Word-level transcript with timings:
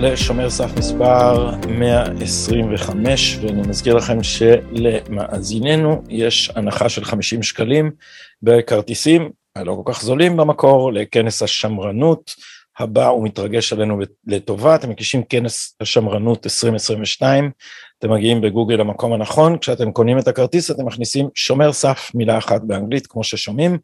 לשומר 0.00 0.50
סף 0.50 0.70
מספר 0.78 1.50
125, 1.68 3.38
ואני 3.42 3.62
מזכיר 3.68 3.94
לכם 3.94 4.22
שלמאזיננו 4.22 6.02
יש 6.08 6.50
הנחה 6.54 6.88
של 6.88 7.04
50 7.04 7.42
שקלים 7.42 7.90
בכרטיסים 8.42 9.30
הלא 9.56 9.82
כל 9.84 9.92
כך 9.92 10.02
זולים 10.02 10.36
במקור 10.36 10.92
לכנס 10.92 11.42
השמרנות 11.42 12.34
הבא 12.78 13.10
ומתרגש 13.10 13.72
עלינו 13.72 13.98
לטובה, 14.26 14.74
אתם 14.74 14.90
מגישים 14.90 15.22
כנס 15.22 15.76
השמרנות 15.80 16.46
2022, 16.46 17.50
אתם 17.98 18.12
מגיעים 18.12 18.40
בגוגל 18.40 18.76
למקום 18.76 19.12
הנכון, 19.12 19.58
כשאתם 19.58 19.92
קונים 19.92 20.18
את 20.18 20.28
הכרטיס 20.28 20.70
אתם 20.70 20.86
מכניסים 20.86 21.28
שומר 21.34 21.72
סף 21.72 22.10
מילה 22.14 22.38
אחת 22.38 22.60
באנגלית 22.62 23.06
כמו 23.06 23.24
ששומעים 23.24 23.78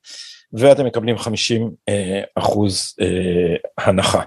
ואתם 0.54 0.86
מקבלים 0.86 1.18
50 1.18 1.70
אה, 1.88 2.20
אחוז 2.34 2.94
אה, 3.00 3.84
הנחה. 3.86 4.20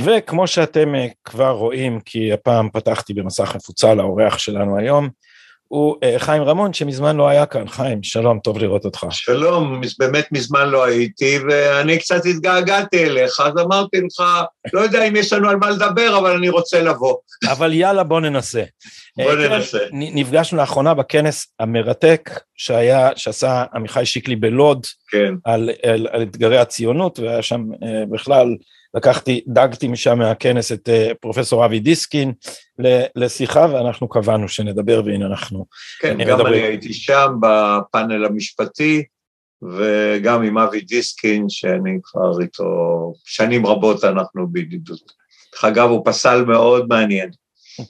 וכמו 0.00 0.46
שאתם 0.46 0.94
אה, 0.94 1.06
כבר 1.24 1.50
רואים, 1.50 2.00
כי 2.00 2.32
הפעם 2.32 2.68
פתחתי 2.72 3.14
במסך 3.14 3.56
מפוצל 3.56 4.00
האורח 4.00 4.38
שלנו 4.38 4.78
היום, 4.78 5.08
הוא 5.68 5.96
חיים 6.18 6.42
רמון 6.42 6.72
שמזמן 6.72 7.16
לא 7.16 7.28
היה 7.28 7.46
כאן. 7.46 7.68
חיים, 7.68 8.02
שלום, 8.02 8.38
טוב 8.38 8.58
לראות 8.58 8.84
אותך. 8.84 9.06
שלום, 9.10 9.80
באמת 9.98 10.28
מזמן 10.32 10.68
לא 10.68 10.84
הייתי, 10.84 11.38
ואני 11.48 11.98
קצת 11.98 12.26
התגעגעתי 12.26 13.04
אליך, 13.04 13.40
אז 13.40 13.52
אמרתי 13.60 13.96
לך, 14.00 14.24
לא 14.72 14.80
יודע 14.80 15.04
אם 15.04 15.16
יש 15.16 15.32
לנו 15.32 15.48
על 15.48 15.56
מה 15.56 15.70
לדבר, 15.70 16.18
אבל 16.18 16.30
אני 16.30 16.48
רוצה 16.48 16.82
לבוא. 16.82 17.16
אבל 17.52 17.72
יאללה, 17.72 18.02
בוא 18.02 18.20
ננסה. 18.20 18.62
בוא 19.16 19.32
כן, 19.32 19.52
ננסה. 19.52 19.78
נפגשנו 19.92 20.58
לאחרונה 20.58 20.94
בכנס 20.94 21.54
המרתק 21.58 22.30
שהיה, 22.56 23.10
שעשה 23.16 23.64
עמיחי 23.74 24.06
שיקלי 24.06 24.36
בלוד, 24.36 24.86
כן. 25.10 25.34
על, 25.44 25.70
על, 25.82 26.06
על 26.10 26.22
אתגרי 26.22 26.58
הציונות, 26.58 27.18
והיה 27.18 27.42
שם 27.42 27.64
בכלל, 28.10 28.56
לקחתי, 28.94 29.44
דגתי 29.46 29.88
משם 29.88 30.18
מהכנס 30.18 30.72
את 30.72 30.88
פרופסור 31.20 31.64
אבי 31.64 31.80
דיסקין 31.80 32.32
לשיחה, 33.16 33.66
ואנחנו 33.72 34.08
קבענו 34.08 34.48
שנדבר, 34.48 35.02
והנה 35.04 35.26
אנחנו 35.26 35.66
כן, 36.00 36.10
גם 36.10 36.18
מדברים. 36.18 36.54
אני 36.54 36.62
הייתי 36.62 36.92
שם 36.92 37.32
בפאנל 37.40 38.24
המשפטי, 38.24 39.04
וגם 39.62 40.42
עם 40.42 40.58
אבי 40.58 40.80
דיסקין, 40.80 41.46
שאני 41.48 41.98
כבר 42.02 42.40
איתו 42.40 42.64
שנים 43.24 43.66
רבות 43.66 44.04
אנחנו 44.04 44.46
בידידות. 44.48 45.12
דרך 45.52 45.64
אגב, 45.64 45.90
הוא 45.90 46.02
פסל 46.04 46.44
מאוד 46.44 46.86
מעניין. 46.88 47.30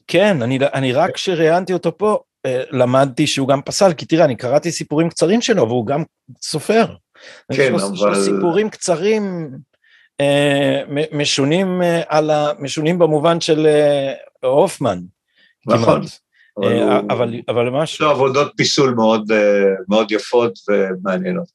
כן, 0.06 0.42
אני, 0.42 0.58
אני 0.74 0.92
רק 0.92 1.14
כשראיינתי 1.14 1.72
אותו 1.72 1.98
פה, 1.98 2.18
אה, 2.46 2.62
למדתי 2.70 3.26
שהוא 3.26 3.48
גם 3.48 3.62
פסל, 3.62 3.92
כי 3.92 4.06
תראה, 4.06 4.24
אני 4.24 4.36
קראתי 4.36 4.72
סיפורים 4.72 5.08
קצרים 5.08 5.42
שלו, 5.42 5.68
והוא 5.68 5.86
גם 5.86 6.02
סופר. 6.42 6.86
כן, 7.52 7.74
אבל... 7.74 7.94
יש 7.94 8.02
לו 8.02 8.14
סיפורים 8.24 8.70
קצרים, 8.70 9.50
אה, 10.20 10.82
משונים, 11.12 11.82
אה, 11.82 12.02
על 12.08 12.30
ה... 12.30 12.48
משונים 12.58 12.98
במובן 12.98 13.40
של 13.40 13.66
הופמן. 14.42 14.98
נכון. 15.66 16.02
אבל, 16.56 17.06
אבל, 17.10 17.34
אבל 17.48 17.70
ממש... 17.70 17.94
יש 17.94 18.00
לו 18.00 18.10
עבודות 18.10 18.52
פיסול 18.56 18.94
מאוד, 18.94 19.32
מאוד 19.88 20.12
יפות 20.12 20.52
ומעניינות. 20.68 21.48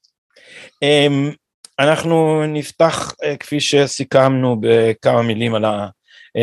אמ, 0.82 1.30
אנחנו 1.78 2.46
נפתח, 2.46 3.14
כפי 3.40 3.60
שסיכמנו, 3.60 4.56
בכמה 4.60 5.22
מילים 5.22 5.54
על 5.54 5.64
ה... 5.64 5.88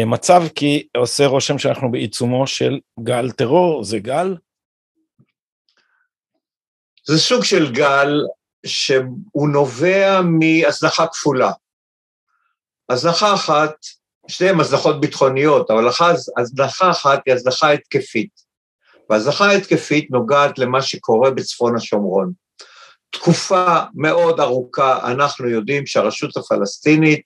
מצב 0.06 0.42
כי 0.56 0.88
עושה 0.98 1.26
רושם 1.28 1.58
שאנחנו 1.58 1.92
בעיצומו 1.92 2.48
של 2.48 2.80
גל 3.04 3.32
טרור, 3.32 3.84
זה 3.84 4.00
גל? 4.00 4.36
זה 7.08 7.18
סוג 7.18 7.44
של 7.44 7.72
גל 7.72 8.10
שהוא 8.66 9.50
נובע 9.50 10.22
מהזנחה 10.22 11.08
כפולה. 11.08 11.52
הזנחה 12.90 13.34
אחת, 13.34 13.76
שתיהן 14.28 14.60
הזנחות 14.60 15.02
ביטחוניות, 15.02 15.72
אבל 15.72 15.88
הזנחה 16.38 16.92
אחת 16.92 17.22
היא 17.26 17.34
הזנחה 17.34 17.72
התקפית. 17.72 18.44
והזנחה 19.10 19.46
ההתקפית 19.46 20.12
נוגעת 20.12 20.60
למה 20.60 20.82
שקורה 20.82 21.32
בצפון 21.32 21.76
השומרון. 21.76 22.32
תקופה 23.10 23.80
מאוד 23.96 24.40
ארוכה 24.40 25.12
אנחנו 25.12 25.50
יודעים 25.50 25.86
שהרשות 25.86 26.38
הפלסטינית 26.38 27.22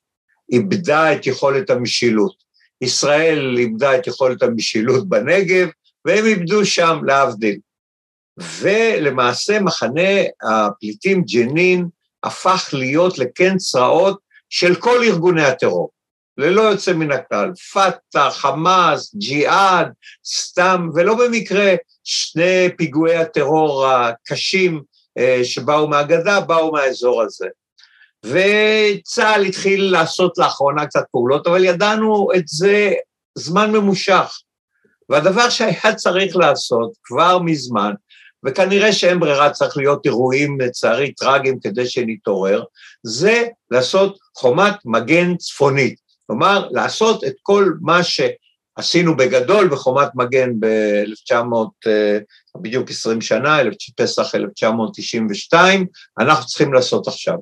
איבדה 0.51 1.13
את 1.13 1.27
יכולת 1.27 1.69
המשילות. 1.69 2.46
ישראל 2.81 3.55
איבדה 3.57 3.97
את 3.97 4.07
יכולת 4.07 4.43
המשילות 4.43 5.09
בנגב, 5.09 5.67
והם 6.05 6.25
איבדו 6.25 6.65
שם, 6.65 6.99
להבדיל. 7.05 7.59
ולמעשה 8.59 9.59
מחנה 9.59 10.11
הפליטים 10.43 11.23
ג'נין 11.23 11.87
הפך 12.23 12.69
להיות 12.73 13.17
לקן 13.17 13.57
צרעות 13.57 14.19
של 14.49 14.75
כל 14.75 15.03
ארגוני 15.03 15.43
הטרור, 15.43 15.89
ללא 16.37 16.61
יוצא 16.61 16.93
מן 16.93 17.11
הכלל, 17.11 17.51
פת"ח, 17.73 18.33
חמאס, 18.37 19.15
ג'יהאד, 19.15 19.87
סתם, 20.25 20.89
ולא 20.95 21.15
במקרה 21.15 21.75
שני 22.03 22.69
פיגועי 22.77 23.15
הטרור 23.15 23.87
הקשים 23.87 24.81
אה, 25.17 25.39
שבאו 25.43 25.87
מהגדה, 25.87 26.39
באו 26.39 26.71
מהאזור 26.71 27.21
הזה. 27.21 27.47
וצה"ל 28.25 29.45
התחיל 29.45 29.91
לעשות 29.91 30.37
לאחרונה 30.37 30.85
קצת 30.85 31.03
פעולות, 31.11 31.47
אבל 31.47 31.65
ידענו 31.65 32.27
את 32.35 32.47
זה 32.47 32.93
זמן 33.37 33.71
ממושך. 33.71 34.39
והדבר 35.09 35.49
שהיה 35.49 35.95
צריך 35.95 36.35
לעשות 36.35 36.91
כבר 37.03 37.39
מזמן, 37.39 37.93
וכנראה 38.45 38.93
שאין 38.93 39.19
ברירה, 39.19 39.49
צריך 39.49 39.77
להיות 39.77 40.05
אירועים 40.05 40.61
לצערי 40.61 41.13
טרגיים 41.13 41.59
כדי 41.59 41.85
שנתעורר, 41.85 42.63
זה 43.03 43.47
לעשות 43.71 44.17
חומת 44.37 44.73
מגן 44.85 45.35
צפונית. 45.37 45.99
כלומר, 46.27 46.67
לעשות 46.71 47.23
את 47.23 47.33
כל 47.43 47.71
מה 47.81 47.99
שעשינו 48.03 49.17
בגדול 49.17 49.67
בחומת 49.67 50.09
מגן 50.15 50.49
ב-1900, 50.59 51.33
אה, 51.87 52.17
בדיוק 52.61 52.89
20 52.89 53.21
שנה, 53.21 53.57
פסח 53.95 54.35
1992, 54.35 55.85
אנחנו 56.19 56.45
צריכים 56.45 56.73
לעשות 56.73 57.07
עכשיו. 57.07 57.35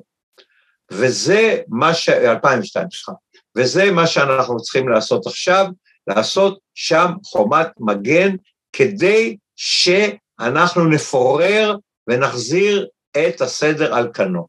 וזה 0.92 1.58
מה 1.68 1.94
ש... 1.94 2.08
2002, 2.08 2.86
סליחה. 2.90 3.12
וזה 3.56 3.90
מה 3.90 4.06
שאנחנו 4.06 4.56
צריכים 4.56 4.88
לעשות 4.88 5.26
עכשיו, 5.26 5.66
לעשות 6.06 6.58
שם 6.74 7.12
חומת 7.24 7.68
מגן 7.78 8.36
כדי 8.72 9.36
שאנחנו 9.56 10.84
נפורר 10.84 11.76
ונחזיר 12.08 12.88
את 13.18 13.40
הסדר 13.40 13.94
על 13.94 14.10
כנו. 14.14 14.46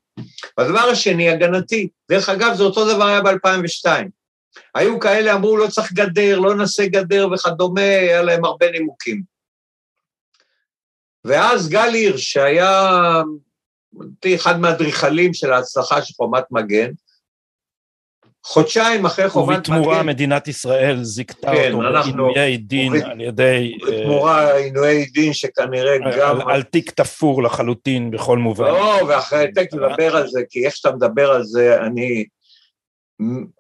והדבר 0.58 0.80
השני, 0.80 1.30
הגנתי. 1.30 1.90
דרך 2.10 2.30
אגב, 2.30 2.54
זה 2.56 2.64
אותו 2.64 2.96
דבר 2.96 3.06
היה 3.06 3.22
ב-2002. 3.22 3.88
היו 4.76 5.00
כאלה, 5.00 5.34
אמרו, 5.34 5.58
לא 5.58 5.68
צריך 5.68 5.94
גדר, 5.94 6.40
לא 6.40 6.56
נעשה 6.56 6.88
גדר 6.88 7.28
וכדומה, 7.34 7.82
היה 7.82 8.22
להם 8.22 8.46
הרבה 8.46 8.72
נימוקים. 8.72 9.22
ואז 11.26 11.70
גל 11.70 11.94
הירש, 11.94 12.34
שהיה 12.34 12.92
אותי 13.96 14.36
אחד 14.36 14.60
מהאדריכלים 14.60 15.34
של 15.34 15.54
ההצלחה 15.54 16.02
של 16.02 16.14
חומת 16.14 16.44
מגן, 16.52 16.92
חודשיים 18.48 19.06
אחרי 19.06 19.30
חומת 19.30 19.48
מגן... 19.48 19.58
ובתמורה 19.58 20.04
מדינת 20.04 20.48
ישראל 20.48 21.04
זיכתה 21.04 21.52
כן, 21.52 21.74
אותו 21.74 21.94
בעינויי 21.94 22.58
דין 22.58 22.90
ובית, 22.92 23.04
על 23.04 23.22
ידי... 23.22 23.78
בתמורה 23.88 24.52
uh, 24.52 24.56
עינויי 24.56 25.06
דין 25.06 25.34
שכנראה 25.34 25.94
על, 25.94 26.20
גם... 26.20 26.42
על, 26.42 26.52
על 26.52 26.64
תיק 26.64 26.92
תפור 26.92 27.44
לחלוטין 27.44 28.12
בכל 28.12 28.38
מובן. 28.38 28.66
לא, 28.66 29.00
ואחרי 29.08 29.52
תכף 29.56 29.74
נדבר 29.74 30.16
על 30.16 30.28
זה, 30.28 30.42
כי 30.50 30.66
איך 30.66 30.76
שאתה 30.76 30.96
מדבר 30.96 31.32
על 31.32 31.44
זה, 31.44 31.82
אני... 31.82 32.26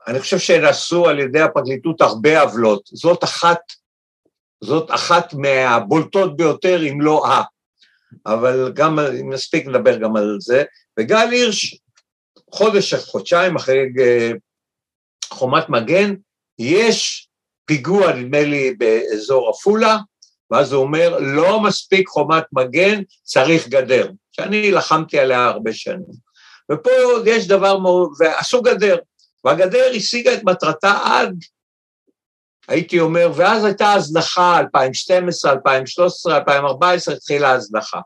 אני 0.07 0.19
חושב 0.19 0.39
שנעשו 0.39 1.07
על 1.07 1.19
ידי 1.19 1.41
הפרקליטות 1.41 2.01
הרבה 2.01 2.41
עוולות. 2.41 2.81
זאת 2.93 3.23
אחת, 3.23 3.59
זאת 4.63 4.91
אחת 4.91 5.33
מהבולטות 5.33 6.37
ביותר, 6.37 6.83
אם 6.91 7.01
לא 7.01 7.27
ה. 7.27 7.43
אבל 8.25 8.71
גם, 8.75 8.99
נספיק 9.29 9.67
נדבר 9.67 9.97
גם 9.97 10.15
על 10.15 10.37
זה, 10.39 10.63
וגל 10.99 11.27
הירש, 11.31 11.79
חודש, 12.51 12.93
חודשיים 12.93 13.55
אחרי 13.55 13.79
אה, 13.99 14.31
חומת 15.29 15.69
מגן, 15.69 16.15
יש 16.59 17.27
פיגוע, 17.65 18.13
נדמה 18.13 18.43
לי, 18.43 18.73
באזור 18.73 19.49
עפולה, 19.49 19.97
ואז 20.51 20.71
הוא 20.71 20.83
אומר, 20.83 21.17
לא 21.19 21.59
מספיק 21.59 22.07
חומת 22.07 22.43
מגן, 22.51 23.01
צריך 23.23 23.67
גדר, 23.67 24.09
שאני 24.31 24.71
לחמתי 24.71 25.19
עליה 25.19 25.45
הרבה 25.45 25.73
שנים. 25.73 26.27
ופה 26.71 26.91
יש 27.25 27.47
דבר 27.47 27.79
מאוד, 27.79 28.11
ועשו 28.19 28.61
גדר, 28.61 28.97
והגדר 29.45 29.91
השיגה 29.95 30.33
את 30.33 30.43
מטרתה 30.43 30.99
עד 31.03 31.35
הייתי 32.67 32.99
אומר, 32.99 33.31
ואז 33.35 33.65
הייתה 33.65 33.93
הזנחה, 33.93 34.59
2012, 34.59 35.51
2013, 35.51 36.37
2014, 36.37 37.15
התחילה 37.15 37.51
ההזנחה. 37.51 37.99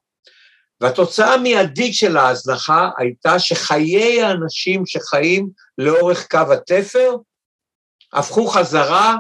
והתוצאה 0.82 1.34
המיידית 1.34 1.94
של 1.94 2.18
ההזנחה 2.18 2.90
הייתה 2.98 3.40
שחיי 3.40 4.24
האנשים 4.24 4.86
שחיים 4.86 5.50
לאורך 5.78 6.28
קו 6.28 6.54
התפר 6.54 7.16
הפכו 8.14 8.48
חזרה 8.48 9.16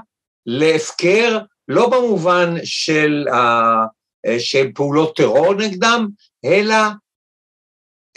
להפקר, 0.46 1.40
לא 1.68 1.90
במובן 1.90 2.56
של, 2.64 3.26
uh, 3.30 4.40
של 4.40 4.72
פעולות 4.76 5.16
טרור 5.16 5.54
נגדם, 5.54 6.08
אלא 6.46 6.76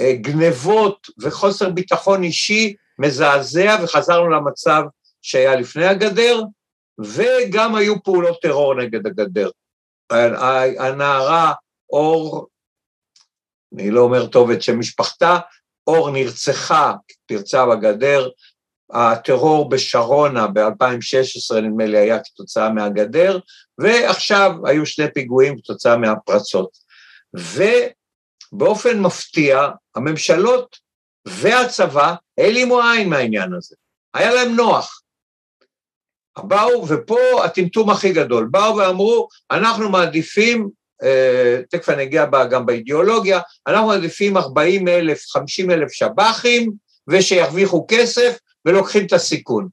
uh, 0.01 0.05
גנבות 0.21 1.07
וחוסר 1.23 1.71
ביטחון 1.71 2.23
אישי 2.23 2.75
מזעזע, 2.99 3.77
וחזרנו 3.83 4.31
למצב 4.31 4.83
שהיה 5.23 5.57
לפני 5.57 5.87
הגדר, 5.87 6.43
וגם 7.01 7.75
היו 7.75 8.03
פעולות 8.03 8.43
טרור 8.43 8.75
נגד 8.75 9.07
הגדר. 9.07 9.51
הנערה 10.79 11.53
אור, 11.91 12.47
אני 13.75 13.91
לא 13.91 14.01
אומר 14.01 14.27
טוב 14.27 14.51
את 14.51 14.63
שם 14.63 14.79
משפחתה, 14.79 15.39
אור 15.87 16.11
נרצחה, 16.11 16.93
פרצה 17.27 17.67
בגדר, 17.67 18.29
הטרור 18.91 19.69
בשרונה 19.69 20.47
ב-2016 20.47 21.61
נדמה 21.63 21.87
לי 21.87 21.99
היה 21.99 22.19
כתוצאה 22.25 22.71
מהגדר, 22.71 23.39
ועכשיו 23.79 24.51
היו 24.65 24.87
שני 24.87 25.13
פיגועים 25.15 25.59
כתוצאה 25.59 25.97
מהפרצות. 25.97 26.79
ובאופן 28.53 29.01
מפתיע, 29.01 29.69
הממשלות 29.95 30.77
והצבא 31.27 32.15
העלימו 32.39 32.81
עין 32.81 33.09
מהעניין 33.09 33.53
הזה. 33.53 33.77
היה 34.15 34.35
להם 34.35 34.57
נוח. 34.57 35.04
באו, 36.39 36.89
ופה 36.89 37.45
הטמטום 37.45 37.91
הכי 37.91 38.13
גדול, 38.13 38.49
באו 38.51 38.77
ואמרו, 38.77 39.29
אנחנו 39.51 39.91
מעדיפים, 39.91 40.69
אה, 41.03 41.61
תכף 41.71 41.89
אני 41.89 42.03
אגיע 42.03 42.27
גם 42.51 42.67
באידיאולוגיה, 42.67 43.41
אנחנו 43.67 43.87
מעדיפים 43.87 44.37
40 44.37 44.89
אלף, 44.89 45.25
50 45.29 45.71
אלף 45.71 45.93
שב"חים, 45.93 46.73
ושירוויחו 47.09 47.87
כסף, 47.89 48.39
ולוקחים 48.65 49.07
את 49.07 49.13
הסיכון. 49.13 49.69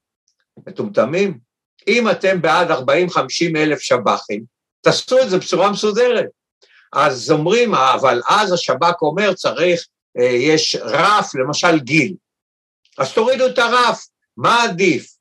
מטומטמים? 0.68 1.38
אם 1.88 2.10
אתם 2.10 2.42
בעד 2.42 2.72
40-50 2.72 2.75
אלף 3.56 3.80
שב"חים, 3.80 4.44
תעשו 4.81 5.19
את 5.22 5.30
זה 5.30 5.38
בצורה 5.38 5.72
מסודרת. 5.72 6.25
אז 6.94 7.31
אומרים, 7.31 7.75
אבל 7.75 8.22
אז 8.30 8.52
השב"כ 8.54 9.02
אומר, 9.02 9.34
צריך, 9.34 9.88
אה, 10.19 10.25
יש 10.25 10.75
רף, 10.75 11.36
למשל 11.36 11.80
גיל. 11.80 12.13
אז 12.98 13.13
תורידו 13.13 13.48
את 13.48 13.60
הרף, 13.60 14.08
מה 14.38 14.63
עדיף? 14.63 15.21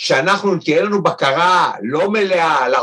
שאנחנו, 0.00 0.58
תהיה 0.58 0.82
לנו 0.82 1.02
בקרה 1.02 1.72
לא 1.82 2.10
מלאה 2.10 2.64
על 2.64 2.74
40-50 2.74 2.78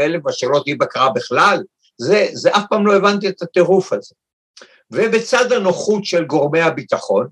אלף, 0.00 0.26
ושלא 0.26 0.60
תהיה 0.64 0.76
בקרה 0.78 1.10
בכלל? 1.10 1.62
זה, 1.98 2.28
זה 2.32 2.50
אף 2.56 2.62
פעם 2.70 2.86
לא 2.86 2.96
הבנתי 2.96 3.28
את 3.28 3.42
הטירוף 3.42 3.92
הזה. 3.92 4.14
ובצד 4.90 5.52
הנוחות 5.52 6.04
של 6.04 6.24
גורמי 6.24 6.60
הביטחון, 6.60 7.28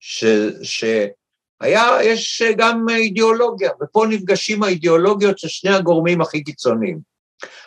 ש, 0.00 0.24
שהיה, 0.62 1.98
יש 2.02 2.42
גם 2.56 2.86
אידיאולוגיה, 2.88 3.70
ופה 3.82 4.06
נפגשים 4.08 4.62
האידיאולוגיות 4.62 5.38
של 5.38 5.48
שני 5.48 5.74
הגורמים 5.74 6.20
הכי 6.20 6.44
קיצוניים. 6.44 6.98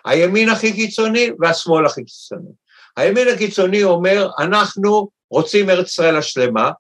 הימין 0.06 0.50
הכי 0.50 0.74
קיצוני 0.74 1.30
והשמאל 1.40 1.86
הכי 1.86 2.04
קיצוני. 2.04 2.52
הימין 2.98 3.28
הקיצוני 3.28 3.84
אומר, 3.84 4.30
אנחנו 4.40 5.10
רוצים 5.30 5.70
ארץ 5.70 5.88
ישראל 5.88 6.18
השלמה, 6.18 6.72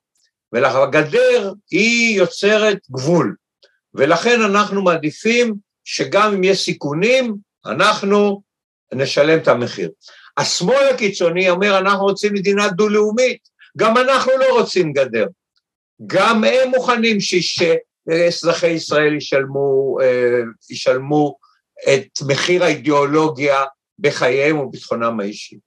והגדר 0.51 1.53
היא 1.71 2.17
יוצרת 2.17 2.77
גבול, 2.91 3.35
ולכן 3.95 4.41
אנחנו 4.41 4.81
מעדיפים 4.81 5.53
שגם 5.83 6.33
אם 6.33 6.43
יש 6.43 6.63
סיכונים, 6.65 7.35
אנחנו 7.65 8.41
נשלם 8.93 9.39
את 9.39 9.47
המחיר. 9.47 9.89
השמאל 10.38 10.88
הקיצוני 10.93 11.49
אומר, 11.49 11.77
אנחנו 11.77 12.03
רוצים 12.03 12.33
מדינה 12.33 12.69
דו-לאומית, 12.69 13.39
גם 13.77 13.97
אנחנו 13.97 14.31
לא 14.38 14.59
רוצים 14.59 14.93
גדר. 14.93 15.25
גם 16.07 16.43
הם 16.43 16.69
מוכנים 16.69 17.17
שאזרחי 17.19 18.69
ישראל 18.69 19.13
ישלמו, 19.15 19.97
אה, 20.01 20.41
ישלמו 20.69 21.38
את 21.93 22.21
מחיר 22.27 22.63
האידיאולוגיה 22.63 23.63
בחייהם 23.99 24.59
וביטחונם 24.59 25.19
האישי. 25.19 25.57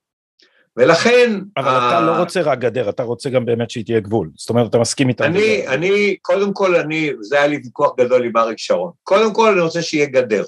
ולכן... 0.77 1.41
אבל 1.57 1.69
ה... 1.69 1.89
אתה 1.89 2.01
לא 2.01 2.13
רוצה 2.13 2.43
רק 2.43 2.59
גדר, 2.59 2.89
אתה 2.89 3.03
רוצה 3.03 3.31
גם 3.31 3.45
באמת 3.45 3.71
שהיא 3.71 3.85
תהיה 3.85 4.01
גבול. 4.01 4.31
זאת 4.37 4.51
אומרת, 4.51 4.71
אתה 4.71 4.79
מסכים 4.79 5.09
איתם. 5.09 5.25
אני, 5.25 5.61
בגלל. 5.63 5.73
אני, 5.73 6.17
קודם 6.23 6.53
כל, 6.53 6.75
אני, 6.77 7.11
זה 7.21 7.37
היה 7.37 7.47
לי 7.47 7.61
ויכוח 7.65 7.93
גדול 7.99 8.25
עם 8.25 8.37
אריק 8.37 8.59
שרון. 8.59 8.93
קודם 9.03 9.35
כל, 9.35 9.53
אני 9.53 9.61
רוצה 9.61 9.83
שיהיה 9.83 10.07
גדר. 10.07 10.45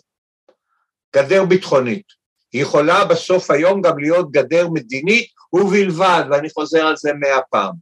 גדר 1.17 1.45
ביטחונית. 1.45 2.05
היא 2.53 2.63
יכולה 2.63 3.05
בסוף 3.05 3.51
היום 3.51 3.81
גם 3.81 3.99
להיות 3.99 4.31
גדר 4.31 4.69
מדינית 4.69 5.27
ובלבד, 5.53 6.25
ואני 6.31 6.51
חוזר 6.51 6.87
על 6.87 6.97
זה 6.97 7.13
מאה 7.13 7.41
פעם. 7.51 7.75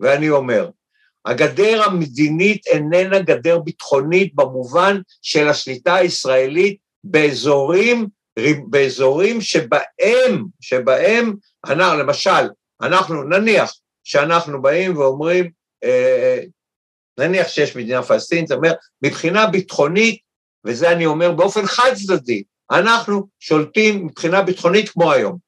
ואני 0.00 0.30
אומר, 0.30 0.68
הגדר 1.24 1.82
המדינית 1.82 2.66
איננה 2.66 3.18
גדר 3.18 3.58
ביטחונית 3.58 4.34
במובן 4.34 5.00
של 5.22 5.48
השליטה 5.48 5.94
הישראלית 5.94 6.78
באזורים, 7.04 8.06
באזורים 8.68 9.40
שבהם, 9.40 10.44
שבהם 10.60 11.34
אנחנו, 11.64 11.98
למשל, 11.98 12.48
אנחנו, 12.82 13.22
נניח 13.22 13.72
שאנחנו 14.04 14.62
באים 14.62 14.96
ואומרים, 14.96 15.50
אה, 15.84 16.40
נניח 17.18 17.48
שיש 17.48 17.76
מדינה 17.76 18.02
פלסטינית, 18.02 18.48
זאת 18.48 18.56
אומרת, 18.56 18.76
מבחינה 19.02 19.46
ביטחונית, 19.46 20.20
וזה 20.64 20.92
אני 20.92 21.06
אומר 21.06 21.32
באופן 21.32 21.66
חד 21.66 21.90
צדדי, 21.94 22.42
אנחנו 22.70 23.26
שולטים 23.40 24.06
מבחינה 24.06 24.42
ביטחונית 24.42 24.88
כמו 24.88 25.12
היום. 25.12 25.38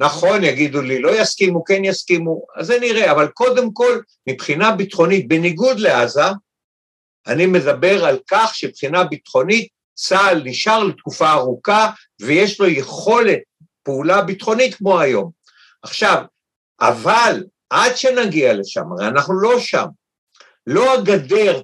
נכון, 0.00 0.44
יגידו 0.44 0.82
לי, 0.82 0.98
לא 1.02 1.20
יסכימו, 1.20 1.64
כן 1.64 1.84
יסכימו, 1.84 2.42
אז 2.56 2.66
זה 2.66 2.78
נראה, 2.80 3.12
אבל 3.12 3.28
קודם 3.28 3.72
כל, 3.72 4.00
מבחינה 4.28 4.72
ביטחונית, 4.76 5.28
בניגוד 5.28 5.80
לעזה, 5.80 6.24
אני 7.26 7.46
מדבר 7.46 8.04
על 8.04 8.18
כך 8.30 8.54
שמבחינה 8.54 9.04
ביטחונית 9.04 9.68
צה"ל 9.94 10.42
נשאר 10.44 10.84
לתקופה 10.84 11.32
ארוכה 11.32 11.90
ויש 12.20 12.60
לו 12.60 12.66
יכולת 12.66 13.38
פעולה 13.82 14.22
ביטחונית 14.22 14.74
כמו 14.74 15.00
היום. 15.00 15.30
עכשיו, 15.82 16.22
אבל 16.80 17.44
עד 17.70 17.96
שנגיע 17.96 18.54
לשם, 18.54 18.84
הרי 18.92 19.08
אנחנו 19.08 19.40
לא 19.40 19.60
שם, 19.60 19.86
לא 20.66 20.94
הגדר 20.94 21.60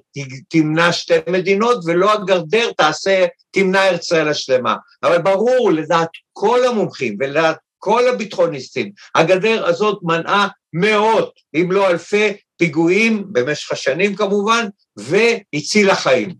תמנע 0.49 0.91
שתי 0.91 1.13
מדינות 1.29 1.77
ולא 1.85 2.13
הגדר 2.13 2.71
תעשה, 2.71 3.25
תמנע 3.51 3.85
ישראל 3.91 4.27
השלמה. 4.27 4.75
אבל 5.03 5.21
ברור, 5.21 5.71
לדעת 5.71 6.09
כל 6.33 6.65
המומחים 6.65 7.17
ולדעת 7.19 7.57
כל 7.77 8.07
הביטחוניסטים, 8.07 8.91
הגדר 9.15 9.65
הזאת 9.65 9.99
מנעה 10.03 10.47
מאות, 10.73 11.33
אם 11.55 11.71
לא 11.71 11.89
אלפי, 11.89 12.37
פיגועים 12.57 13.25
במשך 13.31 13.71
השנים 13.71 14.15
כמובן, 14.15 14.67
והצילה 14.97 15.95
חיים. 15.95 16.35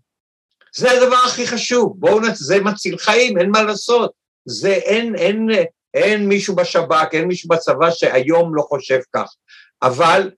זה 0.76 0.92
הדבר 0.92 1.18
הכי 1.26 1.48
חשוב, 1.48 1.94
בואו 2.00 2.20
נצ... 2.20 2.38
זה 2.38 2.60
מציל 2.60 2.98
חיים, 2.98 3.38
אין 3.38 3.50
מה 3.50 3.64
לעשות. 3.64 4.12
זה 4.48 4.74
אין, 4.74 5.16
אין, 5.16 5.50
אין 5.94 6.28
מישהו 6.28 6.56
בשב"כ, 6.56 7.08
אין 7.14 7.28
מישהו 7.28 7.50
בצבא 7.50 7.92
שהיום 7.92 8.56
לא 8.56 8.62
חושב 8.62 9.00
כך. 9.16 9.34
אבל 9.82 10.32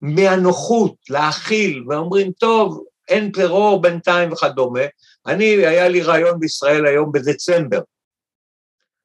מהנוחות 0.00 0.94
להכיל, 1.10 1.84
ואומרים, 1.88 2.32
טוב, 2.32 2.84
אין 3.08 3.30
טרור 3.30 3.82
בינתיים 3.82 4.32
וכדומה, 4.32 4.80
אני, 5.26 5.44
היה 5.44 5.88
לי 5.88 6.02
רעיון 6.02 6.40
בישראל 6.40 6.86
היום 6.86 7.12
בדצמבר, 7.12 7.80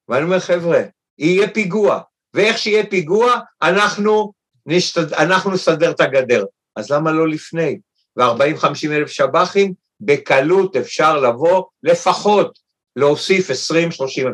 ואני 0.10 0.24
אומר, 0.24 0.39
חבר'ה, 0.39 0.82
יהיה 1.18 1.50
פיגוע, 1.50 2.01
ואיך 2.34 2.58
שיהיה 2.58 2.86
פיגוע, 2.86 3.39
אנחנו, 3.62 4.34
נשתד... 4.65 5.13
אנחנו 5.13 5.51
נסדר 5.51 5.91
את 5.91 6.01
הגדר. 6.01 6.46
אז 6.75 6.91
למה 6.91 7.12
לא 7.12 7.27
לפני? 7.27 7.79
ו-40-50 8.18 8.91
אלף 8.91 9.10
שב"חים, 9.10 9.74
בקלות 10.01 10.75
אפשר 10.75 11.20
לבוא 11.20 11.63
לפחות 11.84 12.60
להוסיף 13.00 13.50
20-30, 13.50 13.53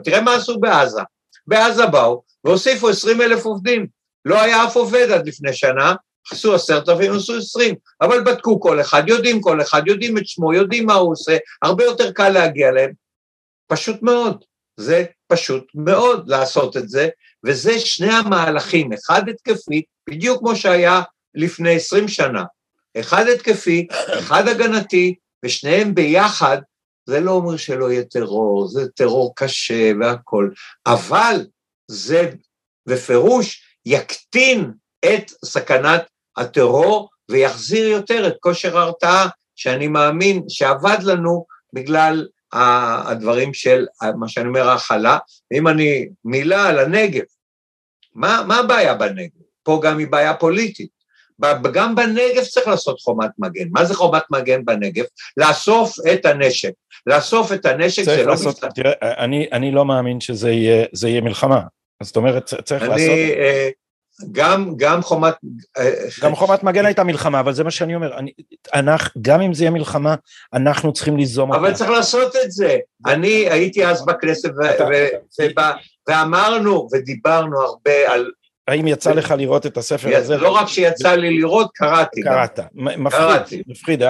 תראה 0.04 0.22
מה 0.22 0.36
עשו 0.36 0.60
בעזה. 0.60 1.02
בעזה 1.48 1.86
באו 1.86 2.24
והוסיפו 2.44 2.90
20 2.90 3.22
אלף 3.22 3.46
עובדים. 3.46 3.88
לא 4.26 4.42
היה 4.42 4.64
אף 4.64 4.76
עובד 4.76 5.12
עד 5.12 5.28
לפני 5.28 5.54
שנה, 5.54 5.96
עשו 6.32 6.56
עשרת 6.56 6.90
אלפים, 6.90 7.14
עשו 7.14 7.38
עשרים, 7.38 7.76
אבל 8.02 8.24
בדקו 8.24 8.60
כל 8.60 8.82
אחד, 8.82 9.04
יודעים 9.08 9.42
כל 9.42 9.62
אחד, 9.62 9.82
יודעים 9.86 10.18
את 10.18 10.28
שמו, 10.28 10.54
יודעים 10.54 10.86
מה 10.86 10.94
הוא 10.94 11.12
עושה, 11.12 11.38
הרבה 11.62 11.84
יותר 11.84 12.12
קל 12.12 12.30
להגיע 12.30 12.70
אליהם. 12.70 12.92
פשוט 13.68 14.02
מאוד, 14.02 14.44
זה 14.78 15.06
פשוט 15.28 15.68
מאוד 15.76 16.28
לעשות 16.28 16.78
את 16.78 16.90
זה, 16.90 17.10
וזה 17.46 17.80
שני 17.80 18.14
המהלכים, 18.14 18.94
אחד 18.94 19.30
התקפי, 19.30 19.82
בדיוק 20.10 20.40
כמו 20.40 20.56
שהיה 20.56 21.02
לפני 21.36 21.76
עשרים 21.76 22.08
שנה, 22.08 22.44
אחד 23.00 23.28
התקפי, 23.28 23.88
אחד 24.20 24.48
הגנתי, 24.48 25.16
ושניהם 25.46 25.96
ביחד, 25.96 26.58
זה 27.06 27.20
לא 27.20 27.32
אומר 27.32 27.58
שלא 27.58 27.92
יהיה 27.92 28.04
טרור, 28.04 28.68
זה 28.68 28.90
טרור 28.90 29.34
קשה 29.36 29.92
והכול, 30.00 30.54
אבל 30.86 31.46
זה 31.88 32.32
בפירוש 32.88 33.64
יקטין 33.86 34.72
את 35.06 35.32
סכנת 35.46 36.04
הטרור 36.38 37.10
ויחזיר 37.32 37.88
יותר 37.88 38.28
את 38.28 38.34
כושר 38.40 38.78
ההרתעה 38.78 39.28
שאני 39.56 39.88
מאמין 39.88 40.44
שעבד 40.50 40.98
לנו 41.04 41.46
בגלל 41.74 42.28
הדברים 42.54 43.54
של 43.54 43.86
מה 44.18 44.30
שאני 44.30 44.48
אומר 44.48 44.70
ההכלה. 44.70 45.18
ואם 45.52 45.68
אני 45.68 46.10
מילה 46.26 46.68
על 46.68 46.80
הנגב, 46.80 47.24
מה, 48.14 48.44
מה 48.48 48.58
הבעיה 48.58 48.94
בנגב? 48.94 49.42
פה 49.64 49.82
גם 49.84 49.98
היא 49.98 50.08
בעיה 50.08 50.34
פוליטית. 50.34 50.95
גם 51.74 51.96
בנגב 51.96 52.44
צריך 52.50 52.68
לעשות 52.68 53.00
חומת 53.00 53.30
מגן. 53.38 53.66
מה 53.72 53.86
זה 53.86 53.96
חומת 53.96 54.24
מגן 54.32 54.66
בנגב? 54.66 55.04
לאסוף 55.38 55.96
את 56.14 56.26
הנשק. 56.26 56.72
לאסוף 57.08 57.52
את 57.52 57.66
הנשק 57.66 58.04
זה 58.04 58.24
לא 58.24 58.32
לעשות, 58.32 58.48
מסתכל. 58.48 58.68
תראה, 58.76 58.94
אני, 59.02 59.48
אני 59.52 59.72
לא 59.72 59.86
מאמין 59.86 60.20
שזה 60.20 60.52
יהיה, 60.52 60.86
יהיה 61.08 61.22
מלחמה. 61.22 61.62
זאת 62.04 62.16
אומרת, 62.16 62.54
צריך 62.64 62.84
אני, 62.84 62.90
לעשות... 62.90 63.10
אה, 63.10 63.70
גם, 64.32 64.74
גם 64.78 65.02
חומת... 65.02 65.34
גם 66.24 66.36
חומת 66.36 66.64
מגן 66.64 66.86
הייתה 66.86 67.04
מלחמה, 67.04 67.40
אבל 67.40 67.54
זה 67.54 67.64
מה 67.64 67.72
שאני 67.72 67.96
אומר. 67.96 68.18
אני, 68.18 68.32
אנחנו, 68.74 69.22
גם 69.22 69.42
אם 69.42 69.54
זה 69.54 69.64
יהיה 69.64 69.72
מלחמה, 69.72 70.16
אנחנו 70.54 70.94
צריכים 70.94 71.18
ליזום 71.18 71.50
אותה. 71.50 71.62
אבל 71.62 71.74
צריך 71.74 71.90
לעשות 71.90 72.36
את 72.36 72.52
זה. 72.52 72.78
אני 73.06 73.50
הייתי 73.50 73.86
אז 73.86 74.06
בכנסת, 74.06 74.50
ואמרנו 76.08 76.88
ודיברנו 76.94 77.62
הרבה 77.62 78.14
על 78.14 78.32
האם 78.68 78.88
יצא 78.88 79.12
לך 79.12 79.32
לראות 79.38 79.66
את 79.66 79.78
הספר 79.78 80.18
הזה? 80.18 80.38
לא 80.38 80.50
רק 80.50 80.68
שיצא 80.68 81.16
לי 81.16 81.38
לראות, 81.38 81.72
קראתי. 81.74 82.22
קראת, 82.22 82.60
מפחיד, 82.74 83.64
מפחיד, 83.68 84.02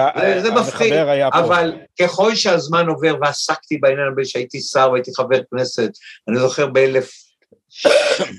זה 0.42 0.50
מפחיד, 0.50 0.92
אבל 1.32 1.72
ככל 2.00 2.34
שהזמן 2.34 2.88
עובר 2.88 3.16
ועסקתי 3.20 3.78
בעניין 3.78 4.08
הזה 4.12 4.24
שהייתי 4.24 4.60
שר 4.60 4.88
והייתי 4.92 5.10
חבר 5.16 5.38
כנסת, 5.50 5.90
אני 6.28 6.38
זוכר 6.38 6.66
באלף, 6.66 7.10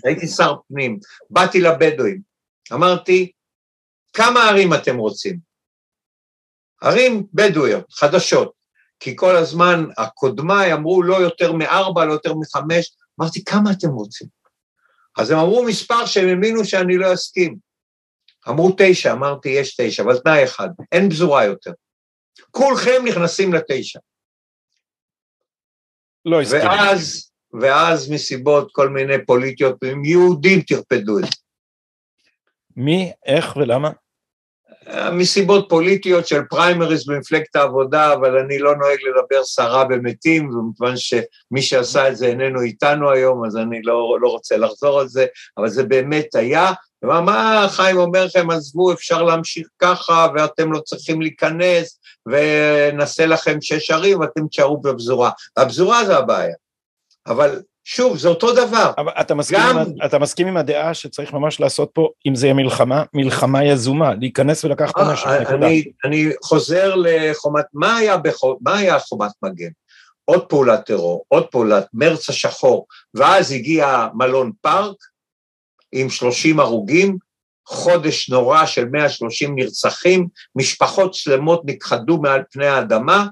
הייתי 0.05 0.27
שר 0.27 0.55
פנים, 0.67 0.99
באתי 1.29 1.61
לבדואים, 1.61 2.21
אמרתי, 2.73 3.31
כמה 4.13 4.49
ערים 4.49 4.73
אתם 4.73 4.97
רוצים? 4.97 5.39
ערים 6.81 7.23
בדואיות, 7.33 7.85
חדשות, 7.93 8.51
כי 8.99 9.15
כל 9.15 9.35
הזמן 9.35 9.85
הקודמיי 9.97 10.73
אמרו 10.73 11.03
לא 11.03 11.15
יותר 11.15 11.51
מארבע, 11.51 12.05
לא 12.05 12.13
יותר 12.13 12.33
מחמש, 12.33 12.91
אמרתי, 13.19 13.43
כמה 13.43 13.71
אתם 13.71 13.89
רוצים? 13.89 14.36
אז 15.17 15.31
הם 15.31 15.37
אמרו 15.37 15.63
מספר 15.63 16.05
שהם 16.05 16.27
האמינו 16.27 16.65
שאני 16.65 16.97
לא 16.97 17.13
אסכים. 17.13 17.57
אמרו 18.49 18.75
תשע, 18.77 19.11
אמרתי, 19.11 19.49
יש 19.49 19.75
תשע, 19.75 20.03
אבל 20.03 20.17
תנאי 20.19 20.43
אחד, 20.43 20.69
אין 20.91 21.09
פזורה 21.09 21.45
יותר. 21.45 21.71
כולכם 22.51 23.05
נכנסים 23.07 23.53
לתשע. 23.53 23.99
לא 26.25 26.41
הסכים. 26.41 26.61
ואז, 26.61 27.31
ואז 27.61 28.11
מסיבות 28.11 28.71
כל 28.71 28.89
מיני 28.89 29.25
פוליטיות, 29.25 29.77
יהודים 30.03 30.61
טרפדו 30.61 31.19
את 31.19 31.23
זה. 31.23 31.31
מי, 32.75 33.11
איך 33.25 33.57
ולמה? 33.57 33.91
מסיבות 35.11 35.65
פוליטיות 35.69 36.27
של 36.27 36.41
פריימריז 36.49 37.07
במפלגת 37.07 37.55
העבודה, 37.55 38.13
אבל 38.13 38.37
אני 38.37 38.59
לא 38.59 38.75
נוהג 38.75 38.97
לדבר 39.01 39.43
סרה 39.43 39.85
במתים, 39.85 40.49
ומכיוון 40.49 40.97
שמי 40.97 41.61
שעשה 41.61 42.09
את 42.09 42.17
זה 42.17 42.25
איננו 42.25 42.61
איתנו 42.61 43.11
היום, 43.11 43.45
אז 43.45 43.57
אני 43.57 43.81
לא, 43.81 44.17
לא 44.21 44.29
רוצה 44.29 44.57
לחזור 44.57 44.99
על 44.99 45.07
זה, 45.07 45.25
אבל 45.57 45.69
זה 45.69 45.83
באמת 45.83 46.35
היה, 46.35 46.71
ומה 47.03 47.21
מה 47.21 47.67
חיים 47.69 47.97
אומר 47.97 48.25
לכם, 48.25 48.49
עזבו, 48.49 48.93
אפשר 48.93 49.23
להמשיך 49.23 49.67
ככה, 49.79 50.27
ואתם 50.35 50.73
לא 50.73 50.79
צריכים 50.79 51.21
להיכנס, 51.21 51.99
ונעשה 52.25 53.25
לכם 53.25 53.57
שש 53.61 53.91
ערים, 53.91 54.19
ואתם 54.19 54.47
תשארו 54.47 54.77
בפזורה. 54.81 55.31
הפזורה 55.57 56.05
זה 56.05 56.17
הבעיה. 56.17 56.55
אבל 57.27 57.61
שוב, 57.89 58.17
זה 58.17 58.27
אותו 58.27 58.53
דבר. 58.53 58.91
אבל 58.97 59.11
אתה 59.21 59.35
מסכים, 59.35 59.59
גם... 59.59 59.77
עם, 59.77 59.93
אתה 60.05 60.19
מסכים 60.19 60.47
עם 60.47 60.57
הדעה 60.57 60.93
שצריך 60.93 61.33
ממש 61.33 61.59
לעשות 61.59 61.89
פה, 61.93 62.09
אם 62.27 62.35
זה 62.35 62.45
יהיה 62.45 62.53
מלחמה, 62.53 63.03
מלחמה 63.13 63.65
יזומה, 63.65 64.13
להיכנס 64.19 64.65
ולקחת 64.65 64.89
את 64.89 64.97
הנשק, 64.97 65.27
נקודה. 65.27 65.67
אני, 65.67 65.83
אני 66.05 66.29
חוזר 66.43 66.95
לחומת, 66.95 67.65
מה 67.73 67.97
היה, 67.97 68.17
בחו, 68.17 68.57
מה 68.61 68.77
היה 68.77 68.99
חומת 68.99 69.31
מגן? 69.41 69.69
עוד 70.25 70.45
פעולת 70.45 70.85
טרור, 70.85 71.25
עוד 71.27 71.47
פעולת 71.47 71.87
מרץ 71.93 72.29
השחור, 72.29 72.85
ואז 73.13 73.51
הגיע 73.51 74.07
מלון 74.13 74.51
פארק 74.61 74.95
עם 75.91 76.09
30 76.09 76.59
הרוגים, 76.59 77.17
חודש 77.67 78.29
נורא 78.29 78.65
של 78.65 78.85
130 78.85 79.55
נרצחים, 79.55 80.27
משפחות 80.55 81.13
שלמות 81.13 81.61
נכחדו 81.65 82.17
מעל 82.17 82.41
פני 82.51 82.67
האדמה, 82.67 83.27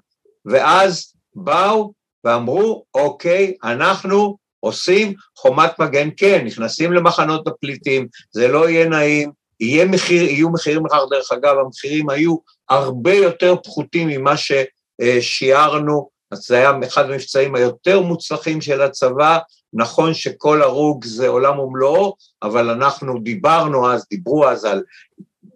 ואז 0.45 1.13
באו 1.35 1.93
ואמרו, 2.23 2.85
אוקיי, 2.93 3.53
אנחנו 3.63 4.44
עושים 4.65 5.13
חומת 5.37 5.79
מגן, 5.79 6.09
כן, 6.17 6.45
נכנסים 6.45 6.93
למחנות 6.93 7.47
הפליטים, 7.47 8.07
זה 8.31 8.47
לא 8.47 8.69
יהיה 8.69 8.89
נעים, 8.89 9.31
יהיה 9.59 9.85
מחיר, 9.85 10.23
יהיו 10.23 10.49
מחירים 10.49 10.85
לכך, 10.85 10.99
דרך 11.09 11.31
אגב, 11.31 11.55
המחירים 11.57 12.09
היו 12.09 12.35
הרבה 12.69 13.13
יותר 13.13 13.55
פחותים 13.63 14.07
ממה 14.07 14.33
ששיערנו, 14.37 16.09
אז 16.31 16.39
זה 16.39 16.55
היה 16.55 16.71
אחד 16.87 17.09
המבצעים 17.09 17.55
היותר 17.55 18.01
מוצלחים 18.01 18.61
של 18.61 18.81
הצבא, 18.81 19.37
נכון 19.73 20.13
שכל 20.13 20.61
הרוג 20.61 21.05
זה 21.05 21.27
עולם 21.27 21.59
ומלואו, 21.59 22.15
אבל 22.43 22.69
אנחנו 22.69 23.19
דיברנו 23.19 23.91
אז, 23.91 24.05
דיברו 24.09 24.47
אז 24.47 24.65
על, 24.65 24.83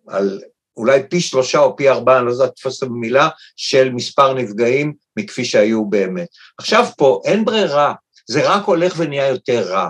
על 0.07 0.41
אולי 0.77 1.03
פי 1.09 1.21
שלושה 1.21 1.59
או 1.59 1.75
פי 1.75 1.89
ארבעה, 1.89 2.17
אני 2.17 2.25
לא 2.25 2.31
יודע 2.31 2.45
לתפוס 2.45 2.83
את 2.83 2.87
המילה, 2.87 3.29
של 3.55 3.91
מספר 3.93 4.33
נפגעים 4.33 4.93
מכפי 5.17 5.45
שהיו 5.45 5.85
באמת. 5.85 6.27
עכשיו 6.59 6.85
פה 6.97 7.21
אין 7.25 7.45
ברירה, 7.45 7.93
זה 8.29 8.41
רק 8.43 8.65
הולך 8.65 8.93
ונהיה 8.97 9.27
יותר 9.27 9.61
רע. 9.71 9.89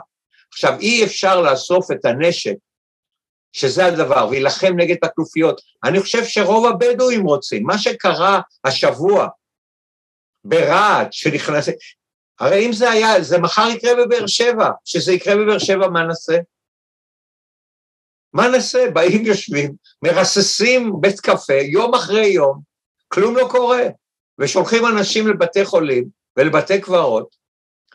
עכשיו, 0.51 0.79
אי 0.79 1.03
אפשר 1.03 1.41
לאסוף 1.41 1.91
את 1.91 2.05
הנשק, 2.05 2.55
שזה 3.51 3.86
הדבר, 3.86 4.27
ולהילחם 4.27 4.74
נגד 4.77 4.96
הכנופיות. 5.03 5.62
אני 5.84 6.00
חושב 6.00 6.25
שרוב 6.25 6.65
הבדואים 6.65 7.24
רוצים. 7.24 7.63
מה 7.63 7.77
שקרה 7.77 8.41
השבוע 8.63 9.27
ברהט, 10.43 11.13
שנכנס... 11.13 11.69
הרי 12.39 12.65
אם 12.65 12.74
זה 12.74 12.89
היה, 12.91 13.22
זה 13.22 13.38
מחר 13.38 13.67
יקרה 13.69 13.91
בבאר 13.96 14.27
שבע, 14.27 14.69
שזה 14.86 15.13
יקרה 15.13 15.36
בבאר 15.36 15.60
שבע, 15.60 15.88
מה 15.88 16.03
נעשה? 16.03 16.38
מה 18.34 18.48
נעשה? 18.48 18.91
באים, 18.93 19.25
יושבים, 19.25 19.74
מרססים 20.01 20.91
בית 21.01 21.19
קפה 21.19 21.53
יום 21.53 21.93
אחרי 21.93 22.27
יום, 22.27 22.62
כלום 23.08 23.36
לא 23.36 23.48
קורה, 23.51 23.84
ושולחים 24.39 24.86
אנשים 24.86 25.27
לבתי 25.27 25.65
חולים 25.65 26.08
ולבתי 26.38 26.81
קברות, 26.81 27.38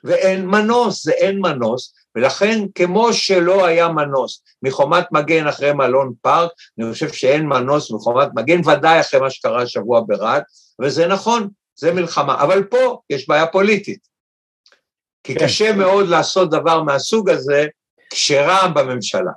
ואין 0.04 0.46
מנוס, 0.46 1.04
זה 1.04 1.12
אין 1.12 1.38
מנוס, 1.38 1.94
ולכן 2.16 2.60
כמו 2.74 3.12
שלא 3.12 3.66
היה 3.66 3.88
מנוס 3.88 4.42
מחומת 4.62 5.12
מגן 5.12 5.46
אחרי 5.46 5.72
מלון 5.72 6.12
פארק, 6.22 6.50
אני 6.78 6.92
חושב 6.92 7.12
שאין 7.12 7.46
מנוס 7.46 7.90
מחומת 7.90 8.28
מגן, 8.34 8.68
ודאי 8.68 9.00
אחרי 9.00 9.20
מה 9.20 9.30
שקרה 9.30 9.62
השבוע 9.62 10.00
ברהט, 10.06 10.42
וזה 10.82 11.06
נכון, 11.06 11.48
זה 11.76 11.92
מלחמה, 11.92 12.42
אבל 12.42 12.64
פה 12.64 13.00
יש 13.10 13.28
בעיה 13.28 13.46
פוליטית. 13.46 14.14
כי 15.24 15.34
כן. 15.34 15.44
קשה 15.44 15.72
מאוד 15.72 16.08
לעשות 16.08 16.50
דבר 16.50 16.82
מהסוג 16.82 17.30
הזה 17.30 17.66
כשרע"מ 18.10 18.74
בממשלה. 18.74 19.32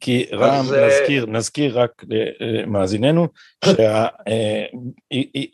כי 0.00 0.26
רם, 0.32 0.64
אז... 0.64 0.72
נזכיר, 0.72 1.26
נזכיר 1.26 1.80
רק 1.80 2.04
למאזיננו, 2.40 3.28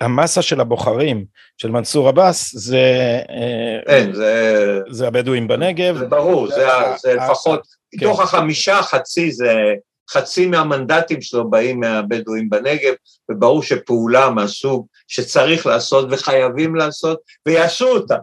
שהמסה 0.00 0.42
של 0.42 0.60
הבוחרים 0.60 1.24
של 1.56 1.70
מנסור 1.70 2.08
עבאס 2.08 2.54
זה, 2.54 2.82
כן, 3.86 4.12
זה, 4.12 4.80
זה 4.90 5.06
הבדואים 5.06 5.48
בנגב. 5.48 5.98
זה 5.98 6.06
ברור, 6.06 6.48
זה, 6.48 6.66
זה 7.02 7.14
לפחות, 7.14 7.60
כן. 7.98 8.06
מתוך 8.06 8.20
החמישה 8.20 8.82
חצי 8.82 9.32
זה, 9.32 9.74
חצי 10.10 10.46
מהמנדטים 10.46 11.22
שלו 11.22 11.50
באים 11.50 11.80
מהבדואים 11.80 12.50
בנגב, 12.50 12.94
וברור 13.30 13.62
שפעולה 13.62 14.30
מהסוג 14.30 14.86
שצריך 15.08 15.66
לעשות 15.66 16.08
וחייבים 16.10 16.74
לעשות, 16.74 17.18
ויעשו 17.46 17.88
אותה. 17.88 18.16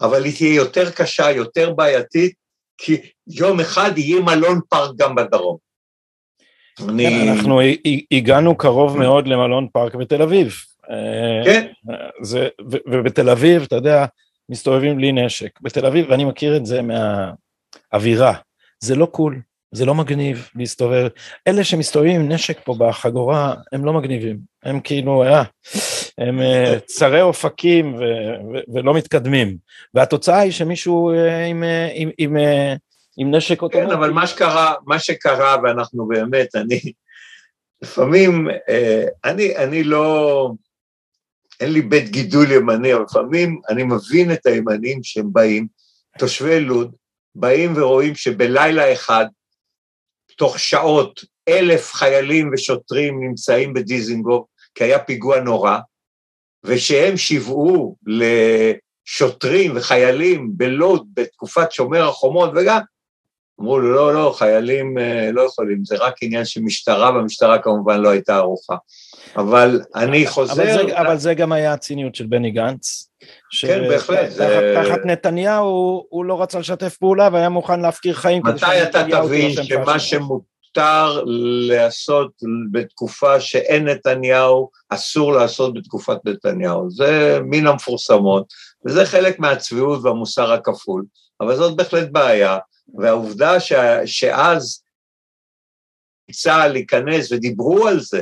אבל 0.00 0.24
היא 0.24 0.36
תהיה 0.36 0.54
יותר 0.54 0.90
קשה, 0.90 1.30
יותר 1.30 1.72
בעייתית, 1.72 2.45
כי 2.78 2.96
יום 3.26 3.60
אחד 3.60 3.98
יהיה 3.98 4.20
מלון 4.20 4.60
פארק 4.68 4.90
גם 4.96 5.14
בדרום. 5.14 5.56
אני... 6.88 7.30
אנחנו 7.30 7.60
הגענו 8.12 8.56
קרוב 8.56 8.98
מאוד 8.98 9.28
למלון 9.28 9.68
פארק 9.72 9.94
בתל 9.94 10.22
אביב. 10.22 10.54
כן. 11.44 11.66
זה, 12.22 12.48
ו, 12.72 12.76
ובתל 12.86 13.30
אביב, 13.30 13.62
אתה 13.62 13.76
יודע, 13.76 14.06
מסתובבים 14.48 14.96
בלי 14.96 15.12
נשק. 15.12 15.60
בתל 15.60 15.86
אביב, 15.86 16.06
ואני 16.10 16.24
מכיר 16.24 16.56
את 16.56 16.66
זה 16.66 16.80
מהאווירה, 16.82 18.32
זה 18.80 18.94
לא 18.94 19.06
קול, 19.06 19.40
זה 19.72 19.84
לא 19.84 19.94
מגניב 19.94 20.48
להסתובב. 20.54 21.08
אלה 21.48 21.64
שמסתובבים 21.64 22.20
עם 22.20 22.32
נשק 22.32 22.60
פה 22.64 22.74
בחגורה, 22.78 23.54
הם 23.72 23.84
לא 23.84 23.92
מגניבים. 23.92 24.38
הם 24.62 24.80
כאילו, 24.80 25.24
אה, 25.24 25.42
הם 26.18 26.40
אה, 26.40 26.78
צרי 26.86 27.22
אופקים 27.22 27.94
ו, 27.94 28.00
ו, 28.52 28.74
ולא 28.74 28.94
מתקדמים. 28.94 29.56
והתוצאה 29.94 30.38
היא 30.38 30.52
שמישהו 30.52 31.10
אה, 31.10 31.44
עם, 31.44 31.64
אה, 31.64 31.88
עם, 31.94 32.10
עם, 32.18 32.36
עם 33.16 33.34
נשק 33.34 33.62
אוטומטי. 33.62 33.86
כן, 33.86 33.92
אבל 33.92 34.10
מה 34.10 34.26
שקרה, 34.26 34.74
מה 34.86 34.98
שקרה, 34.98 35.56
ואנחנו 35.62 36.08
באמת, 36.08 36.56
אני, 36.56 36.80
לפעמים, 37.82 38.48
אני, 39.24 39.56
אני 39.56 39.84
לא, 39.84 40.50
אין 41.60 41.72
לי 41.72 41.82
בית 41.82 42.08
גידול 42.08 42.52
ימני, 42.52 42.94
אבל 42.94 43.02
לפעמים 43.02 43.60
אני 43.68 43.82
מבין 43.82 44.32
את 44.32 44.46
הימנים 44.46 45.02
שהם 45.02 45.32
באים, 45.32 45.66
תושבי 46.18 46.60
לוד, 46.60 46.94
באים 47.34 47.72
ורואים 47.76 48.14
שבלילה 48.14 48.92
אחד, 48.92 49.26
תוך 50.36 50.58
שעות, 50.58 51.20
אלף 51.48 51.92
חיילים 51.92 52.50
ושוטרים 52.52 53.20
נמצאים 53.24 53.74
בדיזינגוף, 53.74 54.46
כי 54.74 54.84
היה 54.84 54.98
פיגוע 54.98 55.40
נורא, 55.40 55.78
ושהם 56.66 57.16
שיוועו 57.16 57.96
לשוטרים 58.06 59.72
וחיילים 59.74 60.50
בלוד 60.56 61.06
בתקופת 61.14 61.72
שומר 61.72 62.08
החומות, 62.08 62.50
וגם 62.56 62.78
אמרו 63.60 63.78
לו, 63.78 63.92
לא, 63.92 64.14
לא, 64.14 64.34
חיילים 64.38 64.98
אה, 64.98 65.30
לא 65.32 65.42
יכולים, 65.42 65.84
זה 65.84 65.96
רק 65.96 66.14
עניין 66.22 66.44
של 66.44 66.60
משטרה, 66.60 67.10
והמשטרה 67.14 67.58
כמובן 67.58 68.00
לא 68.00 68.08
הייתה 68.08 68.36
ערוכה. 68.36 68.76
אבל 69.36 69.80
אני 69.94 70.26
חוזר... 70.26 70.62
אבל 70.62 70.86
זה, 70.88 71.00
אבל 71.00 71.16
זה 71.16 71.34
גם 71.34 71.52
היה 71.52 71.72
הציניות 71.72 72.14
של 72.14 72.26
בני 72.26 72.50
גנץ. 72.50 73.10
כן, 73.60 73.88
בהחלט. 73.88 74.18
תחת, 74.18 74.30
זה... 74.30 74.74
תחת 74.84 74.98
נתניהו 75.04 76.06
הוא 76.08 76.24
לא 76.24 76.42
רצה 76.42 76.58
לשתף 76.58 76.96
פעולה 76.96 77.28
והיה 77.32 77.48
מוכן 77.48 77.80
להפקיר 77.80 78.14
חיים. 78.14 78.42
מתי 78.46 78.82
אתה 78.82 79.04
תבין 79.10 79.50
שמה 79.50 79.98
שמותר 79.98 80.55
לעשות 81.68 82.32
בתקופה 82.72 83.40
שאין 83.40 83.88
נתניהו, 83.88 84.70
אסור 84.88 85.32
לעשות 85.32 85.74
בתקופת 85.74 86.18
נתניהו? 86.24 86.90
זה 86.90 87.38
מן 87.44 87.66
המפורסמות, 87.66 88.46
וזה 88.86 89.06
חלק 89.06 89.38
מהצביעות 89.38 90.00
והמוסר 90.02 90.52
הכפול, 90.52 91.04
אבל 91.40 91.56
זאת 91.56 91.76
בהחלט 91.76 92.08
בעיה. 92.12 92.58
והעובדה 92.94 93.60
ש, 93.60 93.72
שאז 94.06 94.82
צה"ל 96.32 96.72
להיכנס 96.72 97.32
ודיברו 97.32 97.88
על 97.88 98.00
זה, 98.00 98.20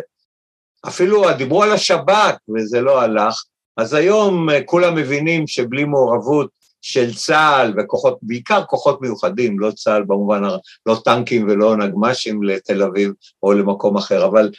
אפילו 0.88 1.24
דיברו 1.38 1.62
על 1.62 1.72
השב"כ 1.72 2.34
וזה 2.56 2.80
לא 2.80 3.02
הלך, 3.02 3.44
אז 3.76 3.94
היום 3.94 4.50
אה, 4.50 4.64
כולם 4.64 4.94
מבינים 4.94 5.46
שבלי 5.46 5.84
מעורבות 5.84 6.50
של 6.86 7.14
צה"ל 7.14 7.74
וכוחות, 7.78 8.18
בעיקר 8.22 8.64
כוחות 8.64 9.02
מיוחדים, 9.02 9.60
לא 9.60 9.70
צה"ל 9.70 10.02
במובן, 10.02 10.42
לא 10.86 10.96
טנקים 11.04 11.48
ולא 11.48 11.76
נגמ"שים 11.76 12.42
לתל 12.42 12.82
אביב 12.82 13.12
או 13.42 13.52
למקום 13.52 13.96
אחר, 13.96 14.24
אבל... 14.26 14.50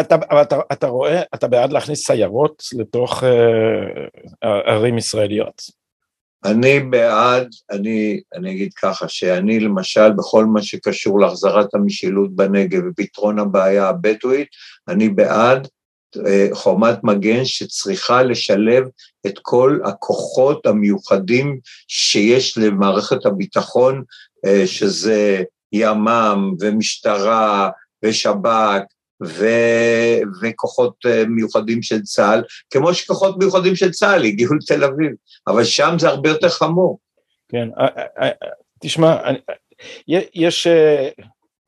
אתה, 0.00 0.16
אתה, 0.42 0.58
אתה 0.72 0.86
רואה, 0.86 1.22
אתה 1.34 1.48
בעד 1.48 1.72
להכניס 1.72 2.06
סיירות 2.06 2.62
לתוך 2.72 3.22
uh, 3.22 4.46
ערים 4.66 4.98
ישראליות. 4.98 5.62
אני 6.44 6.80
בעד, 6.80 7.48
אני, 7.70 8.20
אני 8.34 8.50
אגיד 8.50 8.72
ככה, 8.74 9.08
שאני 9.08 9.60
למשל 9.60 10.12
בכל 10.12 10.44
מה 10.44 10.62
שקשור 10.62 11.20
להחזרת 11.20 11.74
המשילות 11.74 12.36
בנגב 12.36 12.82
ופתרון 12.88 13.38
הבעיה 13.38 13.88
הבדואית, 13.88 14.48
אני 14.88 15.08
בעד 15.08 15.58
אה, 15.62 15.68
חומת 16.52 17.04
מגן 17.04 17.44
שצריכה 17.44 18.22
לשלב 18.22 18.84
את 19.26 19.38
כל 19.42 19.78
הכוחות 19.84 20.66
המיוחדים 20.66 21.58
שיש 21.88 22.58
למערכת 22.58 23.26
הביטחון, 23.26 24.02
אה, 24.46 24.66
שזה 24.66 25.42
ימ"מ 25.72 26.54
ומשטרה 26.60 27.70
ושב"כ 28.04 28.82
ו... 29.22 29.46
וכוחות 30.42 30.94
אה, 31.06 31.24
מיוחדים 31.28 31.82
של 31.82 32.02
צה"ל, 32.02 32.42
כמו 32.70 32.94
שכוחות 32.94 33.38
מיוחדים 33.38 33.76
של 33.76 33.90
צה"ל 33.90 34.24
הגיעו 34.24 34.54
לתל 34.60 34.84
אביב, 34.84 35.12
אבל 35.46 35.64
שם 35.64 35.94
זה 35.98 36.08
הרבה 36.08 36.28
יותר 36.28 36.48
חמור. 36.48 36.98
כן, 37.48 37.68
אה, 37.78 38.04
אה, 38.22 38.30
תשמע, 38.80 39.16
יש, 40.34 40.66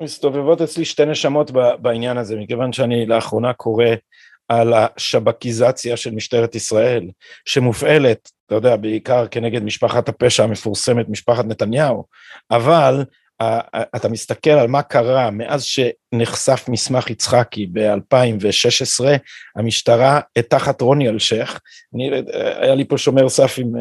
מסתובבות 0.02 0.62
אצלי 0.62 0.84
שתי 0.84 1.04
נשמות 1.04 1.50
בעניין 1.78 2.18
הזה, 2.18 2.36
מכיוון 2.36 2.72
שאני 2.72 3.06
לאחרונה 3.06 3.52
קורא 3.52 3.86
על 4.48 4.74
השבקיזציה 4.74 5.96
של 5.96 6.10
משטרת 6.10 6.54
ישראל, 6.54 7.08
שמופעלת, 7.44 8.30
אתה 8.46 8.54
יודע, 8.54 8.76
בעיקר 8.76 9.26
כנגד 9.26 9.62
משפחת 9.62 10.08
הפשע 10.08 10.44
המפורסמת, 10.44 11.08
משפחת 11.08 11.44
נתניהו, 11.44 12.04
אבל 12.50 13.04
אתה 13.96 14.08
מסתכל 14.08 14.50
על 14.50 14.66
מה 14.66 14.82
קרה 14.82 15.30
מאז 15.30 15.64
שנחשף 15.64 16.64
מסמך 16.68 17.10
יצחקי 17.10 17.66
ב-2016, 17.72 19.04
המשטרה 19.56 20.20
תחת 20.48 20.80
רוני 20.80 21.08
אלשיך, 21.08 21.60
אני, 21.94 22.10
היה 22.60 22.74
לי 22.74 22.84
פה 22.84 22.98
שומר 22.98 23.28
סף 23.28 23.54
עם, 23.58 23.72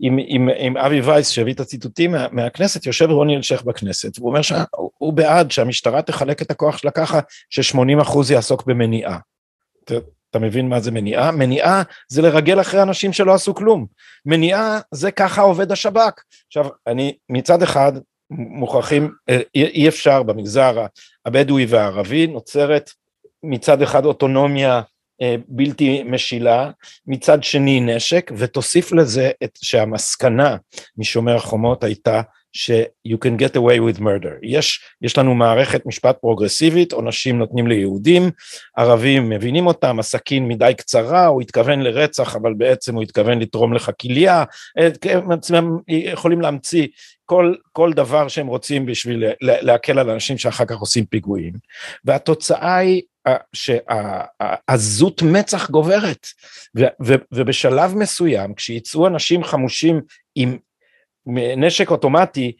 עם, 0.00 0.18
עם, 0.26 0.48
עם 0.58 0.76
אבי 0.76 1.00
וייס 1.00 1.28
שהביא 1.28 1.54
את 1.54 1.60
הציטוטים 1.60 2.12
מה, 2.12 2.26
מהכנסת, 2.32 2.86
יושב 2.86 3.10
רוני 3.10 3.36
אלשיך 3.36 3.62
בכנסת, 3.62 4.18
והוא 4.18 4.28
אומר 4.28 4.42
שהוא 4.42 5.12
בעד 5.12 5.50
שהמשטרה 5.50 6.02
תחלק 6.02 6.42
את 6.42 6.50
הכוח 6.50 6.78
שלה 6.78 6.90
ככה 6.90 7.20
ש-80% 7.50 8.32
יעסוק 8.32 8.66
במניעה. 8.66 9.18
אתה, 9.84 10.38
מבין 10.38 10.68
מה 10.68 10.80
זה 10.80 10.90
מניעה? 10.90 11.30
מניעה 11.30 11.82
זה 12.08 12.22
לרגל 12.22 12.60
אחרי 12.60 12.82
אנשים 12.82 13.12
שלא 13.12 13.34
עשו 13.34 13.54
כלום. 13.54 13.86
מניעה 14.26 14.80
זה 14.90 15.10
ככה 15.10 15.42
עובד 15.42 15.72
השב"כ. 15.72 16.22
עכשיו, 16.46 16.66
אני 16.86 17.16
מצד 17.28 17.62
אחד 17.62 17.92
מוכרחים, 18.30 19.12
אה, 19.28 19.40
אי 19.54 19.88
אפשר 19.88 20.22
במגזר 20.22 20.86
הבדואי 21.26 21.66
והערבי, 21.66 22.26
נוצרת 22.26 22.90
מצד 23.42 23.82
אחד 23.82 24.04
אוטונומיה 24.04 24.82
אה, 25.22 25.36
בלתי 25.48 26.02
משילה, 26.02 26.70
מצד 27.06 27.44
שני 27.44 27.80
נשק, 27.80 28.30
ותוסיף 28.36 28.92
לזה 28.92 29.30
את 29.44 29.58
שהמסקנה 29.62 30.56
משומר 30.96 31.36
החומות 31.36 31.84
הייתה 31.84 32.22
ש-you 32.54 33.16
can 33.16 33.36
get 33.42 33.56
away 33.56 33.78
with 33.78 34.00
murder. 34.00 34.38
יש, 34.42 34.80
יש 35.02 35.18
לנו 35.18 35.34
מערכת 35.34 35.86
משפט 35.86 36.18
פרוגרסיבית, 36.20 36.92
עונשים 36.92 37.38
נותנים 37.38 37.66
ליהודים, 37.66 38.30
ערבים 38.76 39.28
מבינים 39.28 39.66
אותם, 39.66 39.98
הסכין 39.98 40.48
מדי 40.48 40.72
קצרה, 40.76 41.26
הוא 41.26 41.42
התכוון 41.42 41.80
לרצח, 41.80 42.36
אבל 42.36 42.54
בעצם 42.54 42.94
הוא 42.94 43.02
התכוון 43.02 43.38
לתרום 43.38 43.74
לך 43.74 43.90
כליה, 44.00 44.44
אה, 44.78 44.88
הם 45.58 45.78
יכולים 45.88 46.40
להמציא 46.40 46.86
כל, 47.26 47.54
כל 47.72 47.92
דבר 47.92 48.28
שהם 48.28 48.46
רוצים 48.46 48.86
בשביל 48.86 49.24
להקל 49.40 49.98
על 49.98 50.10
אנשים 50.10 50.38
שאחר 50.38 50.64
כך 50.64 50.76
עושים 50.76 51.04
פיגועים. 51.04 51.52
והתוצאה 52.04 52.76
היא 52.76 53.02
שהעזות 53.52 55.22
מצח 55.22 55.70
גוברת, 55.70 56.26
ו, 56.76 56.84
ו, 57.04 57.14
ובשלב 57.32 57.94
מסוים, 57.96 58.54
כשיצאו 58.54 59.06
אנשים 59.06 59.44
חמושים 59.44 60.00
עם 60.34 60.56
נשק 61.56 61.90
אוטומטי 61.90 62.52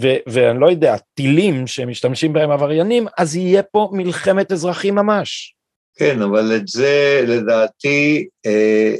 ו- 0.00 0.16
ואני 0.26 0.60
לא 0.60 0.70
יודע, 0.70 0.96
טילים 1.14 1.66
שמשתמשים 1.66 2.32
בהם 2.32 2.50
עבריינים, 2.50 3.06
אז 3.18 3.36
יהיה 3.36 3.62
פה 3.62 3.88
מלחמת 3.92 4.52
אזרחים 4.52 4.94
ממש. 4.94 5.54
כן, 5.96 6.22
אבל 6.22 6.56
את 6.56 6.68
זה 6.68 7.24
לדעתי 7.26 8.28
אה, 8.46 8.94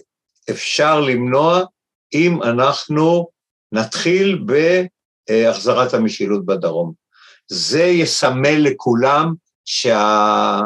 אפשר 0.51 1.01
למנוע 1.01 1.65
אם 2.15 2.43
אנחנו 2.43 3.29
נתחיל 3.73 4.45
בהחזרת 5.29 5.95
המשילות 5.95 6.47
בדרום. 6.47 6.93
זה 7.49 7.83
יסמל 7.83 8.57
לכולם 8.59 9.35
שתם 9.65 10.63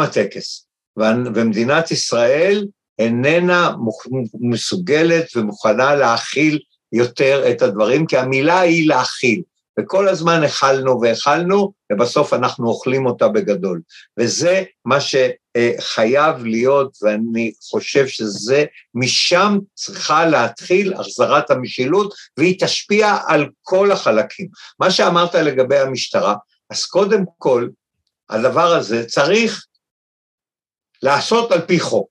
הטקס, 0.00 0.66
ומדינת 1.34 1.90
ישראל 1.90 2.66
איננה 2.98 3.72
מסוגלת 4.40 5.36
ומוכנה 5.36 5.94
להכיל 5.94 6.58
יותר 6.92 7.50
את 7.50 7.62
הדברים, 7.62 8.06
כי 8.06 8.16
המילה 8.16 8.60
היא 8.60 8.88
להכיל, 8.88 9.42
וכל 9.80 10.08
הזמן 10.08 10.44
אכלנו 10.44 11.00
ואכלנו, 11.00 11.72
ובסוף 11.92 12.32
אנחנו 12.32 12.68
אוכלים 12.68 13.06
אותה 13.06 13.28
בגדול. 13.28 13.80
וזה 14.18 14.64
מה 14.84 14.98
שחייב 15.00 16.44
להיות, 16.44 16.96
ואני 17.02 17.52
חושב 17.70 18.06
שזה, 18.06 18.64
משם 18.94 19.58
צריכה 19.74 20.26
להתחיל 20.26 20.94
החזרת 20.94 21.50
המשילות, 21.50 22.14
והיא 22.36 22.60
תשפיע 22.60 23.16
על 23.26 23.48
כל 23.62 23.92
החלקים. 23.92 24.48
מה 24.80 24.90
שאמרת 24.90 25.34
לגבי 25.34 25.78
המשטרה, 25.78 26.34
אז 26.70 26.84
קודם 26.84 27.24
כל, 27.38 27.68
הדבר 28.30 28.74
הזה 28.74 29.06
צריך 29.06 29.66
לעשות 31.02 31.52
על 31.52 31.60
פי 31.60 31.80
חוק. 31.80 32.10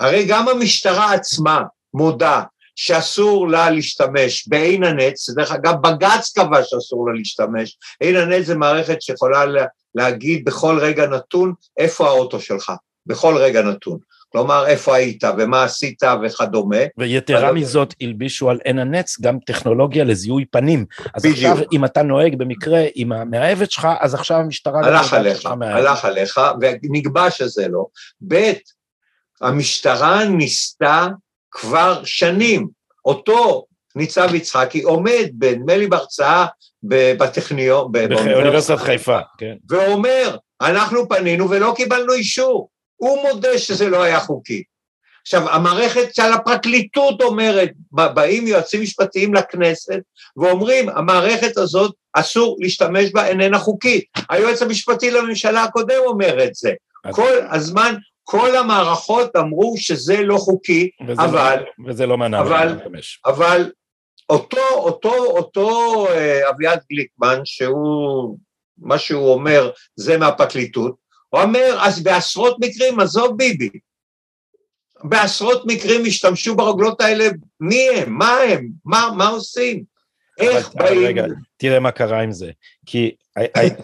הרי 0.00 0.26
גם 0.28 0.48
המשטרה 0.48 1.12
עצמה 1.12 1.62
מודה 1.94 2.42
שאסור 2.82 3.48
לה 3.48 3.70
להשתמש 3.70 4.48
בעין 4.48 4.84
הנץ, 4.84 5.30
דרך 5.30 5.52
אגב 5.52 5.74
בג"ץ 5.82 6.32
קבע 6.38 6.60
שאסור 6.64 7.08
לה 7.08 7.14
להשתמש, 7.18 7.78
עין 8.00 8.16
הנץ 8.16 8.46
זה 8.46 8.54
מערכת 8.54 9.02
שיכולה 9.02 9.44
להגיד 9.94 10.44
בכל 10.44 10.78
רגע 10.78 11.06
נתון 11.06 11.52
איפה 11.78 12.08
האוטו 12.08 12.40
שלך, 12.40 12.72
בכל 13.06 13.36
רגע 13.36 13.62
נתון. 13.62 13.98
כלומר, 14.28 14.66
איפה 14.66 14.96
היית 14.96 15.24
ומה 15.38 15.64
עשית 15.64 16.02
וכדומה. 16.24 16.76
ויתרה 16.98 17.52
מזאת, 17.52 17.94
הלבישו 18.00 18.50
על 18.50 18.58
עין 18.64 18.78
הנץ 18.78 19.20
גם 19.20 19.38
טכנולוגיה 19.46 20.04
לזיהוי 20.04 20.44
פנים. 20.44 20.84
אז 21.14 21.22
בדיוק. 21.22 21.52
עכשיו, 21.52 21.66
אם 21.72 21.84
אתה 21.84 22.02
נוהג 22.02 22.34
במקרה 22.38 22.80
עם 22.94 23.12
המאהבת 23.12 23.70
שלך, 23.70 23.88
אז 24.00 24.14
עכשיו 24.14 24.36
המשטרה... 24.36 24.80
הלך 24.86 25.12
עליך, 25.12 25.46
הלך 25.60 26.04
עליך, 26.04 26.40
ונקבע 26.60 27.30
שזה 27.30 27.68
לא. 27.68 27.86
ב', 28.28 28.52
המשטרה 29.40 30.24
ניסתה 30.24 31.06
כבר 31.50 32.04
שנים. 32.04 32.68
אותו 33.04 33.64
ניצב 33.96 34.34
יצחקי 34.34 34.82
עומד, 34.82 35.28
נדמה 35.42 35.76
לי 35.76 35.86
בהרצאה 35.86 36.46
בטכניון, 36.82 37.92
באוניברסיטת 37.92 38.78
חיפה, 38.78 39.18
כן. 39.38 39.54
ואומר, 39.68 40.36
אנחנו 40.60 41.08
פנינו 41.08 41.50
ולא 41.50 41.72
קיבלנו 41.76 42.12
אישור. 42.12 42.68
הוא 42.96 43.22
מודה 43.22 43.58
שזה 43.58 43.88
לא 43.88 44.02
היה 44.02 44.20
חוקי. 44.20 44.62
עכשיו, 45.22 45.50
המערכת 45.50 46.14
של 46.14 46.32
הפרקליטות 46.32 47.22
אומרת, 47.22 47.70
באים 47.92 48.46
יועצים 48.46 48.82
משפטיים 48.82 49.34
לכנסת 49.34 50.00
ואומרים, 50.36 50.88
המערכת 50.88 51.56
הזאת, 51.56 51.94
אסור 52.12 52.56
להשתמש 52.60 53.10
בה, 53.12 53.26
איננה 53.26 53.58
חוקית. 53.58 54.04
היועץ 54.30 54.62
המשפטי 54.62 55.10
לממשלה 55.10 55.62
הקודם 55.62 56.00
אומר 56.06 56.44
את 56.44 56.54
זה. 56.54 56.72
כל 57.10 57.32
הזמן 57.50 57.94
כל 58.30 58.56
המערכות 58.56 59.36
אמרו 59.36 59.74
שזה 59.78 60.22
לא 60.22 60.36
חוקי, 60.36 60.90
וזה 61.06 61.22
לא- 61.22 61.26
אבל... 61.26 61.56
לא, 61.78 61.90
וזה 61.90 62.06
לא 62.06 62.18
מנע. 62.18 62.40
אבל, 62.40 62.78
אבל 63.26 63.70
אותו, 64.28 64.68
אותו, 64.74 65.14
אותו 65.14 66.06
אה, 66.10 66.50
אביעד 66.50 66.80
גליקמן, 66.92 67.40
שהוא, 67.44 68.38
מה 68.78 68.98
שהוא 68.98 69.32
אומר 69.32 69.70
זה 69.96 70.18
מהפרקליטות, 70.18 70.96
הוא 71.28 71.40
אומר, 71.40 71.78
אז 71.80 72.02
בעשרות 72.02 72.56
מקרים, 72.60 73.00
עזוב 73.00 73.36
ביבי, 73.36 73.68
בעשרות 75.04 75.62
מקרים 75.66 76.02
השתמשו 76.06 76.56
ברוגלות 76.56 77.00
האלה, 77.00 77.28
מי 77.60 77.88
הם? 77.88 78.12
מה 78.18 78.36
הם? 78.38 78.68
מה, 78.84 79.10
מה 79.16 79.28
עושים? 79.28 79.84
איך 80.38 80.70
אבל, 80.76 80.84
באים... 80.84 81.06
רגע, 81.06 81.24
תראה 81.56 81.80
מה 81.80 81.90
קרה 81.90 82.20
עם 82.20 82.32
זה, 82.32 82.50
כי 82.86 83.14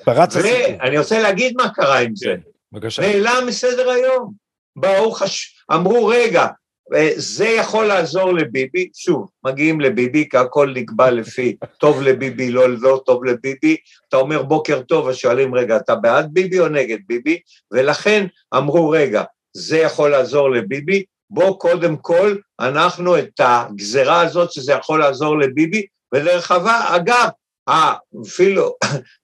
פרץ. 0.05 0.37
ואני 0.37 0.99
רוצה 0.99 1.19
להגיד 1.19 1.55
מה 1.57 1.69
קרה 1.75 1.99
עם 1.99 2.17
זה. 2.17 2.37
בבקשה. 2.73 3.03
נעלם 3.03 3.47
מסדר 3.47 3.91
היום. 3.91 4.33
באו, 4.77 5.13
חש... 5.13 5.65
אמרו, 5.73 6.07
רגע, 6.07 6.47
אה, 6.95 7.11
זה 7.17 7.49
יכול 7.49 7.87
לעזור 7.87 8.33
לביבי, 8.35 8.89
שוב, 8.95 9.31
מגיעים 9.45 9.81
לביבי, 9.81 10.29
כי 10.29 10.37
הכל 10.37 10.73
נקבע 10.75 11.11
לפי 11.11 11.57
טוב 11.81 12.03
לביבי, 12.03 12.51
לא, 12.51 12.69
לא 12.69 13.03
טוב 13.07 13.25
לביבי, 13.25 13.77
אתה 14.09 14.17
אומר 14.17 14.43
בוקר 14.43 14.83
טוב, 14.83 15.09
אז 15.09 15.17
שואלים, 15.17 15.55
רגע, 15.55 15.77
אתה 15.77 15.95
בעד 15.95 16.29
ביבי 16.33 16.61
או 16.61 16.69
נגד 16.69 16.99
ביבי? 17.07 17.39
ולכן 17.73 18.27
אמרו, 18.57 18.91
רגע, 18.91 19.23
זה 19.57 19.79
יכול 19.79 20.11
לעזור 20.11 20.51
לביבי, 20.51 21.05
בוא 21.31 21.59
קודם 21.59 21.97
כל, 21.97 22.37
אנחנו 22.61 23.19
את 23.19 23.41
הגזרה 23.41 24.21
הזאת 24.21 24.53
שזה 24.53 24.73
יכול 24.73 25.01
לעזור 25.01 25.39
לביבי, 25.39 25.87
ודרך 26.15 26.51
אגב, 26.89 27.29
אפילו, 27.69 28.75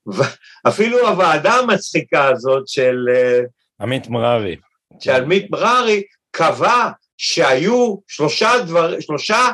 אפילו 0.68 1.08
הוועדה 1.08 1.52
המצחיקה 1.52 2.28
הזאת 2.28 2.68
של... 2.68 2.96
אה, 3.14 3.40
עמית 3.80 4.08
מררי. 4.08 4.56
של 5.00 5.10
עמית 5.10 5.50
מררי 5.50 6.02
קבע 6.30 6.90
שהיו 7.16 7.96
שלושה, 8.08 8.50
דבר, 8.66 9.00
שלושה 9.00 9.48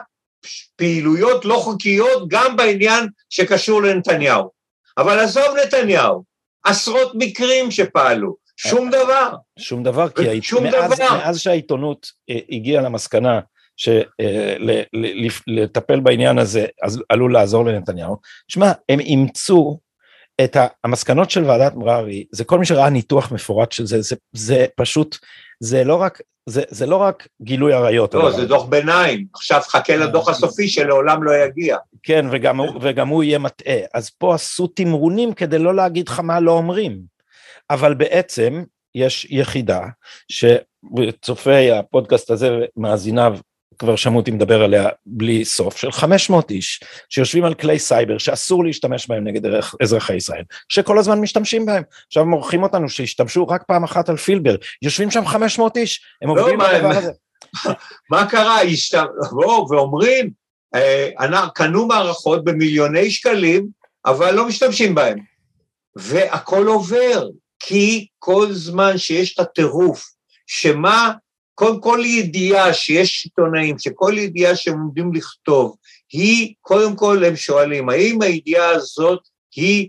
פעילויות 0.76 1.44
לא 1.44 1.54
חוקיות 1.54 2.28
גם 2.28 2.56
בעניין 2.56 3.08
שקשור 3.30 3.82
לנתניהו. 3.82 4.50
אבל 4.98 5.18
עזוב 5.18 5.56
נתניהו, 5.64 6.24
עשרות 6.64 7.12
מקרים 7.14 7.70
שפעלו, 7.70 8.36
שום 8.56 8.90
דבר. 8.90 9.32
שום 9.58 9.82
דבר, 9.82 10.08
כי 10.08 10.42
שום 10.42 10.64
מאז, 10.64 10.92
דבר. 10.92 11.16
מאז 11.18 11.38
שהעיתונות 11.38 12.06
אה, 12.30 12.38
הגיעה 12.50 12.82
למסקנה 12.82 13.40
שלטפל 14.98 15.94
אה, 15.94 16.00
בעניין 16.00 16.38
הזה 16.38 16.66
אז 16.82 17.02
עלול 17.08 17.32
לעזור 17.32 17.64
לנתניהו, 17.64 18.16
שמע, 18.48 18.72
הם 18.88 19.00
אימצו 19.00 19.78
את 20.44 20.56
המסקנות 20.84 21.30
של 21.30 21.44
ועדת 21.44 21.74
מררי, 21.74 22.24
זה 22.32 22.44
כל 22.44 22.58
מי 22.58 22.66
שראה 22.66 22.90
ניתוח 22.90 23.32
מפורט 23.32 23.72
של 23.72 23.86
זה, 23.86 24.02
זה, 24.02 24.16
זה 24.32 24.66
פשוט, 24.76 25.16
זה 25.60 25.84
לא 25.84 25.94
רק, 25.94 26.20
זה, 26.46 26.62
זה 26.68 26.86
לא 26.86 26.96
רק 26.96 27.28
גילוי 27.42 27.72
עריות. 27.72 28.14
לא, 28.14 28.30
זה 28.30 28.46
דוח 28.46 28.64
ביניים, 28.64 29.26
עכשיו 29.34 29.60
חכה 29.60 29.96
לדוח 29.96 30.28
הסופי 30.28 30.68
שלעולם 30.68 31.22
לא 31.22 31.32
יגיע. 31.44 31.76
כן, 32.02 32.26
וגם, 32.30 32.60
וגם 32.80 33.08
הוא 33.08 33.24
יהיה 33.24 33.38
מטעה, 33.38 33.78
אז 33.94 34.10
פה 34.10 34.34
עשו 34.34 34.66
תמרונים 34.66 35.32
כדי 35.32 35.58
לא 35.58 35.74
להגיד 35.74 36.08
לך 36.08 36.20
מה 36.20 36.40
לא 36.40 36.52
אומרים, 36.52 36.98
אבל 37.70 37.94
בעצם 37.94 38.62
יש 38.94 39.26
יחידה 39.30 39.80
שצופי 40.28 41.70
הפודקאסט 41.70 42.30
הזה 42.30 42.58
ומאזיניו 42.76 43.38
כבר 43.78 43.96
שמעו 43.96 44.16
אותי 44.16 44.30
מדבר 44.30 44.62
עליה 44.62 44.88
בלי 45.06 45.44
סוף, 45.44 45.76
של 45.76 45.92
500 45.92 46.50
איש 46.50 46.80
שיושבים 47.08 47.44
על 47.44 47.54
כלי 47.54 47.78
סייבר 47.78 48.18
שאסור 48.18 48.64
להשתמש 48.64 49.08
בהם 49.08 49.24
נגד 49.24 49.50
אזרחי 49.82 50.14
ישראל, 50.14 50.42
שכל 50.68 50.98
הזמן 50.98 51.20
משתמשים 51.20 51.66
בהם. 51.66 51.82
עכשיו 52.06 52.26
מורחים 52.26 52.62
אותנו 52.62 52.88
שהשתמשו 52.88 53.48
רק 53.48 53.62
פעם 53.62 53.84
אחת 53.84 54.08
על 54.08 54.16
פילבר, 54.16 54.56
יושבים 54.82 55.10
שם 55.10 55.26
500 55.26 55.76
איש, 55.76 56.00
הם 56.22 56.36
לא, 56.36 56.40
עובדים 56.40 56.58
בדבר 56.58 56.88
הזה. 56.88 57.12
מה 58.10 58.26
קרה? 58.30 58.62
השתמשו 58.62 59.66
ואומרים, 59.70 60.30
אה, 60.74 61.48
קנו 61.54 61.86
מערכות 61.86 62.44
במיליוני 62.44 63.10
שקלים, 63.10 63.66
אבל 64.06 64.34
לא 64.34 64.48
משתמשים 64.48 64.94
בהם. 64.94 65.18
והכל 65.96 66.66
עובר, 66.66 67.28
כי 67.60 68.06
כל 68.18 68.52
זמן 68.52 68.98
שיש 68.98 69.34
את 69.34 69.38
הטירוף, 69.38 70.04
שמה 70.46 71.12
כל, 71.58 71.78
כל 71.80 72.00
ידיעה 72.04 72.72
שיש 72.72 73.24
עיתונאים, 73.24 73.78
שכל 73.78 74.14
ידיעה 74.18 74.56
שהם 74.56 74.80
עומדים 74.80 75.14
לכתוב, 75.14 75.76
היא, 76.12 76.54
קודם 76.60 76.96
כל 76.96 77.24
הם 77.24 77.36
שואלים, 77.36 77.88
האם 77.88 78.22
הידיעה 78.22 78.70
הזאת 78.70 79.20
היא 79.56 79.88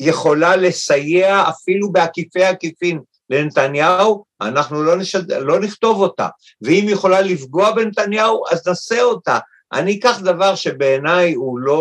יכולה 0.00 0.56
לסייע 0.56 1.44
אפילו 1.48 1.92
בעקיפי 1.92 2.44
עקיפין 2.44 3.00
לנתניהו? 3.30 4.24
אנחנו 4.40 4.82
לא, 4.82 4.96
נשד... 4.96 5.32
לא 5.32 5.60
נכתוב 5.60 6.00
אותה. 6.00 6.28
ואם 6.62 6.86
היא 6.86 6.92
יכולה 6.92 7.20
לפגוע 7.20 7.70
בנתניהו, 7.70 8.44
אז 8.50 8.66
נעשה 8.68 9.02
אותה. 9.02 9.38
אני 9.72 9.98
אקח 9.98 10.20
דבר 10.20 10.54
שבעיניי 10.54 11.34
הוא 11.34 11.58
לא, 11.58 11.74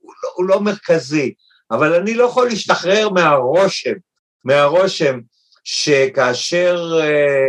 הוא 0.00 0.14
לא, 0.22 0.30
הוא 0.34 0.44
לא 0.44 0.60
מרכזי, 0.60 1.34
אבל 1.70 1.94
אני 1.94 2.14
לא 2.14 2.24
יכול 2.24 2.48
להשתחרר 2.48 3.08
מהרושם, 3.08 3.94
מהרושם 4.44 5.18
שכאשר 5.64 7.00
אה, 7.02 7.46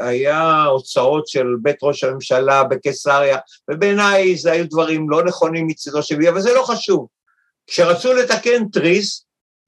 היה 0.00 0.64
הוצאות 0.64 1.28
של 1.28 1.46
בית 1.62 1.76
ראש 1.82 2.04
הממשלה 2.04 2.64
בקיסריה, 2.64 3.38
ובעיניי 3.70 4.36
זה 4.36 4.52
היו 4.52 4.68
דברים 4.68 5.10
לא 5.10 5.24
נכונים 5.24 5.66
מצידו 5.66 6.02
של 6.02 6.26
אבל 6.28 6.40
זה 6.40 6.54
לא 6.54 6.62
חשוב. 6.62 7.06
כשרצו 7.66 8.12
לתקן 8.12 8.68
תריס, 8.68 9.24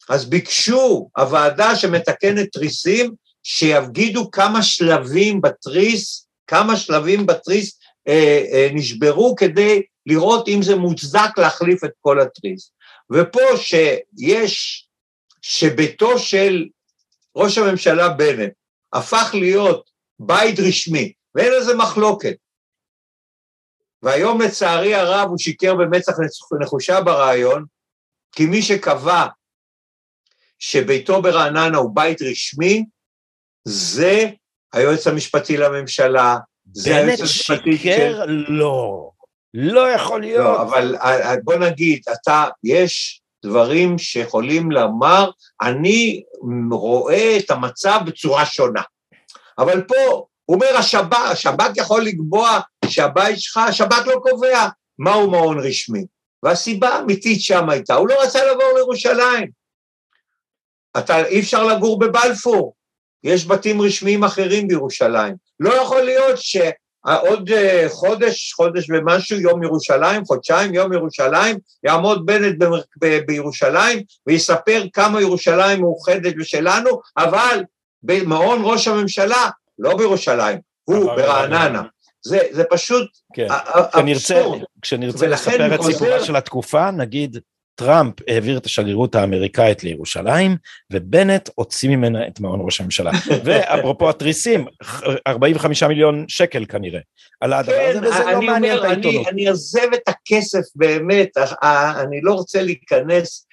אז 0.09 0.25
ביקשו 0.25 1.09
הוועדה 1.17 1.77
שמתקנת 1.77 2.53
תריסים, 2.53 3.15
שיגידו 3.43 4.31
כמה 4.31 4.63
שלבים 4.63 5.41
בתריס, 5.41 6.27
כמה 6.47 6.77
שלבים 6.77 7.27
בתריס 7.27 7.79
אה, 8.09 8.45
אה, 8.53 8.69
נשברו 8.73 9.35
כדי 9.37 9.83
לראות 10.07 10.49
אם 10.49 10.63
זה 10.63 10.77
מוצדק 10.77 11.39
להחליף 11.39 11.85
את 11.85 11.91
כל 12.01 12.21
התריס. 12.21 12.73
ופה 13.13 13.57
שיש, 13.57 14.87
שביתו 15.43 16.19
של 16.19 16.65
ראש 17.37 17.59
הממשלה 17.59 18.09
בנט 18.09 18.53
הפך 18.93 19.31
להיות 19.35 19.91
בית 20.19 20.61
רשמי, 20.69 21.13
ואין 21.35 21.53
לזה 21.53 21.77
מחלוקת. 21.77 22.37
והיום 24.03 24.41
לצערי 24.41 24.95
הרב 24.95 25.29
הוא 25.29 25.39
שיקר 25.39 25.75
במצח 25.75 26.13
נחושה 26.61 27.01
ברעיון, 27.01 27.65
כי 28.33 28.47
מי 28.47 28.63
שקבע 28.63 29.27
שביתו 30.59 31.23
ברעננה 31.23 31.79
הוא 31.79 31.91
בית 31.95 32.23
רשמי, 32.23 32.85
זה 33.65 34.31
היועץ 34.73 35.07
המשפטי 35.07 35.57
לממשלה, 35.57 36.37
זה 36.73 36.97
היועץ 36.97 37.21
המשפטי 37.21 37.53
של... 37.53 37.59
בנט 37.59 37.79
שיקר? 37.79 38.25
לא. 38.49 39.11
לא 39.55 39.91
יכול 39.91 40.21
להיות. 40.21 40.45
לא, 40.45 40.63
אבל 40.63 40.97
בוא 41.45 41.55
נגיד, 41.55 42.03
אתה, 42.13 42.45
יש 42.65 43.22
דברים 43.45 43.99
שיכולים 43.99 44.71
לומר, 44.71 45.31
אני 45.63 46.23
רואה 46.71 47.39
את 47.39 47.51
המצב 47.51 48.01
בצורה 48.07 48.47
שונה. 48.47 48.83
אבל 49.59 49.83
פה, 49.83 50.27
אומר, 50.49 50.77
השב"כ, 50.79 51.17
השב"כ 51.17 51.77
יכול 51.77 52.03
לקבוע 52.03 52.61
שהבית 52.87 53.41
שלך, 53.41 53.57
השב"כ 53.57 54.07
לא 54.07 54.21
קובע 54.23 54.69
מהו 54.99 55.31
מעון 55.31 55.59
רשמי. 55.59 56.07
והסיבה 56.43 56.89
האמיתית 56.89 57.41
שם 57.41 57.69
הייתה, 57.69 57.95
הוא 57.95 58.09
לא 58.09 58.23
רצה 58.23 58.45
לעבור 58.45 58.73
לירושלים. 58.77 59.51
אתה, 60.99 61.27
אי 61.27 61.41
אפשר 61.41 61.65
לגור 61.65 61.99
בבלפור, 61.99 62.75
יש 63.25 63.47
בתים 63.47 63.83
רשמיים 63.83 64.25
אחרים 64.25 64.69
בירושלים. 64.69 65.35
לא 65.61 65.75
יכול 65.75 66.03
להיות 66.03 66.39
ש... 66.39 66.57
עוד 67.05 67.51
אה, 67.51 67.87
חודש, 67.91 68.53
חודש 68.53 68.91
ומשהו, 68.91 69.41
יום 69.41 69.63
ירושלים, 69.63 70.25
חודשיים, 70.25 70.75
יום 70.75 70.93
ירושלים, 70.93 71.57
יעמוד 71.85 72.27
בנט 72.27 72.55
בירושלים 73.27 74.03
ויספר 74.27 74.85
כמה 74.93 75.21
ירושלים 75.21 75.81
מאוחדת 75.81 76.35
ושלנו, 76.41 77.01
אבל 77.17 77.65
במעון 78.03 78.61
ראש 78.65 78.89
הממשלה, 78.89 79.51
לא 79.79 79.97
בירושלים, 79.97 80.59
הוא 80.85 81.05
ברעננה. 81.05 81.83
זה, 82.25 82.39
זה 82.51 82.65
פשוט 82.71 83.11
כן. 83.35 83.47
אבסורד. 83.75 84.63
כשנרצה 84.83 85.27
לספר 85.27 85.75
את 85.75 85.83
סיפורה 85.83 86.25
של 86.25 86.37
התקופה, 86.37 86.91
נגיד 86.91 87.39
טראמפ 87.75 88.15
העביר 88.29 88.59
את 88.59 88.67
השגרירות 88.67 89.15
האמריקאית 89.15 89.85
לירושלים, 89.85 90.57
ובנט 90.93 91.49
הוציא 91.55 91.89
ממנה 91.89 92.27
את 92.27 92.41
מעון 92.41 92.61
ראש 92.63 92.81
הממשלה. 92.81 93.11
ואפרופו 93.45 94.11
התריסים, 94.11 94.67
45 95.27 95.83
מיליון 95.83 96.25
שקל 96.29 96.65
כנראה, 96.69 97.01
על 97.41 97.53
הדבר 97.53 97.73
כן, 97.73 97.99
הזה, 97.99 98.09
וזה 98.09 98.33
לא 98.33 98.43
מעניין 98.43 98.79
את 98.79 98.85
העיתונות. 98.85 99.29
אני 99.29 99.49
עוזב 99.49 99.89
את 99.95 100.09
הכסף 100.09 100.63
באמת, 100.75 101.29
אני 102.03 102.21
לא 102.23 102.33
רוצה 102.33 102.63
להיכנס, 102.63 103.47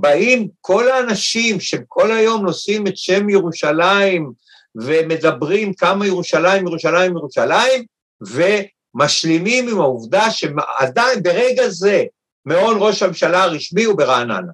באים 0.00 0.48
כל 0.60 0.88
האנשים 0.88 1.60
שכל 1.60 2.12
היום 2.12 2.44
נושאים 2.44 2.86
את 2.86 2.96
שם 2.96 3.28
ירושלים, 3.28 4.32
ומדברים 4.74 5.72
כמה 5.74 6.06
ירושלים, 6.06 6.66
ירושלים, 6.66 7.16
ירושלים, 7.16 7.84
ומשלימים 8.20 9.68
עם 9.68 9.80
העובדה 9.80 10.30
שעדיין 10.30 11.22
ברגע 11.22 11.68
זה, 11.68 12.04
מעון 12.46 12.76
ראש 12.80 13.02
הממשלה 13.02 13.42
הרשמי 13.42 13.84
הוא 13.84 13.98
ברעננה, 13.98 14.52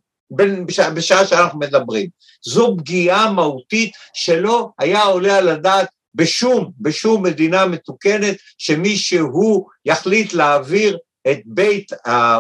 בשעה, 0.67 0.91
בשעה 0.91 1.27
שאנחנו 1.27 1.59
מדברים. 1.59 2.09
זו 2.45 2.77
פגיעה 2.79 3.33
מהותית 3.33 3.93
שלא 4.15 4.69
היה 4.79 5.03
עולה 5.03 5.39
על 5.39 5.49
הדעת 5.49 5.89
בשום, 6.15 6.71
בשום 6.81 7.23
מדינה 7.23 7.67
מתוקנת 7.67 8.37
שמישהו 8.59 9.67
יחליט 9.85 10.33
להעביר 10.33 10.99
את 11.31 11.39
בית 11.45 11.93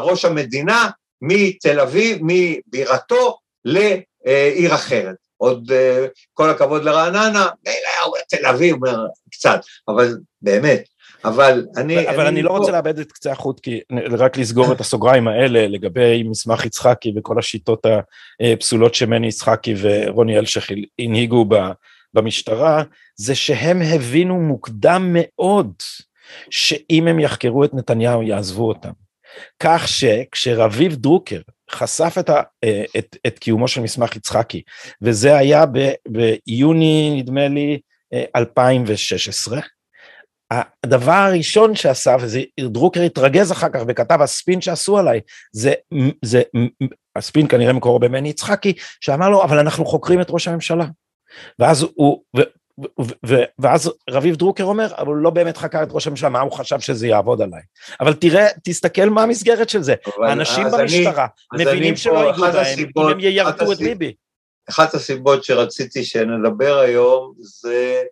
ראש 0.02 0.24
המדינה 0.24 0.90
מתל 1.22 1.80
אביב, 1.80 2.18
מבירתו 2.20 3.38
לעיר 3.64 4.74
אחרת. 4.74 5.14
עוד 5.36 5.72
כל 6.34 6.50
הכבוד 6.50 6.84
לרעננה, 6.84 7.48
תל 8.28 8.46
אביב 8.46 8.76
קצת, 9.30 9.60
אבל 9.88 10.18
באמת, 10.42 10.84
אבל 11.26 11.66
אני... 11.76 12.08
אבל 12.08 12.20
אני, 12.20 12.28
אני 12.28 12.42
לא. 12.42 12.50
רוצה 12.50 12.72
לאבד 12.72 12.98
את 12.98 13.12
קצה 13.12 13.32
החוט, 13.32 13.60
כי 13.60 13.80
רק 14.10 14.36
לסגור 14.36 14.72
את 14.72 14.80
הסוגריים 14.80 15.28
האלה 15.28 15.68
לגבי 15.68 16.22
מסמך 16.22 16.64
יצחקי 16.64 17.12
וכל 17.16 17.38
השיטות 17.38 17.86
הפסולות 18.40 18.94
שמני 18.94 19.26
יצחקי 19.26 19.74
ורוני 19.80 20.38
אלשיך 20.38 20.70
הנהיגו 20.98 21.46
במשטרה, 22.14 22.82
זה 23.16 23.34
שהם 23.34 23.82
הבינו 23.82 24.40
מוקדם 24.40 25.10
מאוד 25.12 25.72
שאם 26.50 27.08
הם 27.08 27.20
יחקרו 27.20 27.64
את 27.64 27.74
נתניהו 27.74 28.22
יעזבו 28.22 28.68
אותם. 28.68 28.90
כך 29.60 29.88
שכשרביב 29.88 30.94
דרוקר 30.94 31.40
חשף 31.70 32.14
את, 32.18 32.30
ה, 32.30 32.42
את, 32.98 33.16
את 33.26 33.38
קיומו 33.38 33.68
של 33.68 33.80
מסמך 33.80 34.16
יצחקי, 34.16 34.62
וזה 35.02 35.36
היה 35.36 35.66
ב, 35.66 35.90
ביוני 36.08 37.22
נדמה 37.22 37.48
לי 37.48 37.78
2016, 38.36 39.60
הדבר 40.50 41.12
הראשון 41.12 41.74
שעשה, 41.74 42.16
וזה 42.20 42.42
דרוקר 42.60 43.00
התרגז 43.00 43.52
אחר 43.52 43.68
כך 43.68 43.80
וכתב 43.88 44.22
הספין 44.22 44.60
שעשו 44.60 44.98
עליי, 44.98 45.20
זה, 45.52 45.72
זה 46.24 46.42
הספין 47.16 47.48
כנראה 47.48 47.72
מקורו 47.72 47.98
במני 47.98 48.28
יצחקי, 48.28 48.72
שאמר 49.00 49.30
לו 49.30 49.44
אבל 49.44 49.58
אנחנו 49.58 49.84
חוקרים 49.84 50.20
את 50.20 50.26
ראש 50.30 50.48
הממשלה. 50.48 50.86
ואז 51.58 51.86
הוא, 51.94 52.22
ו, 52.36 52.40
ו, 52.80 53.02
ו, 53.26 53.34
ואז 53.58 53.92
רביב 54.10 54.36
דרוקר 54.36 54.64
אומר, 54.64 54.94
אבל 54.98 55.06
הוא 55.06 55.16
לא 55.16 55.30
באמת 55.30 55.56
חקר 55.56 55.82
את 55.82 55.88
ראש 55.90 56.06
הממשלה, 56.06 56.28
מה 56.28 56.40
הוא 56.40 56.52
חשב 56.52 56.80
שזה 56.80 57.06
יעבוד 57.06 57.42
עליי. 57.42 57.62
אבל 58.00 58.14
תראה, 58.14 58.46
תסתכל 58.64 59.08
מה 59.08 59.22
המסגרת 59.22 59.68
של 59.68 59.82
זה. 59.82 59.94
האנשים 60.28 60.66
במשטרה 60.72 61.26
אני, 61.54 61.64
מבינים 61.64 61.96
שלא 61.96 62.18
ייגעו 62.18 62.44
בהם, 62.52 62.78
אם 62.98 63.08
הם 63.08 63.20
יירדו 63.20 63.72
את 63.72 63.78
ביבי. 63.78 64.14
אחת 64.70 64.94
הסיבות 64.94 65.44
שרציתי 65.44 66.04
שנדבר 66.04 66.78
היום 66.78 67.34
זה 67.38 68.02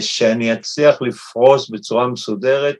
שאני 0.00 0.52
אצליח 0.52 1.02
לפרוס 1.02 1.70
בצורה 1.70 2.06
מסודרת 2.06 2.76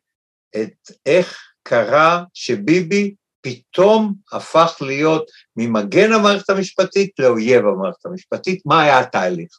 את 0.57 0.90
איך 1.07 1.38
קרה 1.62 2.24
שביבי 2.35 3.14
פתאום 3.40 4.14
הפך 4.33 4.77
להיות 4.81 5.31
ממגן 5.57 6.12
המערכת 6.12 6.51
המשפטית 6.51 7.11
לאויב 7.18 7.66
המערכת 7.66 8.07
המשפטית, 8.07 8.62
מה 8.66 8.83
היה 8.83 8.98
התהליך. 8.98 9.59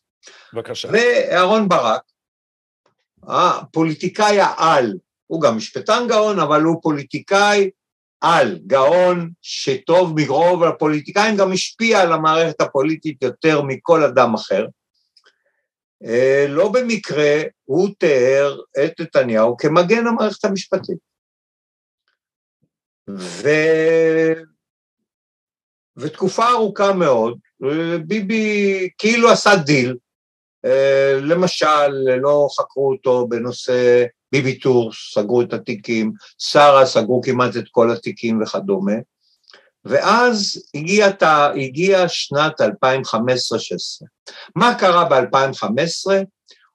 בבקשה. 0.54 0.90
ואהרון 0.92 1.70
ברק, 1.70 2.02
הפוליטיקאי 3.24 4.40
העל, 4.40 4.94
הוא 5.28 5.42
גם 5.42 5.58
משפטן 5.58 6.08
גאון, 6.08 6.40
אבל 6.40 6.62
הוא 6.62 6.82
פוליטיקאי 6.82 7.70
על, 8.22 8.60
גאון, 8.68 9.30
שטוב 9.42 10.14
מרוב 10.16 10.64
הפוליטיקאים, 10.64 11.38
גם 11.38 11.52
השפיע 11.52 12.02
על 12.02 12.14
המערכת 12.14 12.62
הפוליטית 12.62 13.24
יותר 13.24 13.62
מכל 13.62 14.04
אדם 14.04 14.34
אחר. 14.34 14.66
אה, 16.06 16.46
לא 16.50 16.72
במקרה 16.72 17.42
הוא 17.66 17.90
תיאר 17.98 18.60
את 18.86 19.02
נתניהו 19.02 19.58
כמגן 19.58 20.08
המערכת 20.08 20.46
המשפטית. 20.46 20.98
ו... 23.10 23.50
ותקופה 25.98 26.50
ארוכה 26.50 26.94
מאוד, 26.94 27.40
ביבי 28.08 28.90
כאילו 28.98 29.30
עשה 29.30 29.56
דיל, 29.56 29.96
אה, 30.66 31.20
למשל, 31.22 31.90
לא 32.22 32.48
חקרו 32.60 32.92
אותו 32.92 33.28
בנושא 33.28 34.06
ביבי 34.32 34.60
טור, 34.60 34.92
סגרו 34.94 35.42
את 35.42 35.54
התיקים, 35.54 36.12
שרה 36.38 36.86
סגרו 36.86 37.22
כמעט 37.22 37.58
את 37.58 37.66
כל 37.72 37.92
התיקים 37.92 38.42
וכדומה, 38.42 38.94
ואז 39.86 40.64
הגיע, 40.76 41.08
הגיע 41.66 42.08
שנת 42.08 42.62
2015-2016. 42.62 42.66
מה 44.56 44.76
קרה 44.80 45.10
ב-2015? 45.10 46.12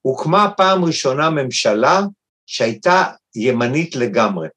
הוקמה 0.00 0.50
פעם 0.56 0.84
ראשונה 0.84 1.30
ממשלה 1.30 2.00
שהייתה 2.46 3.04
ימנית 3.34 3.96
לגמרי, 3.96 4.48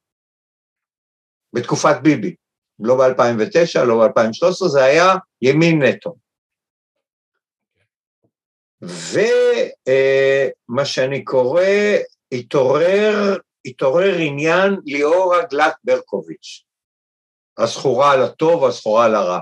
בתקופת 1.54 1.96
ביבי, 2.02 2.36
לא 2.80 2.96
ב-2009, 2.96 3.84
לא 3.84 4.08
ב-2013, 4.08 4.68
זה 4.68 4.84
היה 4.84 5.16
ימין 5.42 5.84
נטו. 5.84 6.16
ומה 8.82 10.86
שאני 10.86 11.24
קורא, 11.24 11.64
התעורר, 12.32 13.38
התעורר 13.66 14.16
עניין 14.18 14.78
ליאורה 14.86 15.46
גלט 15.46 15.76
ברקוביץ'. 15.84 16.67
הזכורה 17.58 18.16
לטוב 18.16 18.62
והזכורה 18.62 19.08
לרע. 19.08 19.40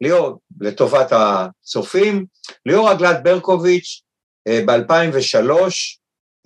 ליאור, 0.00 0.38
לטובת 0.60 1.12
הצופים, 1.12 2.26
ליאור 2.66 2.92
אגלת 2.92 3.22
ברקוביץ' 3.22 4.02
אה, 4.48 4.60
ב-2003 4.66 5.50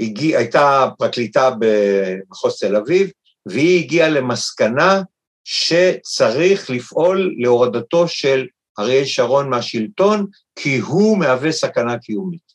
הגיע, 0.01 0.39
הייתה 0.39 0.89
פרקליטה 0.99 1.51
במחוז 1.59 2.59
תל 2.61 2.77
אביב, 2.77 3.11
והיא 3.47 3.85
הגיעה 3.85 4.09
למסקנה 4.09 5.03
שצריך 5.45 6.71
לפעול 6.71 7.35
להורדתו 7.39 8.09
של 8.09 8.47
אריאל 8.79 9.05
שרון 9.05 9.51
מהשלטון, 9.51 10.27
כי 10.57 10.79
הוא 10.79 11.19
מהווה 11.19 11.53
סכנה 11.53 11.99
קיומית. 11.99 12.53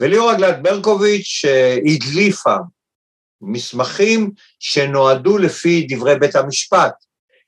וליאור 0.00 0.32
אגלת 0.32 0.62
ברקוביץ' 0.62 1.42
אה, 1.44 1.78
הדליפה 1.86 2.56
מסמכים 3.46 4.30
שנועדו 4.58 5.38
לפי 5.38 5.86
דברי 5.90 6.18
בית 6.18 6.36
המשפט 6.36 6.94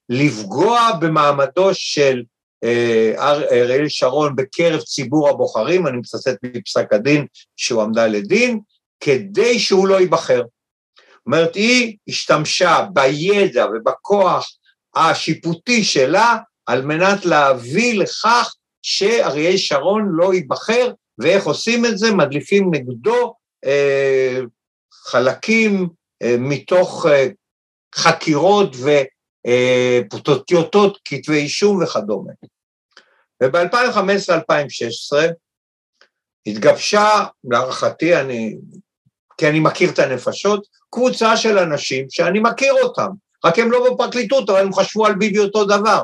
לפגוע 0.09 0.91
במעמדו 1.01 1.71
של 1.75 2.23
אה, 2.65 3.13
אריאל 3.53 3.89
שרון 3.89 4.37
בקרב 4.37 4.81
ציבור 4.81 5.29
הבוחרים, 5.29 5.87
אני 5.87 5.97
מצטט 5.97 6.37
מפסק 6.43 6.93
הדין 6.93 7.27
שהוא 7.57 7.83
עמדה 7.83 8.07
לדין, 8.07 8.61
כדי 9.01 9.59
שהוא 9.59 9.89
לא 9.89 10.01
ייבחר. 10.01 10.43
אומרת, 11.27 11.55
היא 11.55 11.97
השתמשה 12.09 12.87
בידע 12.93 13.67
ובכוח 13.67 14.57
השיפוטי 14.95 15.85
שלה 15.85 16.37
על 16.67 16.83
מנת 16.83 17.25
להביא 17.25 18.01
לכך 18.01 18.55
שאריאל 18.83 19.57
שרון 19.57 20.09
לא 20.11 20.35
ייבחר, 20.35 20.93
ואיך 21.19 21.47
עושים 21.47 21.87
את 21.87 21.99
זה? 21.99 22.13
מדליפים 22.13 22.71
נגדו 22.75 23.35
אה, 23.65 24.41
חלקים 25.07 25.89
אה, 26.23 26.37
מתוך 26.39 27.07
אה, 27.07 27.27
חקירות 27.95 28.77
וטיוטות, 30.27 30.99
כתבי 31.05 31.37
אישום 31.37 31.83
וכדומה. 31.83 32.33
וב-2015-2016 33.43 35.17
התגבשה, 36.47 37.25
להערכתי, 37.45 38.17
אני, 38.17 38.57
כי 39.39 39.49
אני 39.49 39.61
מכיר 39.61 39.91
את 39.91 39.99
הנפשות, 39.99 40.67
קבוצה 40.91 41.37
של 41.37 41.59
אנשים 41.59 42.07
שאני 42.11 42.39
מכיר 42.43 42.73
אותם, 42.73 43.09
רק 43.45 43.59
הם 43.59 43.71
לא 43.71 43.95
בפרקליטות, 43.95 44.51
אבל 44.51 44.61
הם 44.61 44.75
חשבו 44.75 45.07
על 45.07 45.15
ביבי 45.15 45.39
אותו 45.39 45.65
דבר. 45.65 46.03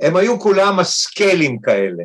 הם 0.00 0.16
היו 0.16 0.40
כולם 0.40 0.78
הסקלים 0.78 1.60
כאלה. 1.60 2.04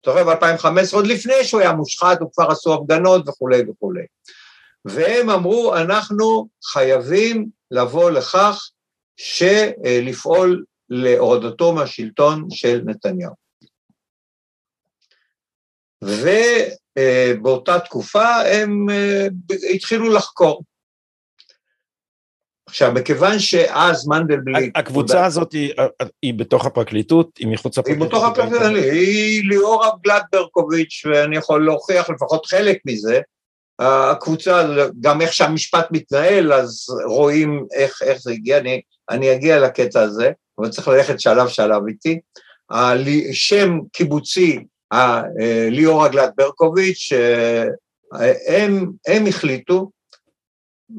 אתה 0.00 0.10
רואה, 0.10 0.24
ב-2015, 0.24 0.94
עוד 0.94 1.06
לפני 1.06 1.44
שהוא 1.44 1.60
היה 1.60 1.72
מושחת, 1.72 2.20
הוא 2.20 2.30
כבר 2.32 2.50
עשו 2.50 2.74
הפגנות 2.74 3.28
וכולי 3.28 3.62
וכולי. 3.70 4.02
והם 4.84 5.30
אמרו, 5.30 5.76
אנחנו 5.76 6.48
חייבים 6.64 7.48
לבוא 7.70 8.10
לכך 8.10 8.70
שלפעול 9.16 10.64
להורדתו 10.88 11.72
מהשלטון 11.72 12.46
של 12.50 12.82
נתניהו. 12.84 13.34
ובאותה 16.04 17.78
תקופה 17.80 18.36
הם 18.36 18.90
אה, 18.90 19.26
התחילו 19.74 20.12
לחקור. 20.12 20.62
עכשיו, 22.66 22.92
מכיוון 22.92 23.38
שאז 23.38 24.08
מנדלבליט... 24.08 24.76
הקבוצה 24.76 25.26
הזאת 25.26 25.52
היא, 25.52 25.72
היא 26.22 26.34
בתוך 26.34 26.66
הפרקליטות, 26.66 27.36
היא 27.38 27.48
מחוץ 27.48 27.78
לפרקליטות? 27.78 28.02
היא 28.02 28.08
בתוך 28.08 28.24
הפרקליטות, 28.24 28.92
היא 28.92 29.48
ליאורה 29.48 29.90
גלד 30.04 30.22
ברקוביץ', 30.32 31.02
ואני 31.06 31.36
יכול 31.36 31.66
להוכיח 31.66 32.10
לפחות 32.10 32.46
חלק 32.46 32.78
מזה, 32.86 33.20
הקבוצה, 33.78 34.66
גם 35.00 35.20
איך 35.20 35.32
שהמשפט 35.32 35.86
מתנהל, 35.90 36.52
אז 36.52 36.86
רואים 37.06 37.66
איך, 37.74 38.02
איך 38.02 38.18
זה 38.22 38.32
הגיע, 38.32 38.58
אני, 38.58 38.80
אני 39.10 39.32
אגיע 39.32 39.60
לקטע 39.60 40.00
הזה, 40.00 40.32
אבל 40.58 40.68
צריך 40.68 40.88
ללכת 40.88 41.20
שלב 41.20 41.48
שלב 41.48 41.82
איתי. 41.88 42.20
שם 43.32 43.78
קיבוצי, 43.92 44.64
ליאור 45.70 46.06
אגלת 46.06 46.30
ברקוביץ', 46.36 47.12
הם, 48.48 48.92
הם 49.06 49.26
החליטו 49.26 49.90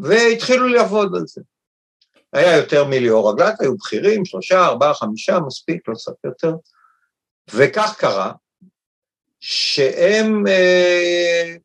והתחילו 0.02 0.68
לעבוד 0.68 1.16
על 1.16 1.24
זה. 1.28 1.42
היה 2.34 2.58
יותר 2.58 2.86
מליאור 2.88 3.32
אגלת, 3.32 3.62
היו 3.62 3.78
בכירים, 3.78 4.26
שלושה, 4.26 4.66
ארבעה, 4.66 4.94
חמישה, 4.94 5.40
מספיק, 5.40 5.88
לא 5.88 5.96
צריך 5.96 6.18
יותר. 6.24 6.54
וכך 7.54 7.96
קרה, 7.98 8.32
שהם 9.40 10.48
אה, 10.48 11.56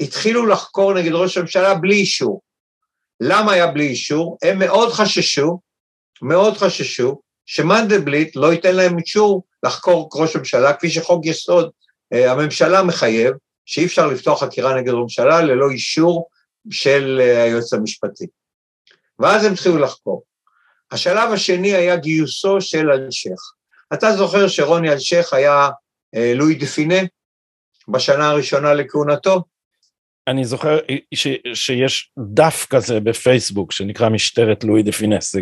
התחילו 0.00 0.46
לחקור 0.46 0.94
נגד 0.94 1.12
ראש 1.12 1.36
הממשלה 1.36 1.74
בלי 1.74 1.94
אישור. 1.94 2.42
למה 3.20 3.52
היה 3.52 3.66
בלי 3.66 3.86
אישור? 3.86 4.38
הם 4.42 4.58
מאוד 4.58 4.92
חששו, 4.92 5.60
מאוד 6.22 6.56
חששו, 6.56 7.20
שמנדלבליט 7.46 8.36
לא 8.36 8.52
ייתן 8.52 8.76
להם 8.76 8.98
אישור 8.98 9.44
לחקור 9.62 10.08
ראש 10.14 10.36
הממשלה, 10.36 10.72
כפי 10.72 10.90
שחוק 10.90 11.26
יסוד 11.26 11.70
אה, 12.12 12.32
הממשלה 12.32 12.82
מחייב, 12.82 13.34
שאי 13.66 13.86
אפשר 13.86 14.06
לפתוח 14.06 14.44
חקירה 14.44 14.74
נגד 14.80 14.92
הממשלה 14.92 15.40
ללא 15.40 15.70
אישור 15.70 16.28
של 16.70 17.20
אה, 17.22 17.42
היועץ 17.42 17.72
המשפטי. 17.72 18.26
ואז 19.18 19.44
הם 19.44 19.52
התחילו 19.52 19.78
לחקור. 19.78 20.22
השלב 20.90 21.32
השני 21.32 21.74
היה 21.74 21.96
גיוסו 21.96 22.60
של 22.60 22.90
אלשיך. 22.90 23.40
אתה 23.94 24.12
זוכר 24.16 24.48
שרוני 24.48 24.92
אלשיך 24.92 25.32
היה 25.32 25.68
אה, 26.14 26.32
לואי 26.34 26.54
דה 26.54 26.66
פינה 26.66 26.98
בשנה 27.88 28.30
הראשונה 28.30 28.74
לכהונתו? 28.74 29.42
אני 30.30 30.44
זוכר 30.44 30.78
ש, 31.14 31.28
שיש 31.54 32.10
דף 32.34 32.66
כזה 32.70 33.00
בפייסבוק 33.00 33.72
שנקרא 33.72 34.08
משטרת 34.08 34.64
לואי 34.64 34.82
דה 34.82 34.92
פינס. 34.92 35.36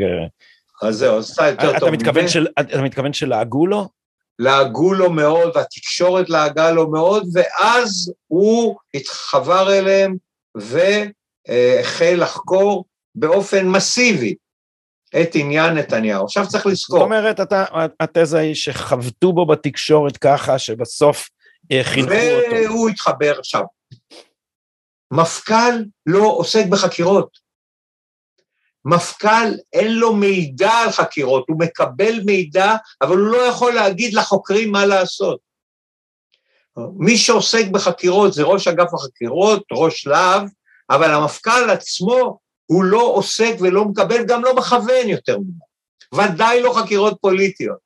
אז 0.83 0.97
זהו, 0.97 1.21
אתה 1.35 1.49
יותר 1.49 1.71
אתה 1.71 1.81
טוב. 1.81 1.91
מתכוון, 1.91 2.29
של, 2.29 2.47
אתה 2.61 2.83
מתכוון 2.83 3.13
שלעגו 3.13 3.67
לו? 3.67 3.89
לעגו 4.39 4.95
לו 4.95 5.11
מאוד, 5.11 5.57
והתקשורת 5.57 6.31
לעגה 6.31 6.71
לו 6.71 6.91
מאוד, 6.91 7.29
ואז 7.35 8.13
הוא 8.27 8.77
התחבר 8.95 9.79
אליהם 9.79 10.17
והחל 10.55 12.15
לחקור 12.17 12.85
באופן 13.15 13.67
מסיבי 13.67 14.35
את 15.21 15.31
עניין 15.35 15.75
נתניהו. 15.75 16.25
עכשיו 16.25 16.49
צריך 16.49 16.67
לזכור. 16.67 16.99
זאת 16.99 17.05
אומרת, 17.05 17.41
אתה, 17.41 17.65
התזה 18.01 18.39
היא 18.39 18.55
שחבטו 18.55 19.33
בו 19.33 19.47
בתקשורת 19.47 20.17
ככה, 20.17 20.59
שבסוף 20.59 21.29
חינכו 21.83 22.13
אותו. 22.13 22.57
והוא 22.57 22.89
התחבר 22.89 23.39
עכשיו. 23.39 23.63
מפכ"ל 25.11 25.85
לא 26.07 26.27
עוסק 26.37 26.65
בחקירות. 26.71 27.39
מפכ"ל 28.85 29.55
אין 29.73 29.95
לו 29.95 30.17
מידע 30.17 30.73
על 30.73 30.91
חקירות, 30.91 31.45
הוא 31.49 31.59
מקבל 31.59 32.21
מידע, 32.27 32.77
אבל 33.03 33.17
הוא 33.17 33.27
לא 33.27 33.37
יכול 33.37 33.75
להגיד 33.75 34.15
לחוקרים 34.15 34.73
מה 34.73 34.87
לעשות. 34.87 35.41
מי 36.99 37.17
שעוסק 37.17 37.67
בחקירות 37.73 38.33
זה 38.33 38.43
ראש 38.43 38.69
אגף 38.69 38.95
החקירות, 38.95 39.63
ראש 39.73 40.07
להב, 40.07 40.43
אבל 40.91 41.11
המפכ"ל 41.11 41.71
עצמו 41.71 42.39
הוא 42.67 42.85
לא 42.85 43.03
עוסק 43.03 43.55
ולא 43.61 43.85
מקבל, 43.85 44.25
גם 44.27 44.45
לא 44.45 44.57
מכוון 44.57 45.09
יותר 45.09 45.39
מדי. 45.39 45.65
ודאי 46.15 46.63
לא 46.63 46.73
חקירות 46.73 47.19
פוליטיות. 47.21 47.79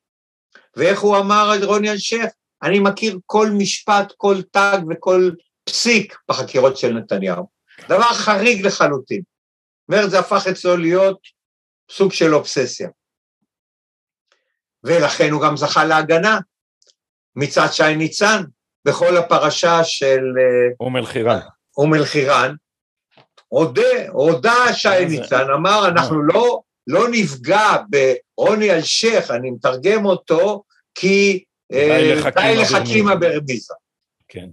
ואיך 0.77 1.01
הוא 1.01 1.17
אמר 1.17 1.51
על 1.51 1.65
רוני 1.65 1.91
אלשיך? 1.91 2.27
אני 2.63 2.81
מכיר 2.81 3.19
כל 3.27 3.51
משפט, 3.51 4.13
כל 4.17 4.43
תג 4.51 4.79
וכל 4.91 5.31
פסיק 5.73 6.17
בחקירות 6.29 6.77
של 6.77 6.93
נתניהו. 6.93 7.47
דבר 7.89 8.13
חריג 8.15 8.67
לחלוטין. 8.67 9.23
אומרת, 9.89 10.11
זה 10.11 10.19
הפך 10.19 10.47
אצלו 10.51 10.77
להיות 10.77 11.19
סוג 11.91 12.13
של 12.13 12.35
אובססיה. 12.35 12.89
ולכן 14.85 15.31
הוא 15.31 15.43
גם 15.43 15.57
זכה 15.57 15.85
להגנה 15.85 16.39
מצד 17.37 17.67
שי 17.73 17.97
ניצן 17.97 18.43
בכל 18.85 19.17
הפרשה 19.17 19.85
של... 19.85 20.21
אום 20.81 20.97
אל-חיראן. 20.97 21.41
אום 21.77 21.95
אל-חיראן. 21.95 22.55
הודה, 23.49 24.09
הודה 24.09 24.73
שי 24.73 25.05
ניצן, 25.09 25.51
אמר, 25.55 25.89
אנחנו 25.89 26.23
לא, 26.23 26.61
לא 26.87 27.09
נפגע 27.11 27.77
ברוני 27.89 28.73
אלשיך, 28.73 29.31
אני 29.31 29.51
מתרגם 29.51 30.05
אותו, 30.05 30.63
כי 30.95 31.45
די 31.73 32.57
לחכימה 32.57 33.17
ברמיזה. 33.17 33.75
כן. 34.29 34.49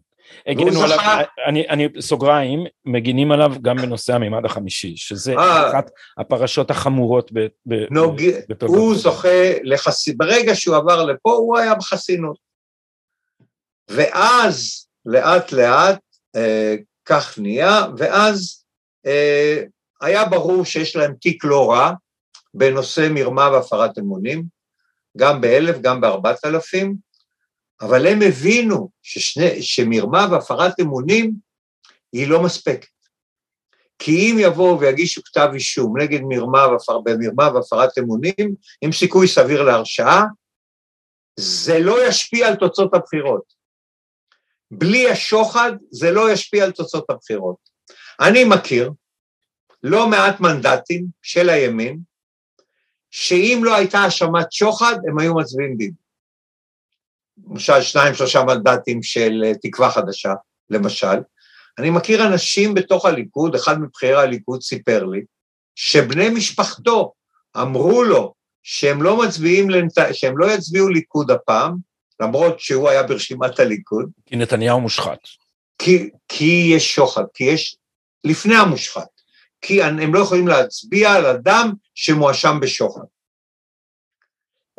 הגנו 0.48 0.84
עליו, 0.84 0.98
זכה... 0.98 1.22
אני, 1.48 1.70
אני, 1.70 1.88
סוגריים, 2.00 2.66
מגינים 2.86 3.32
עליו 3.32 3.54
גם 3.62 3.78
בנושא 3.78 4.14
המימד 4.14 4.46
החמישי, 4.46 4.98
שזה 4.98 5.36
아, 5.36 5.40
אחת 5.40 5.92
הפרשות 6.18 6.72
החמורות 6.72 7.32
ב, 7.34 7.40
ב, 7.66 7.74
נוג... 7.92 8.22
בתולדות. 8.50 8.78
הוא 8.78 8.96
זוכה 8.96 9.54
לחסינות, 9.64 10.18
ברגע 10.18 10.56
שהוא 10.56 10.76
עבר 10.76 11.06
לפה, 11.06 11.32
הוא 11.32 11.58
היה 11.58 11.76
בחסינות. 11.76 12.38
ואז, 13.90 14.88
לאט 15.06 15.52
לאט, 15.52 16.00
אה, 16.36 16.76
כך 17.06 17.40
נהיה, 17.40 17.86
ואז 17.98 18.64
אה, 19.06 19.64
היה 20.02 20.26
ברור 20.26 20.66
שיש 20.66 20.96
להם 20.96 21.14
תיק 21.22 21.44
לא 21.44 21.72
רע 21.72 21.92
בנושא 22.54 23.08
מרמה 23.12 23.50
והפרת 23.54 23.98
אמונים, 24.00 24.44
גם 25.18 25.42
באלף, 25.42 25.82
גם 25.82 26.02
בארבעת 26.02 26.46
אלפים, 26.46 26.96
אבל 27.82 28.08
הם 28.08 28.20
הבינו 28.28 28.90
ששני, 29.04 29.62
שמרמה 29.62 30.28
והפרת 30.32 30.80
אמונים 30.80 31.34
היא 32.14 32.28
לא 32.28 32.44
מספקת. 32.44 32.88
כי 34.00 34.12
אם 34.12 34.38
יבואו 34.40 34.80
ויגישו 34.80 35.22
כתב 35.24 35.50
אישום 35.54 36.02
נגד 36.02 36.20
מרמה, 36.24 36.68
והפר, 36.68 37.00
במרמה 37.00 37.50
והפרת 37.54 37.98
אמונים, 37.98 38.56
עם 38.82 38.92
סיכוי 38.92 39.28
סביר 39.28 39.64
להרשעה, 39.64 40.24
זה 41.40 41.80
לא 41.80 42.08
ישפיע 42.08 42.48
על 42.48 42.56
תוצאות 42.56 42.94
הבחירות. 42.94 43.54
בלי 44.72 45.10
השוחד 45.10 45.72
זה 45.92 46.12
לא 46.12 46.32
ישפיע 46.32 46.64
על 46.64 46.72
תוצאות 46.72 47.10
הבחירות. 47.10 47.70
אני 48.22 48.44
מכיר 48.44 48.92
לא 49.84 50.08
מעט 50.08 50.40
מנדטים 50.40 51.06
של 51.22 51.50
הימין, 51.50 52.00
שאם 53.12 53.62
לא 53.64 53.76
הייתה 53.76 54.00
האשמת 54.00 54.52
שוחד, 54.52 54.96
הם 55.08 55.20
היו 55.20 55.36
מצביעים 55.36 55.78
ביבי. 55.78 55.99
למשל 57.50 57.82
שניים 57.82 58.14
שלושה 58.14 58.44
מנדטים 58.44 59.04
של 59.04 59.44
אה, 59.46 59.52
תקווה 59.62 59.92
חדשה, 59.92 60.34
למשל. 60.70 61.18
אני 61.80 61.90
מכיר 61.90 62.28
אנשים 62.28 62.74
בתוך 62.74 63.06
הליכוד, 63.06 63.56
אחד 63.56 63.82
מבכירי 63.82 64.22
הליכוד 64.22 64.62
סיפר 64.62 65.06
לי, 65.06 65.22
שבני 65.76 66.30
משפחתו 66.30 67.14
אמרו 67.58 68.04
לו 68.04 68.34
שהם 68.64 69.02
לא 69.02 69.24
מצביעים, 69.24 69.70
לנת... 69.70 69.94
שהם 70.14 70.38
לא 70.38 70.52
יצביעו 70.52 70.90
ליכוד 70.90 71.32
הפעם, 71.32 71.78
למרות 72.20 72.60
שהוא 72.60 72.90
היה 72.90 73.04
ברשימת 73.04 73.60
הליכוד. 73.60 74.10
כי 74.26 74.36
נתניהו 74.36 74.82
מושחת. 74.82 75.20
כי, 75.78 76.10
כי 76.28 76.72
יש 76.76 76.96
שוחד, 76.96 77.24
כי 77.34 77.44
יש, 77.44 77.78
לפני 78.24 78.56
המושחת, 78.56 79.08
כי 79.62 79.84
הם 79.84 80.14
לא 80.14 80.20
יכולים 80.20 80.48
להצביע 80.48 81.14
על 81.14 81.26
אדם 81.26 81.74
שמואשם 81.96 82.60
בשוחד. 82.62 83.04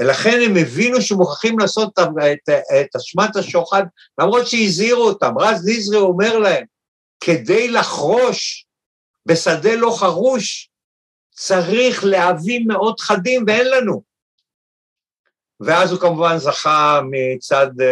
ולכן 0.01 0.41
הם 0.45 0.57
הבינו 0.57 1.03
שמוכרחים 1.03 1.59
לעשות 1.59 1.99
את, 1.99 2.97
אשמת 2.97 3.37
השוחד, 3.37 3.83
למרות 4.19 4.47
שהזהירו 4.47 5.03
אותם. 5.03 5.39
רז 5.39 5.69
נזרי 5.69 5.99
אומר 5.99 6.39
להם, 6.39 6.65
כדי 7.25 7.69
לחרוש 7.69 8.67
בשדה 9.27 9.75
לא 9.75 9.97
חרוש, 9.99 10.71
צריך 11.31 12.05
להבים 12.05 12.69
מאוד 12.69 13.01
חדים, 13.01 13.45
ואין 13.47 13.71
לנו. 13.71 14.03
ואז 15.61 15.93
הוא 15.93 16.01
כמובן 16.01 16.39
זכה 16.39 17.01
מצד 17.11 17.69
uh, 17.81 17.85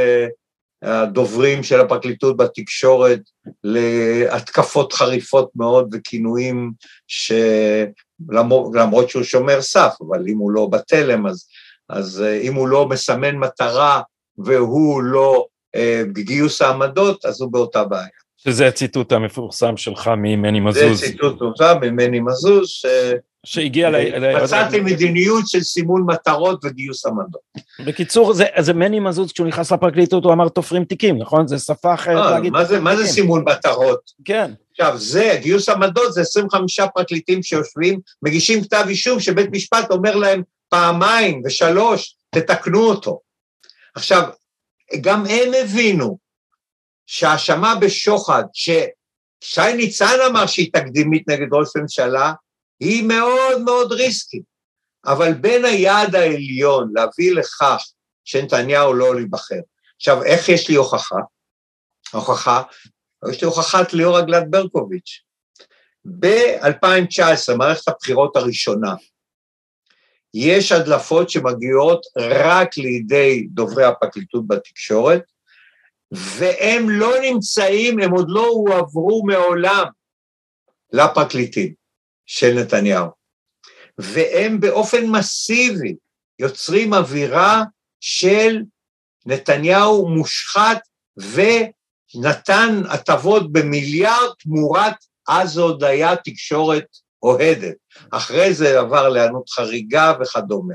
הדוברים 0.83 1.63
של 1.63 1.81
הפרקליטות 1.81 2.37
בתקשורת 2.37 3.21
להתקפות 3.65 4.93
חריפות 4.93 5.51
מאוד 5.57 5.89
וכינויים 5.93 6.73
שלמרות 7.07 9.11
שהוא 9.11 9.23
שומר 9.23 9.63
סף, 9.63 9.95
אבל 10.09 10.29
אם 10.29 10.39
הוא 10.39 10.51
לא 10.51 10.67
בתלם 10.67 11.27
אז 11.27 11.49
אז 11.89 12.23
אה, 12.27 12.41
אם 12.41 12.55
הוא 12.55 12.69
לא 12.69 12.89
מסמן 12.89 13.37
מטרה 13.37 14.01
והוא 14.39 15.03
לא 15.03 15.47
אה, 15.77 16.03
גיוס 16.13 16.63
העמדות, 16.63 17.25
אז 17.25 17.41
הוא 17.41 17.53
באותה 17.53 17.85
בעיה. 17.85 18.07
שזה 18.37 18.67
הציטוט 18.67 19.13
המפורסם 19.13 19.77
שלך 19.77 20.11
ממני 20.17 20.61
מזוז. 20.61 21.01
זה 21.01 21.07
ציטוט 21.07 21.35
מפורסם 21.35 21.75
ממני 21.83 22.21
מזוז, 22.21 22.69
ש... 22.69 22.87
שהגיע 23.47 23.91
ל... 23.91 23.97
מצאתי 24.43 24.81
מדיניות 24.81 25.49
של 25.49 25.61
סימון 25.61 26.05
מטרות 26.07 26.65
וגיוס 26.65 27.07
עמדות. 27.07 27.41
בקיצור, 27.87 28.33
זה, 28.33 28.45
זה 28.59 28.73
מני 28.73 29.01
מזוז, 29.01 29.33
כשהוא 29.33 29.47
נכנס 29.47 29.73
לפרקליטות, 29.73 30.25
הוא 30.25 30.33
אמר 30.33 30.49
תופרים 30.49 30.85
תיקים, 30.85 31.19
נכון? 31.19 31.49
זה 31.49 31.59
שפה 31.59 31.95
אחרת 31.95 32.17
אה, 32.17 32.31
להגיד... 32.31 32.53
מה 32.53 32.65
זה, 32.65 32.81
מה 32.81 32.97
זה 32.97 33.07
סימון 33.07 33.45
מטרות? 33.47 34.01
כן. 34.25 34.51
עכשיו, 34.71 34.99
זה, 34.99 35.39
גיוס 35.43 35.69
עמדות, 35.69 36.13
זה 36.13 36.21
25 36.21 36.81
פרקליטים 36.95 37.43
שיושבים, 37.43 38.01
מגישים 38.23 38.65
כתב 38.65 38.85
אישום, 38.89 39.21
שבית 39.21 39.49
משפט 39.53 39.91
אומר 39.91 40.17
להם, 40.17 40.43
פעמיים 40.69 41.43
ושלוש, 41.45 42.17
תתקנו 42.31 42.81
אותו. 42.81 43.21
עכשיו, 43.95 44.23
גם 45.01 45.27
הם 45.27 45.53
הבינו 45.63 46.19
שהאשמה 47.07 47.75
בשוחד, 47.75 48.45
ששי 48.53 49.73
ניצן 49.77 50.17
אמר 50.31 50.47
שהיא 50.47 50.73
תקדימית 50.73 51.29
נגד 51.29 51.47
ראש 51.53 51.69
ממשלה, 51.77 52.33
היא 52.81 53.05
מאוד 53.05 53.63
מאוד 53.65 53.93
ריסקית. 53.93 54.59
אבל 55.07 55.35
בין 55.35 55.65
היעד 55.65 56.15
העליון 56.15 56.93
להביא 56.95 57.33
לכך 57.35 57.83
שנתניהו 58.25 58.95
לא 58.95 59.15
להיבחר. 59.15 59.61
עכשיו, 59.97 60.23
איך 60.23 60.49
יש 60.49 60.69
לי 60.69 60.75
הוכחה? 60.75 61.17
הוכחה, 62.13 62.63
יש 63.31 63.41
לי 63.41 63.47
הוכחת 63.47 63.93
ליאורה 63.93 64.23
גלד 64.23 64.51
ברקוביץ'. 64.51 65.23
ב-2019, 66.19 67.57
מערכת 67.57 67.89
הבחירות 67.89 68.37
הראשונה, 68.37 68.95
יש 70.35 70.73
הדלפות 70.73 71.31
שמגיעות 71.31 72.07
רק 72.17 72.77
לידי 72.77 73.47
דוברי 73.51 73.85
הפרקליטות 73.85 74.47
בתקשורת, 74.47 75.23
והם 76.11 76.91
לא 76.91 77.13
נמצאים, 77.23 78.01
הם 78.01 78.11
עוד 78.11 78.27
לא 78.29 78.47
הועברו 78.47 79.23
מעולם 79.27 79.85
לפרקליטים 80.93 81.75
של 82.27 82.55
נתניהו. 82.61 83.09
והם 83.99 84.61
באופן 84.61 85.07
מסיבי 85.07 85.95
יוצרים 86.39 86.95
אווירה 86.95 87.63
של 88.01 88.63
נתניהו 89.27 90.09
מושחת 90.09 90.79
ונתן 91.17 92.83
הטבות 92.89 93.53
במיליארד 93.53 94.31
תמורת, 94.39 94.95
אז 95.29 95.59
עוד 95.59 95.85
היה 95.85 96.17
תקשורת 96.17 96.87
אוהדת. 97.23 97.77
אחרי 98.11 98.55
זה 98.55 98.81
עבר 98.81 99.09
להיענות 99.09 99.51
חריגה 99.51 100.13
וכדומה. 100.21 100.75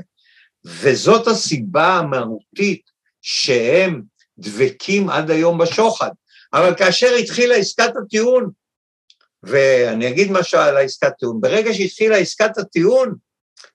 וזאת 0.64 1.26
הסיבה 1.26 1.94
המהותית 1.94 2.82
שהם 3.22 4.02
דבקים 4.38 5.10
עד 5.10 5.30
היום 5.30 5.58
בשוחד. 5.58 6.10
אבל 6.52 6.74
כאשר 6.74 7.14
התחילה 7.14 7.54
עסקת 7.54 7.92
הטיעון, 7.96 8.50
ואני 9.42 10.08
אגיד 10.08 10.32
משהו 10.32 10.58
על 10.58 10.76
העסקת 10.76 11.12
טיעון, 11.18 11.40
ברגע 11.40 11.74
שהתחילה 11.74 12.16
עסקת 12.16 12.58
הטיעון, 12.58 13.14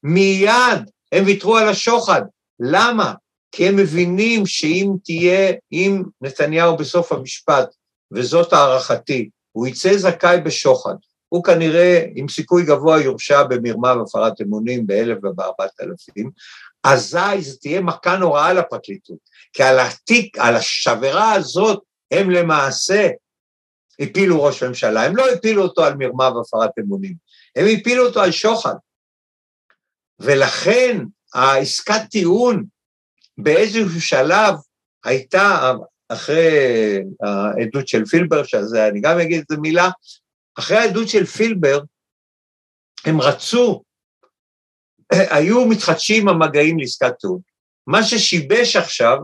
מיד 0.04 0.90
הם 1.12 1.26
ויתרו 1.26 1.58
על 1.58 1.70
השוחד. 1.70 2.22
למה? 2.60 3.14
כי 3.52 3.68
הם 3.68 3.76
מבינים 3.76 4.46
שאם 4.46 4.92
תהיה, 5.04 5.54
אם 5.72 6.04
נתניהו 6.22 6.78
בסוף 6.78 7.12
המשפט, 7.12 7.70
וזאת 8.12 8.54
הערכתי, 8.54 9.30
הוא 9.52 9.68
יצא 9.68 9.98
זכאי 9.98 10.42
בשוחד, 10.42 10.96
הוא 11.30 11.44
כנראה 11.44 12.06
עם 12.16 12.28
סיכוי 12.28 12.66
גבוה 12.66 13.02
יורשע 13.02 13.44
במרמה 13.44 13.98
והפרת 13.98 14.42
אמונים 14.42 14.88
באלף 14.88 15.18
ובארבעת 15.24 15.82
אלפים, 15.82 16.32
אזי 16.84 17.42
זה 17.42 17.58
תהיה 17.58 17.82
מכה 17.82 18.18
נוראה 18.18 18.54
לפרקליטות, 18.54 19.18
כי 19.54 19.64
על 19.64 19.80
התיק, 19.80 20.38
על 20.38 20.56
השברה 20.56 21.34
הזאת, 21.34 21.84
הם 22.12 22.30
למעשה 22.30 23.10
הפילו 24.00 24.44
ראש 24.44 24.64
ממשלה, 24.64 25.06
הם 25.06 25.16
לא 25.16 25.30
הפילו 25.30 25.64
אותו 25.64 25.86
על 25.86 25.96
מרמה 25.96 26.38
והפרת 26.38 26.72
אמונים, 26.80 27.14
הם 27.56 27.66
הפילו 27.80 28.06
אותו 28.06 28.22
על 28.22 28.32
שוחד. 28.32 28.76
ולכן 30.20 30.98
העסקת 31.34 32.02
טיעון 32.12 32.66
באיזשהו 33.38 34.02
שלב 34.02 34.56
הייתה, 35.06 35.74
אחרי 36.10 37.02
העדות 37.22 37.88
של 37.88 38.06
פילבר, 38.06 38.44
שזה 38.44 38.88
אני 38.88 39.02
גם 39.02 39.20
אגיד 39.20 39.44
את 39.48 39.58
מילה, 39.62 39.90
אחרי 40.60 40.78
העדות 40.78 41.10
של 41.10 41.26
פילבר, 41.26 41.80
הם 43.06 43.22
רצו, 43.22 43.84
היו 45.12 45.66
מתחדשים 45.66 46.28
המגעים 46.28 46.80
לעסקת 46.80 47.14
טיעון. 47.20 47.40
מה 47.88 48.04
ששיבש 48.04 48.76
עכשיו 48.76 49.18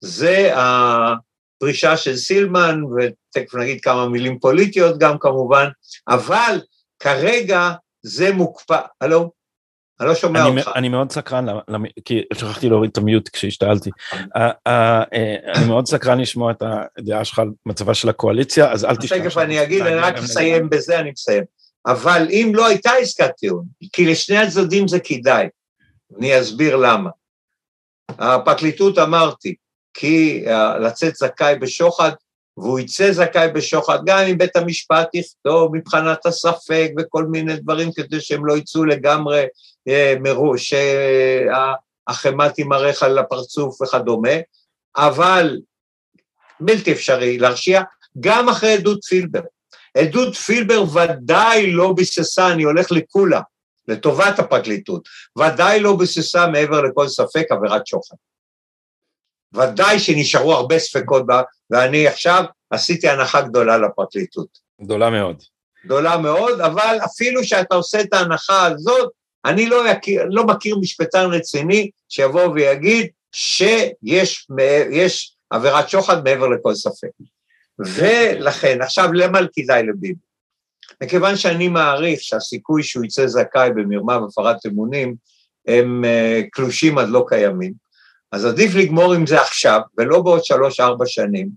זה 0.00 0.52
הפרישה 0.54 1.96
של 1.96 2.16
סילמן, 2.16 2.80
ותכף 2.84 3.54
נגיד 3.54 3.80
כמה 3.80 4.08
מילים 4.08 4.38
פוליטיות 4.38 4.98
גם 4.98 5.18
כמובן, 5.18 5.68
אבל 6.08 6.60
כרגע 6.98 7.70
זה 8.02 8.32
מוקפא, 8.32 8.80
הלו? 9.00 9.32
אני 10.00 10.08
לא 10.08 10.14
שומע 10.14 10.46
אני, 10.46 10.60
אותך. 10.60 10.70
אני 10.74 10.88
מאוד 10.88 11.12
סקרן, 11.12 11.46
כי 12.04 12.22
שכחתי 12.34 12.68
להוריד 12.68 12.90
את 12.90 12.98
המיוט 12.98 13.28
כשהשתעלתי. 13.28 13.90
אה, 14.36 14.50
אה, 14.66 15.02
אני 15.54 15.66
מאוד 15.66 15.86
סקרן 15.86 16.20
לשמוע 16.20 16.50
את 16.50 16.62
הדעה 16.98 17.24
שלך 17.24 17.38
על 17.38 17.50
מצבה 17.66 17.94
של 17.94 18.08
הקואליציה, 18.08 18.72
אז 18.72 18.84
אל 18.84 18.96
תשכח. 18.96 19.16
תכף 19.16 19.38
אני 19.38 19.62
אגיד, 19.62 19.82
אני 19.82 19.94
רק 19.94 20.14
אסיים 20.14 20.70
בזה, 20.70 20.98
אני 21.00 21.10
מסיים. 21.10 21.44
אבל 21.86 22.26
אם 22.30 22.52
לא 22.54 22.66
הייתה 22.66 22.90
עסקת 22.92 23.30
טיעון, 23.36 23.64
כי 23.92 24.06
לשני 24.06 24.36
הצדדים 24.36 24.88
זה 24.88 25.00
כדאי, 25.00 25.46
אני 26.18 26.40
אסביר 26.40 26.76
למה. 26.76 27.10
הפרקליטות 28.08 28.98
אמרתי, 28.98 29.54
כי 29.94 30.44
אה, 30.46 30.78
לצאת 30.78 31.14
זכאי 31.14 31.58
בשוחד 31.58 32.10
והוא 32.56 32.78
יצא 32.78 33.12
זכאי 33.12 33.48
בשוחד, 33.54 33.98
גם 34.04 34.18
אם 34.18 34.38
בית 34.38 34.56
המשפט 34.56 35.08
יכתוב 35.14 35.76
מבחינת 35.76 36.26
הספק 36.26 36.90
וכל 36.98 37.24
מיני 37.24 37.56
דברים 37.56 37.92
כדי 37.92 38.20
שהם 38.20 38.46
לא 38.46 38.56
יצאו 38.56 38.84
לגמרי 38.84 39.44
אה, 39.88 40.14
מראש, 40.20 40.74
שהחמאה 42.08 42.50
תימרח 42.50 43.02
על 43.02 43.18
הפרצוף 43.18 43.80
וכדומה, 43.80 44.34
אבל 44.96 45.60
בלתי 46.60 46.92
אפשרי 46.92 47.38
להרשיע, 47.38 47.82
גם 48.20 48.48
אחרי 48.48 48.72
עדות 48.72 49.04
פילבר. 49.04 49.40
עדות 49.96 50.34
פילבר 50.34 50.84
ודאי 50.94 51.72
לא 51.72 51.92
ביססה, 51.92 52.52
אני 52.52 52.62
הולך 52.62 52.92
לקולה, 52.92 53.40
לטובת 53.88 54.38
הפרקליטות, 54.38 55.08
ודאי 55.38 55.80
לא 55.80 55.96
ביססה 55.96 56.46
מעבר 56.46 56.82
לכל 56.82 57.08
ספק 57.08 57.44
עבירת 57.50 57.86
שוחד. 57.86 58.16
ודאי 59.54 59.98
שנשארו 59.98 60.52
הרבה 60.52 60.78
ספקות 60.78 61.26
בה, 61.26 61.42
ואני 61.70 62.06
עכשיו 62.06 62.44
עשיתי 62.70 63.08
הנחה 63.08 63.40
גדולה 63.40 63.78
לפרקליטות. 63.78 64.58
גדולה 64.82 65.10
מאוד. 65.10 65.42
גדולה 65.84 66.18
מאוד, 66.18 66.60
אבל 66.60 66.98
אפילו 67.04 67.44
שאתה 67.44 67.74
עושה 67.74 68.00
את 68.00 68.12
ההנחה 68.12 68.66
הזאת, 68.66 69.10
אני 69.44 69.66
לא, 69.66 69.88
יכיר, 69.88 70.22
לא 70.28 70.44
מכיר 70.44 70.76
משפטן 70.80 71.26
רציני 71.30 71.90
שיבוא 72.08 72.46
ויגיד 72.46 73.08
שיש 73.32 74.46
יש 74.90 75.36
עבירת 75.50 75.88
שוחד 75.88 76.24
מעבר 76.24 76.48
לכל 76.48 76.74
ספק. 76.74 77.08
ולכן, 77.78 78.82
עכשיו 78.82 79.12
למה 79.12 79.38
כדאי 79.56 79.82
לביבי? 79.82 80.20
מכיוון 81.02 81.36
שאני 81.36 81.68
מעריך 81.68 82.20
שהסיכוי 82.20 82.82
שהוא 82.82 83.04
יצא 83.04 83.26
זכאי 83.26 83.70
במרמה 83.70 84.22
והפרת 84.22 84.66
אמונים 84.66 85.14
הם 85.66 86.04
uh, 86.04 86.48
קלושים 86.50 86.98
עד 86.98 87.08
לא 87.08 87.24
קיימים, 87.28 87.72
אז 88.34 88.44
עדיף 88.44 88.74
לגמור 88.74 89.14
עם 89.14 89.26
זה 89.26 89.40
עכשיו, 89.40 89.80
ולא 89.98 90.22
בעוד 90.22 90.44
שלוש-ארבע 90.44 91.06
שנים, 91.06 91.48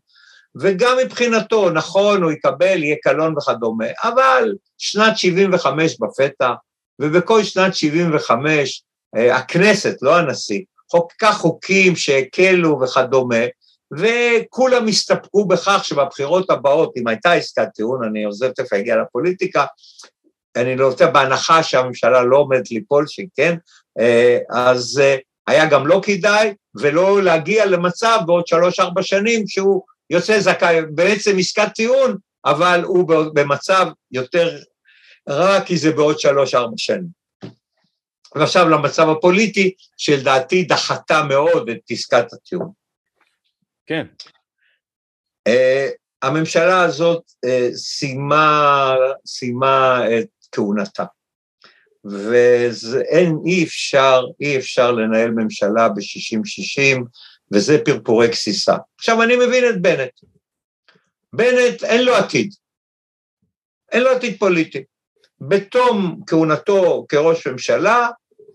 וגם 0.62 0.98
מבחינתו, 1.06 1.70
נכון, 1.70 2.24
הוא 2.24 2.32
יקבל, 2.32 2.84
יהיה 2.84 2.96
קלון 3.04 3.38
וכדומה, 3.38 3.86
אבל 4.04 4.54
שנת 4.78 5.18
75 5.18 5.98
בפתח, 6.00 6.54
ובכל 7.02 7.44
שנת 7.44 7.76
75 7.76 8.84
אה, 9.16 9.36
הכנסת, 9.36 10.02
לא 10.02 10.18
הנשיא, 10.18 10.62
חוקקה 10.92 11.32
חוקים 11.32 11.96
שהקלו 11.96 12.82
וכדומה, 12.82 13.46
וכולם 13.98 14.88
הסתפקו 14.88 15.48
בכך 15.48 15.82
שבבחירות 15.84 16.50
הבאות, 16.50 16.94
אם 16.98 17.08
הייתה 17.08 17.34
עסקת 17.34 17.68
טיעון, 17.76 18.04
אני 18.04 18.24
עוזב 18.24 18.52
תכף 18.52 18.74
להגיע 18.74 18.96
לפוליטיקה, 18.96 19.66
אני 20.56 20.76
לא 20.76 20.86
יודע, 20.86 21.08
בהנחה 21.08 21.64
שהממשלה 21.64 22.24
לא 22.24 22.38
עומדת 22.38 22.72
ליפול, 22.72 23.06
שכן, 23.08 23.56
אה, 24.00 24.38
אז 24.50 25.02
אה, 25.04 25.18
היה 25.48 25.66
גם 25.66 25.88
לא 25.88 26.02
כדאי, 26.04 26.54
ולא 26.82 27.24
להגיע 27.24 27.66
למצב 27.66 28.20
בעוד 28.26 28.48
שלוש-ארבע 28.48 29.04
שנים 29.04 29.48
שהוא 29.48 29.84
יוצא 30.10 30.40
זכאי, 30.40 30.82
בעצם 30.92 31.38
עסקת 31.40 31.74
טיעון, 31.76 32.18
אבל 32.46 32.84
הוא 32.84 33.08
במצב 33.34 33.88
יותר 34.12 34.58
רע, 35.30 35.62
כי 35.66 35.78
זה 35.78 35.92
בעוד 35.92 36.20
שלוש-ארבע 36.20 36.78
שנים. 36.78 37.18
ועכשיו 38.36 38.70
למצב 38.70 39.10
הפוליטי, 39.10 39.74
שלדעתי 39.98 40.64
דחתה 40.64 41.24
מאוד 41.24 41.70
את 41.70 41.80
עסקת 41.90 42.34
הטיעון. 42.34 42.72
כן. 43.86 44.06
Uh, 45.50 45.92
הממשלה 46.22 46.82
הזאת 46.82 47.24
uh, 47.46 47.76
סיימה, 47.76 48.96
סיימה 49.26 50.04
את 50.20 50.28
כהונתה. 50.52 51.06
ואין, 52.10 53.38
אי 53.46 53.64
אפשר, 53.64 54.22
אי 54.42 54.58
אפשר 54.58 54.92
לנהל 54.92 55.32
ממשלה 55.32 55.90
ב-60-60, 55.90 57.02
וזה 57.52 57.78
פרפורי 57.86 58.28
גסיסה. 58.28 58.76
עכשיו, 58.98 59.24
אני 59.24 59.36
מבין 59.36 59.70
את 59.70 59.82
בנט. 59.82 60.12
בנט, 61.34 61.84
אין 61.84 62.06
לו 62.06 62.16
עתיד. 62.16 62.54
אין 63.92 64.04
לו 64.04 64.10
עתיד 64.10 64.40
פוליטי. 64.40 64.84
בתום 65.42 66.20
כהונתו 66.28 67.06
כראש 67.10 67.48
ממשלה, 67.48 68.10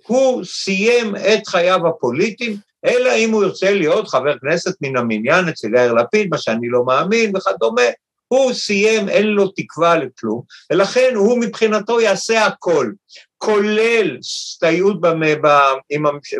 הוא 0.06 0.44
סיים 0.44 1.16
את 1.16 1.46
חייו 1.46 1.86
הפוליטיים, 1.86 2.56
אלא 2.84 3.14
אם 3.16 3.30
הוא 3.30 3.44
ירצה 3.44 3.70
להיות 3.70 4.08
חבר 4.08 4.38
כנסת 4.38 4.76
מן 4.80 4.96
המניין 4.96 5.48
אצל 5.48 5.74
יאיר 5.74 5.92
לפיד, 5.92 6.28
מה 6.30 6.38
שאני 6.38 6.68
לא 6.68 6.84
מאמין 6.84 7.36
וכדומה, 7.36 7.82
הוא 8.28 8.52
סיים, 8.52 9.08
אין 9.08 9.26
לו 9.26 9.48
תקווה 9.48 9.96
לכלום, 9.96 10.42
ולכן 10.72 11.12
הוא 11.14 11.40
מבחינתו 11.40 12.00
יעשה 12.00 12.46
הכל, 12.46 12.92
כולל 13.42 14.16
הסתייעות 14.18 14.96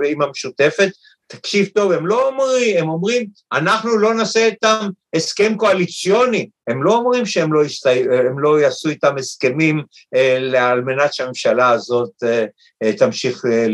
עם 0.09 0.23
המשותפת, 0.23 0.89
תקשיב 1.27 1.69
טוב, 1.75 1.93
הם 1.93 2.07
לא 2.07 2.29
אומרים, 2.29 2.77
הם 2.79 2.89
אומרים, 2.89 3.27
אנחנו 3.53 3.99
לא 3.99 4.15
נעשה 4.15 4.47
איתם 4.47 4.89
הסכם 5.15 5.57
קואליציוני, 5.57 6.49
הם 6.67 6.83
לא 6.83 6.97
אומרים 6.97 7.27
שהם 7.27 7.53
לא, 7.53 7.65
יסתי, 7.65 8.03
הם 8.29 8.39
לא 8.39 8.61
יעשו 8.61 8.89
איתם 8.89 9.17
הסכמים 9.19 9.83
אה, 10.15 10.71
על 10.71 10.81
מנת 10.81 11.15
שהממשלה 11.15 11.71
הזאת 11.71 12.11
אה, 12.23 12.45
אה, 12.83 12.93
תמשיך 12.97 13.45
אה, 13.47 13.67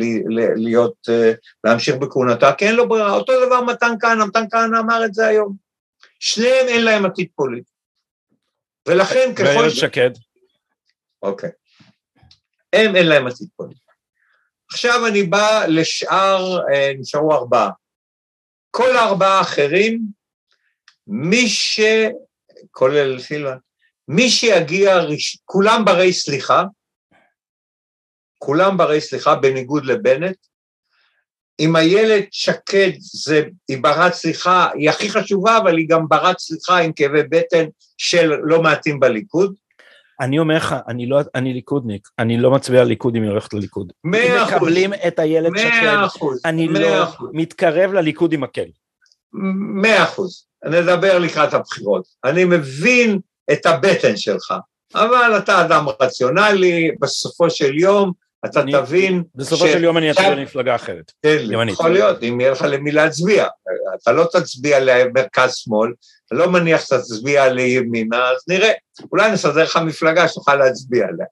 להיות, 0.56 0.94
אה, 1.08 1.32
להמשיך 1.64 1.96
בכהונתה, 1.96 2.52
כי 2.52 2.66
אין 2.66 2.74
לו 2.74 2.88
ברירה. 2.88 3.12
אותו 3.12 3.46
דבר 3.46 3.60
מתן 3.60 3.94
כהנא, 4.00 4.24
מתן 4.24 4.44
כהנא 4.50 4.78
אמר 4.78 5.04
את 5.04 5.14
זה 5.14 5.26
היום. 5.26 5.56
שניהם 6.20 6.66
אין 6.68 6.84
להם 6.84 7.06
עתיד 7.06 7.28
פוליטי. 7.34 7.70
ולכן 8.88 9.32
ככל... 9.34 9.44
ואיילת 9.44 9.74
שקד. 9.74 10.10
אוקיי. 11.22 11.50
הם 12.72 12.96
אין 12.96 13.06
להם 13.06 13.26
עתיד 13.26 13.48
פוליטי. 13.56 13.80
עכשיו 14.72 15.06
אני 15.06 15.22
בא 15.22 15.64
לשאר, 15.68 16.58
אה, 16.72 16.92
נשארו 16.98 17.32
ארבעה. 17.32 17.70
כל 18.70 18.96
הארבעה 18.96 19.38
האחרים 19.38 20.00
מי 21.06 21.48
ש... 21.48 21.80
כולל 22.70 23.20
סילבן, 23.20 23.56
מי 24.08 24.30
שיגיע, 24.30 24.98
ראש... 24.98 25.38
כולם 25.44 25.84
ברי 25.84 26.12
סליחה, 26.12 26.64
כולם 28.38 28.76
ברי 28.76 29.00
סליחה, 29.00 29.34
בניגוד 29.34 29.84
לבנט, 29.84 30.36
אם 31.60 31.76
איילת 31.76 32.24
שקד 32.30 32.90
זה, 32.98 33.42
היא 33.68 33.82
ברת 33.82 34.12
סליחה, 34.12 34.68
היא 34.74 34.90
הכי 34.90 35.10
חשובה, 35.10 35.58
אבל 35.58 35.76
היא 35.76 35.88
גם 35.88 36.08
ברת 36.08 36.38
סליחה 36.38 36.78
עם 36.78 36.92
כאבי 36.92 37.22
בטן 37.22 37.64
של 37.98 38.32
לא 38.42 38.62
מעטים 38.62 39.00
בליכוד. 39.00 39.54
אני 40.20 40.38
אומר 40.38 40.56
לך, 40.56 40.74
אני 40.88 41.06
לא, 41.06 41.20
אני 41.34 41.54
ליכודניק, 41.54 42.08
אני 42.18 42.36
לא 42.36 42.50
מצביע 42.50 42.84
ליכוד 42.84 43.16
אם 43.16 43.22
היא 43.22 43.30
הולכת 43.30 43.54
לליכוד. 43.54 43.92
מאה 44.04 44.42
אחוז. 44.42 44.54
מקבלים 44.54 44.94
את 44.94 45.20
איילת 45.20 45.52
שקד, 45.58 45.68
מאה 45.82 46.06
אחוז. 46.06 46.40
אני 46.44 46.68
לא 46.68 47.04
אחוז. 47.04 47.30
מתקרב 47.32 47.92
לליכוד 47.92 48.32
עם 48.32 48.40
מקל. 48.40 48.68
מאה 49.82 50.04
אחוז. 50.04 50.46
נדבר 50.64 51.18
לקראת 51.18 51.54
הבחירות. 51.54 52.04
אני 52.24 52.44
מבין 52.44 53.18
את 53.52 53.66
הבטן 53.66 54.16
שלך, 54.16 54.54
אבל 54.94 55.38
אתה 55.38 55.64
אדם 55.64 55.86
רציונלי, 56.00 56.90
בסופו 57.00 57.50
של 57.50 57.78
יום 57.78 58.12
אתה 58.46 58.60
אני- 58.60 58.72
תבין... 58.72 59.22
בסופו 59.34 59.66
ש- 59.66 59.72
של 59.72 59.84
יום 59.84 59.98
אני 59.98 60.10
אצביע 60.10 60.34
למפלגה 60.34 60.74
אחרת. 60.74 61.12
ימנית. 61.24 61.74
יכול 61.74 61.90
להיות, 61.92 62.22
אם 62.22 62.40
יהיה 62.40 62.52
לך 62.52 62.62
למי 62.68 62.90
להצביע. 62.92 63.46
אתה 64.02 64.12
לא 64.12 64.24
תצביע 64.32 64.80
למרכז-שמאל, 64.80 65.92
לא 66.30 66.50
מניח 66.52 66.80
שאתה 66.84 66.98
תצביע 66.98 67.48
לימינה, 67.52 68.30
אז 68.30 68.44
נראה. 68.48 68.72
אולי 69.12 69.32
נסדר 69.32 69.62
לך 69.62 69.76
מפלגה 69.76 70.28
שתוכל 70.28 70.54
להצביע 70.54 71.06
עליה. 71.06 71.26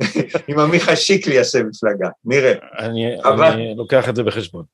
אם 0.50 0.58
עמיחי 0.58 0.96
שיקלי 0.96 1.34
יעשה 1.34 1.62
מפלגה, 1.62 2.08
נראה. 2.24 2.52
אני, 2.78 3.20
אבל- 3.24 3.44
אני 3.52 3.74
לוקח 3.76 4.08
את 4.08 4.16
זה 4.16 4.22
בחשבון. 4.22 4.64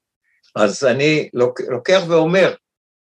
אז 0.57 0.85
אני 0.85 1.29
לוק- 1.35 1.61
לוקח 1.69 2.01
ואומר, 2.09 2.55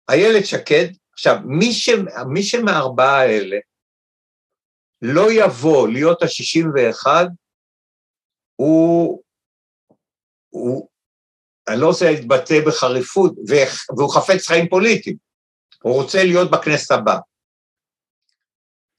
איילת 0.09 0.45
שקד, 0.45 0.85
עכשיו, 1.13 1.37
מי, 1.45 1.73
ש, 1.73 1.89
מי 2.27 2.43
שמארבעה 2.43 3.19
האלה 3.19 3.57
לא 5.01 5.31
יבוא 5.31 5.87
להיות 5.87 6.23
ה-61, 6.23 7.07
הוא, 8.55 9.21
הוא, 10.49 10.89
אני 11.67 11.81
לא 11.81 11.87
רוצה 11.87 12.11
להתבטא 12.11 12.59
בחריפות, 12.65 13.33
והוא 13.97 14.13
חפץ 14.13 14.47
חיים 14.47 14.69
פוליטיים. 14.69 15.15
הוא 15.83 15.93
רוצה 15.93 16.23
להיות 16.23 16.51
בכנסת 16.51 16.91
הבאה. 16.91 17.19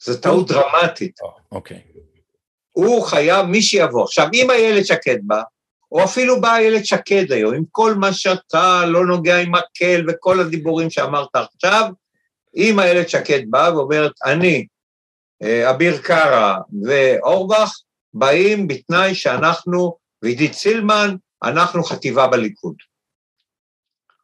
זו 0.03 0.17
טעות 0.21 0.49
דרמטית. 0.49 1.21
או, 1.21 1.33
אוקיי. 1.53 1.83
הוא 2.73 3.03
חייב, 3.03 3.47
מי 3.47 3.63
שיבוא. 3.63 4.05
עכשיו, 4.05 4.29
אם 4.33 4.51
איילת 4.51 4.87
שקד 4.87 5.19
בא, 5.23 5.43
או 5.93 6.05
אפילו 6.05 6.41
באה 6.41 6.59
איילת 6.59 6.87
שקד 6.87 7.33
היום, 7.33 7.55
עם 7.55 7.63
כל 7.71 7.95
מה 7.95 8.13
שאתה 8.13 8.87
לא 8.87 9.07
נוגע 9.07 9.37
עם 9.37 9.53
מקל 9.53 10.05
וכל 10.09 10.41
הדיבורים 10.41 10.91
שאמרת 10.91 11.29
עכשיו, 11.35 11.91
אם 12.57 12.81
איילת 12.81 13.09
שקד 13.09 13.41
באה 13.51 13.77
ואומרת, 13.77 14.13
אני, 14.25 14.67
אה, 15.43 15.71
אביר 15.71 16.03
קארה 16.03 16.59
ואורבך, 16.83 17.73
באים 18.15 18.69
בתנאי 18.69 19.15
שאנחנו, 19.15 19.97
ועידית 20.23 20.53
סילמן, 20.53 21.17
אנחנו 21.45 21.85
חטיבה 21.85 22.27
בליכוד. 22.27 22.75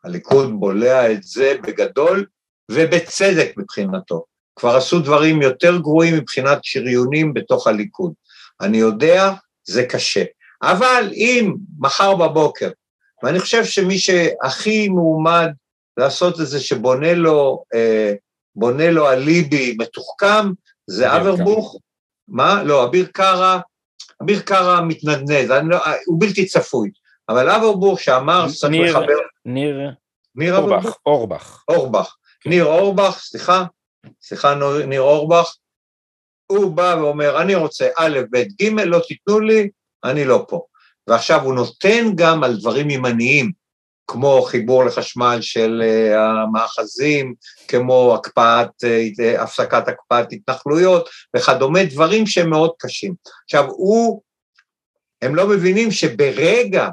הליכוד 0.05 0.61
בולע 0.61 1.13
את 1.13 1.23
זה 1.23 1.55
בגדול, 1.63 2.27
ובצדק 2.71 3.53
מבחינתו. 3.57 4.25
כבר 4.57 4.77
עשו 4.77 5.01
דברים 5.01 5.43
יותר 5.43 5.79
גרועים 5.79 6.15
מבחינת 6.15 6.59
שריונים 6.63 7.35
בתוך 7.35 7.67
הליכוד. 7.67 8.13
אני 8.61 8.79
יודע, 8.79 9.31
זה 9.65 9.87
קשה. 9.87 10.25
אבל 10.63 11.11
אם 11.13 11.55
מחר 11.79 12.15
בבוקר, 12.15 12.71
ואני 13.23 13.41
חושב 13.41 13.65
שמי 13.65 13.99
שהכי 13.99 14.89
מועמד 14.89 15.49
לעשות 15.97 16.41
את 16.41 16.47
זה 16.47 16.61
שבונה 16.61 17.15
לו, 17.15 17.65
אה, 17.75 18.15
בונה 18.55 18.91
לו 18.91 19.11
אליבי 19.11 19.77
מתוחכם, 19.79 20.53
זה 20.87 21.17
אברבוך, 21.17 21.79
מה? 22.29 22.63
לא, 22.63 22.85
אביר 22.85 23.07
קארה, 23.07 23.61
אביר 24.23 24.41
קארה 24.41 24.81
מתנדנד, 24.81 25.51
אני 25.51 25.69
לא, 25.69 25.77
הוא 26.07 26.21
בלתי 26.21 26.47
צפוי, 26.47 26.91
אבל 27.29 27.51
אברבוך 27.51 28.01
שאמר 28.01 28.49
שצריך 28.49 28.71
ניר- 28.71 28.91
לחבר, 28.99 29.19
ניר 29.45 29.77
ניר? 30.35 30.57
אורבך, 30.57 30.97
אורבך. 31.07 31.65
אורבך, 31.69 32.17
ניר 32.47 32.65
אורבך, 32.65 33.19
סליחה, 33.21 33.65
סליחה 34.23 34.55
ניר 34.87 35.01
אורבך, 35.01 35.55
הוא 36.47 36.77
בא 36.77 36.97
ואומר, 37.01 37.43
אני 37.43 37.55
רוצה 37.55 37.89
א', 37.99 38.19
ב', 38.33 38.37
ג', 38.63 38.81
לא 38.81 39.01
תיתנו 39.09 39.41
לי, 39.41 39.69
אני 40.05 40.25
לא 40.25 40.47
פה. 40.49 40.63
ועכשיו 41.07 41.43
הוא 41.43 41.55
נותן 41.55 42.05
גם 42.15 42.45
על 42.45 42.57
דברים 42.57 42.91
ימניים, 42.91 43.53
כמו 44.11 44.43
חיבור 44.43 44.85
לחשמל 44.85 45.39
של 45.41 45.83
uh, 45.83 46.17
המאחזים, 46.17 47.35
כמו 47.69 48.15
הקפאת, 48.15 48.69
uh, 48.85 49.41
הפסקת 49.41 49.89
הקפאת 49.89 50.33
התנחלויות 50.33 51.09
וכדומה, 51.37 51.85
דברים 51.85 52.27
שהם 52.27 52.51
מאוד 52.51 52.71
קשים. 52.79 53.15
עכשיו, 53.45 53.65
הוא, 53.71 54.23
הם 55.23 55.35
לא 55.35 55.47
מבינים 55.47 55.91
שברגע 55.91 56.89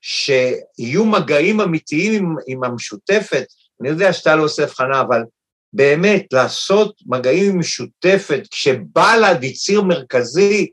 שיהיו 0.00 1.04
מגעים 1.04 1.60
אמיתיים 1.60 2.12
עם, 2.12 2.36
עם 2.46 2.64
המשותפת, 2.64 3.44
אני 3.80 3.88
יודע 3.88 4.12
שאתה 4.12 4.36
לא 4.36 4.42
עושה 4.42 4.62
הבחנה, 4.62 5.00
אבל 5.00 5.22
באמת, 5.72 6.32
לעשות 6.32 6.96
מגעים 7.06 7.52
עם 7.52 7.58
משותפת, 7.58 8.40
כשבל"ד 8.50 9.42
היא 9.42 9.54
ציר 9.54 9.82
מרכזי, 9.82 10.70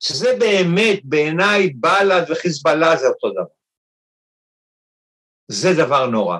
שזה 0.00 0.36
באמת, 0.38 1.00
בעיניי, 1.04 1.72
בל"ד 1.74 2.24
וחיזבאללה 2.28 2.96
זה 2.96 3.06
אותו 3.06 3.30
דבר. 3.30 3.55
זה 5.48 5.74
דבר 5.74 6.06
נורא. 6.06 6.38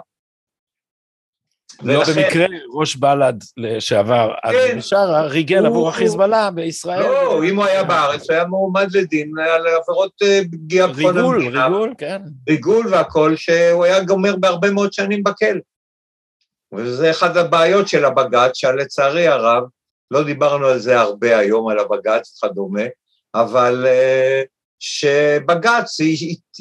לא 1.82 1.98
ולכן- 1.98 2.12
במקרה 2.22 2.46
ראש 2.74 2.96
בל"ד 2.96 3.34
לשעבר, 3.57 4.34
כן. 4.52 4.78
בשארה, 4.78 5.22
ריגל 5.26 5.59
הוא- 5.59 5.66
עבור 5.66 5.88
החיזבאללה 5.88 6.50
בישראל. 6.50 7.00
לא, 7.02 7.44
אם 7.44 7.57
הוא 7.57 7.64
היה 7.64 7.84
בארץ, 7.84 8.30
הוא 8.30 8.34
היה 8.34 8.44
מועמד 8.44 8.86
לדין 8.96 9.32
על 9.38 9.66
עבירות 9.66 10.12
אה, 10.22 10.40
פגיעה 10.52 10.86
ריגול, 10.86 11.34
המדינה. 11.36 11.66
ריגול, 11.66 11.94
כן. 11.98 12.22
ריגול 12.48 12.86
והכול, 12.90 13.36
שהוא 13.36 13.84
היה 13.84 14.04
גומר 14.04 14.36
בהרבה 14.36 14.70
מאוד 14.70 14.92
שנים 14.92 15.22
בכלא. 15.24 15.61
וזה 16.74 17.11
אחת 17.11 17.36
הבעיות 17.36 17.88
של 17.88 18.04
הבג"ץ, 18.04 18.50
שלצערי 18.54 19.26
הרב, 19.28 19.62
לא 20.11 20.22
דיברנו 20.24 20.66
על 20.66 20.78
זה 20.78 21.00
הרבה 21.00 21.38
היום, 21.38 21.68
על 21.68 21.78
הבג"ץ 21.78 22.44
וכדומה, 22.44 22.82
אבל 23.34 23.86
אה, 23.86 24.42
שבג"ץ 24.78 25.96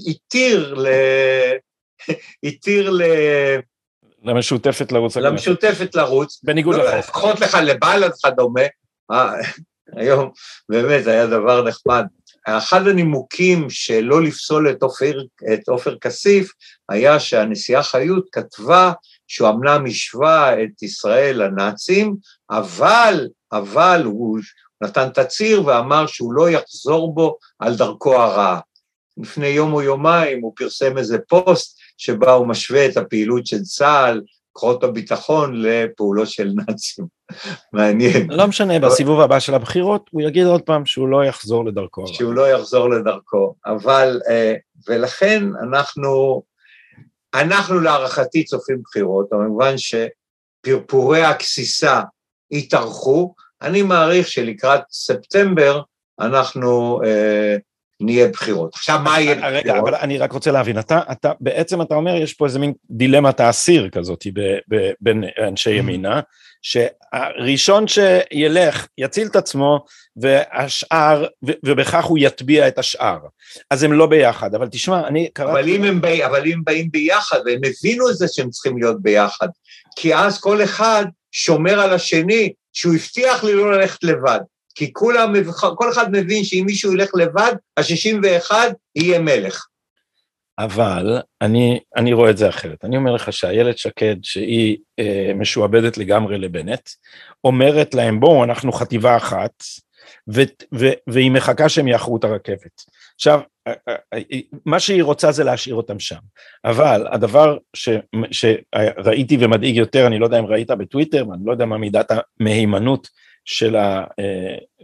התיר 0.08 0.74
ל... 0.74 0.88
התיר 2.44 2.90
ל... 2.90 3.02
למשותפת 4.24 4.92
לרוץ. 4.92 5.18
למשותפת 5.18 5.96
לרוץ, 5.96 6.40
בניגוד 6.44 6.76
לא, 6.76 6.84
לחוק. 6.84 7.00
לפחות 7.00 7.40
לך 7.40 7.58
לבל"ד 7.64 8.10
וכדומה, 8.10 8.62
אה, 9.12 9.34
היום 9.98 10.32
באמת 10.70 11.08
היה 11.08 11.28
דבר 11.28 11.64
נחמד. 11.64 12.06
אחד 12.48 12.88
הנימוקים 12.88 13.70
שלא 13.70 14.24
לפסול 14.24 14.70
את 14.70 14.84
עופר, 14.84 15.22
את 15.54 15.68
עופר 15.68 15.98
כסיף 15.98 16.52
היה 16.90 17.20
שהנשיאה 17.20 17.84
חיות 17.84 18.26
כתבה 18.32 18.92
שהוא 19.28 19.50
אמנם 19.50 19.86
השווה 19.88 20.64
את 20.64 20.84
ישראל 20.84 21.44
לנאצים, 21.44 22.16
אבל, 22.52 23.28
אבל 23.52 24.02
הוא 24.06 24.40
נתן 24.84 25.10
תצהיר 25.10 25.66
ואמר 25.66 26.08
שהוא 26.08 26.34
לא 26.34 26.50
יחזור 26.50 27.14
בו 27.14 27.38
על 27.60 27.76
דרכו 27.76 28.16
הרעה. 28.16 28.60
לפני 29.18 29.48
יום 29.48 29.74
או 29.74 29.82
יומיים 29.82 30.42
הוא 30.42 30.54
פרסם 30.56 30.98
איזה 30.98 31.18
פוסט 31.28 31.80
שבה 31.98 32.34
הוא 32.34 32.48
משווה 32.48 32.86
את 32.86 32.98
הפעילות 32.98 33.48
של 33.48 33.62
צה"ל, 33.62 34.22
כוחות 34.52 34.84
הביטחון, 34.84 35.62
לפעולות 35.62 36.30
של 36.30 36.52
נאצים. 36.56 37.06
מעניין. 37.74 38.32
לא 38.32 38.48
משנה, 38.48 38.80
בסיבוב 38.80 39.20
הבא 39.20 39.40
של 39.40 39.54
הבחירות 39.54 40.10
הוא 40.12 40.22
יגיד 40.22 40.46
עוד 40.46 40.62
פעם 40.62 40.86
שהוא 40.86 41.08
לא 41.08 41.26
יחזור 41.26 41.66
לדרכו. 41.66 42.08
שהוא 42.08 42.34
לא 42.34 42.52
יחזור 42.52 42.90
לדרכו. 42.90 43.56
אבל, 43.66 44.20
אה, 44.30 44.54
ולכן 44.88 45.44
אנחנו, 45.64 46.44
אנחנו 47.34 47.80
להערכתי 47.80 48.44
צופים 48.44 48.82
בחירות, 48.84 49.28
במובן 49.32 49.76
שפרפורי 49.78 51.24
הגסיסה 51.24 52.02
יתארכו, 52.52 53.36
אני 53.62 53.82
מעריך 53.82 54.28
שלקראת 54.28 54.82
ספטמבר 54.92 55.82
אנחנו 56.20 57.00
אה, 57.06 57.56
נהיה 58.02 58.28
בחירות. 58.28 58.74
עכשיו, 58.74 59.00
מה 59.04 59.22
יהיה 59.22 59.50
רגע, 59.50 59.60
בחירות? 59.60 59.90
אבל 59.90 59.96
אני 59.96 60.18
רק 60.18 60.32
רוצה 60.32 60.52
להבין, 60.52 60.80
אתה, 60.80 61.00
אתה, 61.12 61.32
בעצם 61.40 61.82
אתה 61.82 61.96
אומר, 61.96 62.16
יש 62.16 62.34
פה 62.34 62.46
איזה 62.46 62.60
מין 62.60 62.74
דילמת 62.90 63.40
האסיר 63.40 63.90
כזאת 63.90 64.28
ב- 64.34 64.58
ב- 64.76 64.92
בין 65.02 65.24
אנשי 65.48 65.72
ימינה, 65.72 66.20
שהראשון 66.62 67.86
שילך 67.88 68.88
יציל 68.98 69.28
את 69.28 69.36
עצמו, 69.36 69.86
והשאר, 70.18 71.26
ו- 71.48 71.52
ובכך 71.66 72.06
הוא 72.06 72.18
יטביע 72.22 72.68
את 72.68 72.80
השאר. 72.80 73.18
אז 73.72 73.84
הם 73.84 73.94
לא 73.94 74.08
ביחד, 74.08 74.56
אבל 74.56 74.68
תשמע, 74.72 75.08
אני 75.08 75.20
אבל 75.20 75.30
קראתי... 75.34 75.76
אם, 75.76 75.84
הם 75.84 76.02
באים, 76.02 76.24
אבל 76.24 76.46
אם 76.46 76.54
הם 76.54 76.64
באים 76.64 76.92
ביחד, 76.92 77.40
והם 77.46 77.62
הבינו 77.64 78.10
את 78.10 78.16
זה 78.16 78.28
שהם 78.32 78.50
צריכים 78.50 78.78
להיות 78.78 79.02
ביחד, 79.02 79.48
כי 79.96 80.16
אז 80.16 80.40
כל 80.40 80.64
אחד 80.64 81.06
שומר 81.32 81.80
על 81.80 81.94
השני, 81.94 82.54
שהוא 82.74 82.96
הבטיח 82.96 83.44
לי 83.44 83.54
לא 83.54 83.72
ללכת 83.72 84.04
לבד. 84.04 84.40
כי 84.76 84.94
כולם, 84.94 85.34
כל 85.76 85.92
אחד 85.92 86.12
מבין 86.12 86.44
שאם 86.44 86.64
מישהו 86.66 86.94
ילך 86.94 87.10
לבד, 87.16 87.54
ה-61 87.78 88.52
יהיה 88.96 89.20
מלך. 89.20 89.66
אבל 90.60 91.22
אני, 91.42 91.80
אני 91.98 92.14
רואה 92.14 92.30
את 92.30 92.38
זה 92.38 92.50
אחרת. 92.50 92.86
אני 92.86 92.98
אומר 92.98 93.12
לך 93.12 93.34
שאיילת 93.34 93.78
שקד, 93.78 94.16
שהיא 94.24 94.78
אה, 95.00 95.32
משועבדת 95.36 95.98
לגמרי 95.98 96.38
לבנט, 96.38 96.90
אומרת 97.44 97.94
להם, 97.94 98.20
בואו, 98.20 98.44
אנחנו 98.44 98.72
חטיבה 98.72 99.18
אחת, 99.18 99.64
ו, 100.34 100.42
ו, 100.74 100.86
והיא 101.08 101.32
מחכה 101.32 101.70
שהם 101.70 101.88
יאחרו 101.88 102.18
את 102.18 102.24
הרכבת. 102.24 102.84
עכשיו, 103.16 103.40
אה, 103.68 103.74
אה, 103.90 103.96
אה, 104.14 104.40
מה 104.66 104.80
שהיא 104.80 105.04
רוצה 105.04 105.32
זה 105.32 105.44
להשאיר 105.44 105.76
אותם 105.76 106.00
שם, 106.00 106.20
אבל 106.66 107.08
הדבר 107.12 107.58
ש, 107.74 107.90
שראיתי 108.32 109.38
ומדאיג 109.40 109.76
יותר, 109.76 110.08
אני 110.08 110.20
לא 110.20 110.26
יודע 110.26 110.40
אם 110.40 110.46
ראית 110.46 110.72
בטוויטר, 110.72 111.30
ואני 111.30 111.42
לא 111.46 111.52
יודע 111.52 111.66
מה 111.66 111.78
מידת 111.78 112.12
המהימנות 112.40 113.08
של, 113.46 113.76
ה, 113.76 114.04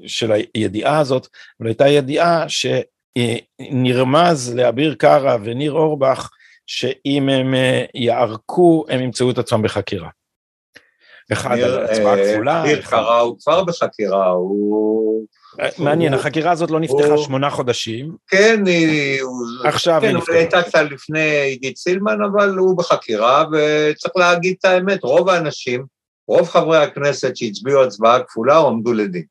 של 0.08 0.32
הידיעה 0.32 1.00
הזאת, 1.00 1.28
אבל 1.60 1.68
הייתה 1.68 1.88
ידיעה 1.88 2.46
שנרמז 2.48 4.56
לאביר 4.56 4.96
קארה 4.96 5.38
וניר 5.44 5.72
אורבך, 5.72 6.30
שאם 6.68 7.30
הם 7.30 7.54
יערקו, 7.94 8.86
הם 8.90 9.02
ימצאו 9.02 9.32
את 9.32 9.38
עצמם 9.38 9.62
בחקירה. 9.62 10.10
אחד 11.34 11.60
על 11.60 11.86
הצבעה 11.86 12.16
כפולה. 12.18 12.64
אביר 12.64 12.82
קארה 12.82 13.20
הוא 13.20 13.38
כבר 13.40 13.64
בחקירה, 13.64 14.30
הוא... 14.30 15.26
מעניין, 15.78 16.14
החקירה 16.14 16.52
הזאת 16.52 16.72
לא 16.72 16.80
נפתחה 16.80 17.18
שמונה 17.18 17.50
חודשים. 17.50 18.16
כן, 18.28 18.64
היא... 18.66 19.22
עכשיו 19.66 20.04
היא 20.04 20.12
נפתחה. 20.12 20.32
כן, 20.32 20.38
הייתה 20.38 20.64
קצת 20.64 20.86
לפני 20.92 21.42
עידית 21.42 21.78
סילמן, 21.78 22.18
אבל 22.32 22.58
הוא 22.58 22.78
בחקירה, 22.78 23.46
וצריך 23.52 24.14
להגיד 24.16 24.56
את 24.60 24.66
האמת, 24.66 25.04
רוב 25.04 25.30
האנשים, 25.30 25.86
רוב 26.28 26.50
חברי 26.50 26.78
הכנסת 26.78 27.36
שהצביעו 27.36 27.84
הצבעה 27.84 28.24
כפולה, 28.24 28.58
עמדו 28.58 28.94
לדין. 28.94 29.26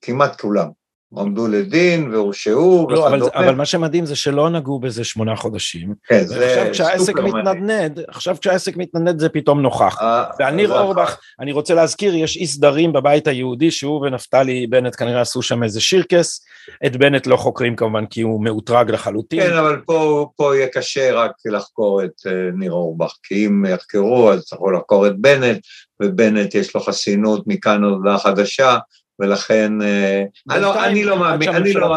כמעט 0.00 0.40
כולם. 0.40 0.81
עמדו 1.18 1.48
לדין 1.48 2.14
והורשעו. 2.14 2.86
לא, 2.90 3.08
אבל, 3.08 3.22
אבל 3.34 3.54
מה 3.54 3.66
שמדהים 3.66 4.06
זה 4.06 4.16
שלא 4.16 4.50
נגעו 4.50 4.80
בזה 4.80 5.04
שמונה 5.04 5.36
חודשים. 5.36 5.94
כן, 6.04 6.24
זה 6.24 6.62
עכשיו 6.62 6.72
כשהעסק 6.72 7.18
מתנדנד, 7.18 8.00
עכשיו 8.08 8.36
כשהעסק 8.40 8.76
מתנדנד 8.76 9.18
זה 9.18 9.28
פתאום 9.28 9.60
נוכח. 9.60 9.98
אה, 10.00 10.24
ועל 10.38 10.54
ניר 10.54 10.78
אורבך, 10.78 11.16
אני 11.40 11.52
רוצה 11.52 11.74
להזכיר, 11.74 12.14
יש 12.14 12.36
אי 12.36 12.46
סדרים 12.46 12.92
בבית 12.92 13.26
היהודי 13.26 13.70
שהוא 13.70 14.06
ונפתלי 14.06 14.66
בנט 14.66 14.96
כנראה 14.96 15.20
עשו 15.20 15.42
שם 15.42 15.62
איזה 15.62 15.80
שירקס, 15.80 16.44
את 16.86 16.96
בנט 16.96 17.26
לא 17.26 17.36
חוקרים 17.36 17.76
כמובן 17.76 18.06
כי 18.06 18.20
הוא 18.20 18.44
מאותרג 18.44 18.90
לחלוטין. 18.90 19.42
כן, 19.42 19.56
אבל 19.56 19.80
פה, 19.86 20.28
פה 20.36 20.56
יהיה 20.56 20.68
קשה 20.68 21.12
רק 21.12 21.32
לחקור 21.44 22.04
את 22.04 22.26
אה, 22.26 22.32
ניר 22.54 22.72
אורבך, 22.72 23.12
כי 23.22 23.46
אם 23.46 23.64
יחקרו 23.66 24.30
אז 24.32 24.44
צריכו 24.44 24.70
לחקור 24.70 25.06
את 25.06 25.18
בנט, 25.18 25.60
ובנט 26.02 26.54
יש 26.54 26.74
לו 26.74 26.80
חסינות 26.80 27.44
מכאן 27.46 27.84
הודעה 27.84 28.18
חדשה, 28.18 28.78
ולכן 29.20 29.82
אה, 29.82 30.24
אני 30.50 30.62
לא, 30.62 30.84
אני 30.84 31.04
לא 31.04 31.18
מאמין, 31.18 31.48
אני 31.48 31.72
לא... 31.72 31.96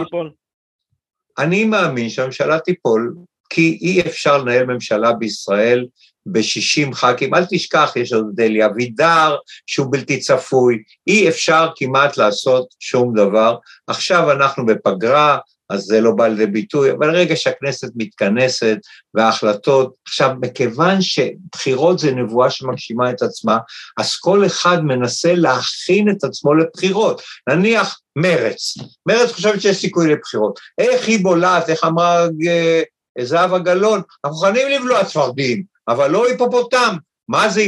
אני 1.38 1.64
מאמין 1.66 2.10
שהממשלה 2.10 2.60
תיפול, 2.60 3.16
כי 3.50 3.78
אי 3.82 4.02
אפשר 4.02 4.38
לנהל 4.38 4.66
ממשלה 4.66 5.14
בישראל 5.14 5.86
ב-60 6.26 6.94
ח"כים, 6.94 7.36
אל 7.36 7.46
תשכח, 7.50 7.94
יש 7.96 8.14
עוד 8.14 8.40
אלי 8.40 8.66
אבידר, 8.66 9.36
שהוא 9.68 9.88
בלתי 9.92 10.20
צפוי, 10.20 10.84
אי 11.08 11.30
אפשר 11.30 11.70
כמעט 11.76 12.18
לעשות 12.18 12.68
שום 12.80 13.14
דבר. 13.16 13.58
עכשיו 13.88 14.32
אנחנו 14.32 14.66
בפגרה, 14.66 15.38
אז 15.70 15.82
זה 15.82 16.02
לא 16.02 16.12
בא 16.12 16.28
לידי 16.28 16.46
ביטוי, 16.46 16.92
אבל 16.92 17.16
רגע 17.16 17.36
שהכנסת 17.36 17.88
מתכנסת 17.96 18.78
וההחלטות, 19.14 19.94
עכשיו, 20.08 20.32
מכיוון 20.42 21.02
שבחירות 21.02 22.00
זה 22.00 22.12
נבואה 22.12 22.50
שמגשימה 22.50 23.10
את 23.10 23.22
עצמה, 23.22 23.58
אז 23.98 24.16
כל 24.16 24.46
אחד 24.46 24.84
מנסה 24.84 25.34
להכין 25.36 26.10
את 26.10 26.24
עצמו 26.24 26.54
לבחירות. 26.54 27.22
נניח 27.50 28.00
מרץ, 28.16 28.74
מרץ 29.08 29.32
חושבת 29.32 29.62
שיש 29.62 29.78
סיכוי 29.78 30.12
לבחירות. 30.12 30.60
איך 30.78 31.08
היא 31.08 31.24
בולעת, 31.24 31.70
איך 31.70 31.84
אמרה 31.84 32.28
אה, 32.48 32.82
זהבה 33.22 33.60
גלאון, 33.60 34.02
אנחנו 34.26 34.38
מוכנים 34.38 34.68
לבלוע 34.70 35.04
צפרדים, 35.04 35.64
אבל 35.88 36.12
לא 36.12 36.28
היפופוטם. 36.28 36.96
מה 37.30 37.50
זה 37.50 37.62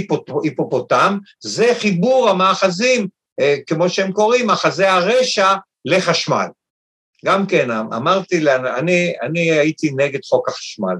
היפופוטם? 0.43 1.17
זה 1.43 1.73
חיבור 1.79 2.29
המאחזים, 2.29 3.07
אה, 3.39 3.55
כמו 3.67 3.89
שהם 3.89 4.11
קוראים, 4.11 4.47
מאחזי 4.47 4.85
הרשע 4.85 5.55
לחשמל. 5.85 6.47
גם 7.25 7.45
כן, 7.47 7.71
אמרתי, 7.71 8.49
אני, 8.77 9.13
אני 9.21 9.51
הייתי 9.51 9.91
נגד 9.95 10.19
חוק 10.23 10.49
החשמל, 10.49 10.95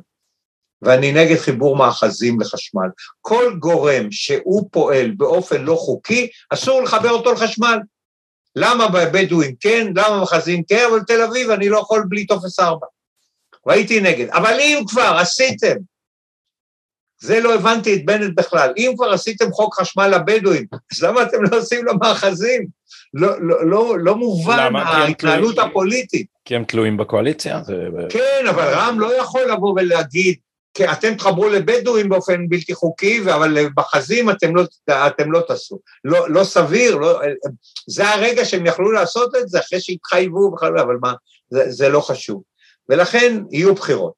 ואני 0.82 1.12
נגד 1.12 1.38
חיבור 1.38 1.76
מאחזים 1.76 2.42
לחשמל. 2.42 2.88
כל 3.22 3.56
גורם 3.60 4.12
שהוא 4.12 4.70
פועל 4.72 5.12
באופן 5.12 5.62
לא 5.62 5.76
חוקי, 5.76 6.30
אסור 6.50 6.84
לחבר 6.84 7.10
אותו 7.10 7.32
לחשמל. 7.32 7.78
למה 8.56 8.88
בבדואים 8.88 9.56
כן, 9.60 9.88
למה 9.96 10.20
מאחזים 10.20 10.64
כן, 10.64 10.86
אבל 10.90 11.00
בתל 11.00 11.22
אביב 11.22 11.50
אני 11.50 11.70
לא 11.70 11.78
יכול 11.78 12.06
בלי 12.10 12.26
טופס 12.26 12.60
4. 12.60 12.88
והייתי 13.66 14.02
נגד. 14.02 14.30
אבל 14.30 14.58
אם 14.60 14.84
כבר 14.88 15.18
עשיתם, 15.22 15.76
זה 17.22 17.40
לא 17.40 17.56
הבנתי 17.56 17.96
את 17.96 18.06
בנט 18.06 18.36
בכלל, 18.36 18.74
אם 18.78 18.94
כבר 18.98 19.10
עשיתם 19.10 19.52
חוק 19.52 19.80
חשמל 19.80 20.08
לבדואים, 20.08 20.66
אז 20.92 21.04
למה 21.04 21.24
אתם 21.24 21.44
לא 21.44 21.58
עושים 21.58 21.86
למאחזים? 21.86 22.77
לא, 23.14 23.42
לא, 23.42 23.66
לא, 23.70 24.00
לא 24.00 24.16
מובן 24.16 24.76
ההתנהלות 24.76 25.60
הפוליטית. 25.60 26.28
כי 26.46 26.56
הם 26.56 26.64
תלויים 26.64 26.98
בקואליציה? 26.98 27.62
כן, 28.10 28.46
אבל 28.50 28.74
רם 28.74 29.00
לא 29.00 29.14
יכול 29.14 29.42
לבוא 29.52 29.74
ולהגיד, 29.76 30.36
כי 30.74 30.92
אתם 30.92 31.16
תחברו 31.16 31.50
לבדואים 31.50 32.10
באופן 32.10 32.50
בלתי 32.50 32.74
חוקי, 32.74 33.22
אבל 33.22 33.68
בחזים 33.76 34.30
אתם 34.30 34.56
לא, 34.56 34.64
אתם 35.08 35.32
לא 35.32 35.42
תעשו. 35.48 35.80
לא, 36.04 36.30
לא 36.30 36.44
סביר, 36.44 36.96
לא, 36.96 37.22
זה 37.88 38.10
הרגע 38.10 38.46
שהם 38.46 38.66
יכלו 38.66 38.92
לעשות 38.92 39.36
את 39.36 39.50
זה, 39.50 39.60
אחרי 39.60 39.82
שהתחייבו 39.82 40.52
בכלל, 40.52 40.80
אבל 40.80 40.98
מה, 41.02 41.14
זה, 41.50 41.72
זה 41.72 41.90
לא 41.90 42.00
חשוב. 42.02 42.44
ולכן 42.90 43.44
יהיו 43.52 43.76
בחירות. 43.76 44.14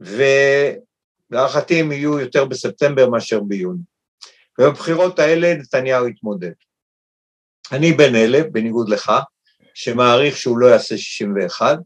ולהערכתי 0.00 1.80
הם 1.80 1.92
יהיו 1.92 2.20
יותר 2.20 2.44
בספטמבר 2.44 3.08
מאשר 3.08 3.40
ביוני. 3.40 3.82
ובבחירות 4.58 5.18
האלה 5.18 5.54
נתניהו 5.54 6.08
יתמודד. 6.08 6.52
אני 7.72 7.92
בין 7.92 8.14
אלה, 8.14 8.40
בניגוד 8.52 8.88
לך, 8.88 9.12
שמעריך 9.74 10.36
שהוא 10.36 10.58
לא 10.58 10.66
יעשה 10.66 10.96
61. 10.96 11.78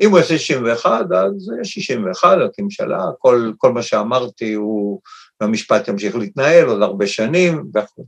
אם 0.00 0.10
הוא 0.10 0.18
יעשה 0.18 0.38
61, 0.38 0.90
אז 0.90 1.50
יש 1.60 1.74
61, 1.74 2.28
רק 2.40 2.50
ממשלה, 2.58 2.98
כל, 3.18 3.52
כל 3.58 3.72
מה 3.72 3.82
שאמרתי 3.82 4.52
הוא, 4.52 5.00
המשפט 5.40 5.88
ימשיך 5.88 6.16
להתנהל 6.16 6.66
עוד 6.66 6.82
הרבה 6.82 7.06
שנים 7.06 7.64
וכו'. 7.74 8.06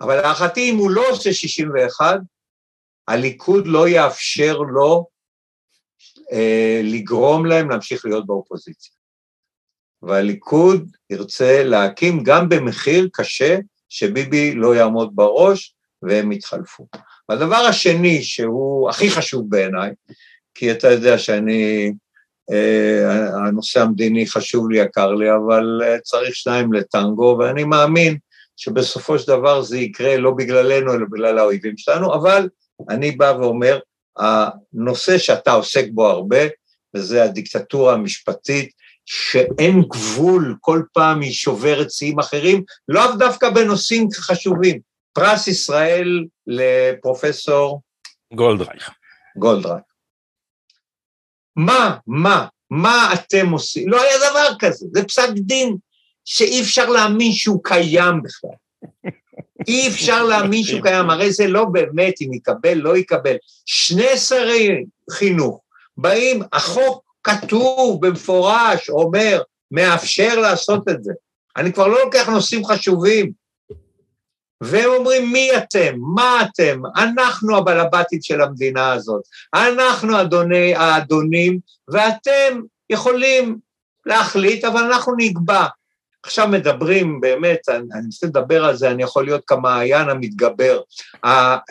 אבל 0.00 0.16
להערכתי, 0.16 0.70
אם 0.70 0.76
הוא 0.76 0.90
לא 0.90 1.10
עושה 1.10 1.32
61, 1.32 2.20
הליכוד 3.08 3.66
לא 3.66 3.88
יאפשר 3.88 4.58
לו 4.58 5.06
אה, 6.32 6.80
לגרום 6.84 7.46
להם 7.46 7.70
להמשיך 7.70 8.04
להיות 8.04 8.26
באופוזיציה. 8.26 8.92
והליכוד 10.02 10.96
ירצה 11.10 11.62
להקים 11.64 12.22
גם 12.22 12.48
במחיר 12.48 13.08
קשה, 13.12 13.58
שביבי 13.88 14.54
לא 14.54 14.74
יעמוד 14.74 15.10
בראש, 15.14 15.75
והם 16.06 16.32
יתחלפו. 16.32 16.86
והדבר 17.28 17.56
השני, 17.56 18.22
שהוא 18.22 18.90
הכי 18.90 19.10
חשוב 19.10 19.50
בעיניי, 19.50 19.90
כי 20.54 20.72
אתה 20.72 20.90
יודע 20.90 21.18
שאני, 21.18 21.92
אה, 22.52 23.28
הנושא 23.46 23.80
המדיני 23.80 24.26
חשוב 24.26 24.70
לי, 24.70 24.78
יקר 24.78 25.14
לי, 25.14 25.34
אבל 25.34 25.80
אה, 25.84 25.98
צריך 26.00 26.34
שניים 26.34 26.72
לטנגו, 26.72 27.36
ואני 27.40 27.64
מאמין 27.64 28.16
שבסופו 28.56 29.18
של 29.18 29.26
דבר 29.26 29.62
זה 29.62 29.78
יקרה 29.78 30.16
לא 30.16 30.30
בגללנו, 30.30 30.94
אלא 30.94 31.04
בגלל 31.10 31.38
האויבים 31.38 31.76
שלנו, 31.76 32.14
אבל 32.14 32.48
אני 32.90 33.10
בא 33.10 33.34
ואומר, 33.40 33.78
הנושא 34.18 35.18
שאתה 35.18 35.52
עוסק 35.52 35.84
בו 35.90 36.06
הרבה, 36.06 36.38
וזה 36.94 37.24
הדיקטטורה 37.24 37.94
המשפטית, 37.94 38.70
שאין 39.06 39.82
גבול, 39.82 40.56
כל 40.60 40.82
פעם 40.92 41.20
היא 41.20 41.32
שוברת 41.32 41.90
שיאים 41.90 42.18
אחרים, 42.18 42.62
לאו 42.88 43.16
דווקא 43.18 43.50
בנושאים 43.50 44.08
חשובים. 44.14 44.80
פרס 45.16 45.48
ישראל 45.48 46.24
לפרופסור 46.46 47.80
גולדרייך. 48.34 48.90
גולדרייך. 49.36 49.84
מה, 51.56 51.96
מה, 52.06 52.46
מה 52.70 53.14
אתם 53.14 53.50
עושים? 53.50 53.88
לא 53.88 54.02
היה 54.02 54.30
דבר 54.30 54.58
כזה, 54.58 54.86
זה 54.92 55.04
פסק 55.04 55.28
דין 55.34 55.76
שאי 56.24 56.62
אפשר 56.62 56.90
להאמין 56.90 57.32
שהוא 57.32 57.60
קיים 57.64 58.22
בכלל. 58.22 58.50
אי 59.68 59.88
אפשר 59.88 60.24
להאמין 60.24 60.62
שהוא 60.62 60.82
קיים, 60.82 61.10
הרי 61.10 61.32
זה 61.32 61.46
לא 61.46 61.64
באמת 61.64 62.14
אם 62.20 62.32
יקבל, 62.32 62.74
לא 62.74 62.96
יקבל. 62.96 63.36
שני 63.66 64.16
שרי 64.16 64.84
חינוך 65.10 65.60
באים, 65.96 66.42
החוק 66.52 67.04
כתוב 67.22 68.06
במפורש, 68.06 68.90
אומר, 68.90 69.42
מאפשר 69.70 70.40
לעשות 70.40 70.88
את 70.88 71.04
זה. 71.04 71.12
אני 71.56 71.72
כבר 71.72 71.86
לא 71.86 72.04
לוקח 72.04 72.28
נושאים 72.28 72.64
חשובים, 72.64 73.45
והם 74.60 74.90
אומרים, 74.90 75.32
מי 75.32 75.50
אתם? 75.56 75.94
מה 76.14 76.42
אתם? 76.42 76.82
אנחנו 76.96 77.56
הבלבטית 77.56 78.24
של 78.24 78.40
המדינה 78.40 78.92
הזאת. 78.92 79.22
אנחנו 79.54 80.20
אדוני, 80.20 80.74
האדונים, 80.74 81.58
ואתם 81.88 82.60
יכולים 82.90 83.58
להחליט, 84.06 84.64
אבל 84.64 84.80
אנחנו 84.80 85.14
נקבע. 85.16 85.66
עכשיו 86.22 86.48
מדברים, 86.48 87.20
באמת, 87.20 87.68
אני, 87.68 87.78
אני 87.78 88.06
רוצה 88.06 88.26
לדבר 88.26 88.64
על 88.64 88.76
זה, 88.76 88.90
אני 88.90 89.02
יכול 89.02 89.24
להיות 89.24 89.42
כמעיין 89.46 90.08
המתגבר. 90.08 90.80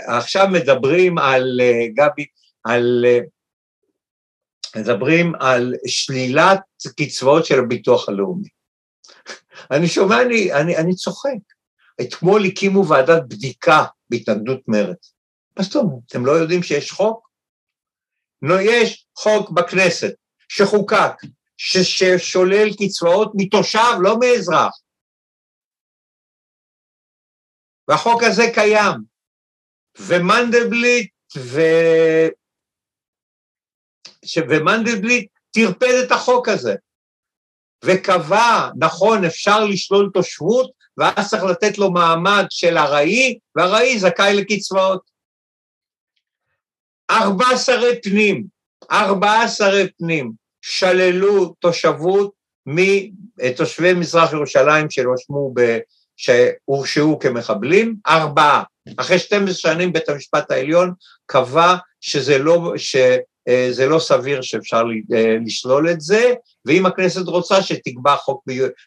עכשיו 0.08 0.48
מדברים 0.52 1.18
על, 1.18 1.62
אה, 1.62 1.88
גבי, 1.94 2.26
על, 2.64 3.06
אה, 3.08 3.20
מדברים 4.76 5.34
על 5.40 5.74
שלילת 5.88 6.60
קצבאות 7.00 7.46
של 7.46 7.60
הביטוח 7.60 8.10
הלאומי. 8.10 8.48
אני 9.72 9.88
שומע, 9.88 10.22
אני, 10.22 10.54
אני, 10.54 10.78
אני 10.78 10.96
צוחק. 10.96 11.55
אתמול 12.02 12.46
הקימו 12.46 12.88
ועדת 12.88 13.24
בדיקה 13.28 13.84
בהתנגדות 14.10 14.68
מרצ. 14.68 15.14
מה 15.58 15.64
זאת 15.64 15.76
אומרת? 15.76 16.04
אתם 16.06 16.26
לא 16.26 16.32
יודעים 16.32 16.64
שיש 16.64 16.92
חוק? 16.92 17.30
לא, 18.42 18.56
יש 18.62 19.08
חוק 19.18 19.50
בכנסת 19.50 20.14
שחוקק, 20.50 21.14
ששולל 21.58 22.70
קצבאות 22.74 23.32
מתושב, 23.36 23.96
לא 24.02 24.20
מאזרח. 24.20 24.80
והחוק 27.88 28.24
הזה 28.24 28.44
קיים. 28.54 29.16
ומנדלבליט 30.00 31.12
ו... 31.38 31.60
ש... 34.26 34.38
ומנדלבליט 34.38 35.30
טרפד 35.52 35.94
את 36.06 36.12
החוק 36.12 36.50
הזה, 36.50 36.76
וקבע, 37.86 38.70
נכון, 38.80 39.26
אפשר 39.26 39.66
לשלול 39.66 40.12
תושבות, 40.14 40.72
ואז 40.98 41.30
צריך 41.30 41.44
לתת 41.44 41.78
לו 41.78 41.92
מעמד 41.92 42.46
של 42.50 42.78
ארעי, 42.78 43.38
וארעי 43.56 44.00
זכאי 44.00 44.34
לקצבאות. 44.36 45.02
ארבעה 47.10 47.58
שרי 47.58 48.02
פנים, 48.02 48.44
ארבעה 48.92 49.48
שרי 49.48 49.88
פנים 49.98 50.32
שללו 50.62 51.54
תושבות 51.60 52.32
מתושבי 52.66 53.94
מזרח 53.94 54.34
ירושלים 54.34 54.90
שנושמו 54.90 55.52
ב... 55.56 55.78
שהורשעו 56.18 57.20
כמחבלים, 57.20 57.96
ארבעה. 58.08 58.64
אחרי 58.98 59.20
12 59.20 59.54
שנים 59.54 59.94
בית 59.94 60.10
המשפט 60.10 60.52
העליון 60.52 60.94
קבע 61.26 61.76
שזה 62.02 62.38
לא, 62.38 62.74
שזה 62.78 63.86
לא 63.88 64.00
סביר 64.00 64.42
שאפשר 64.42 64.84
לשלול 65.46 65.90
את 65.90 66.02
זה, 66.02 66.34
ואם 66.66 66.86
הכנסת 66.86 67.28
רוצה 67.28 67.62
שתקבע 67.62 68.16
חוק 68.16 68.44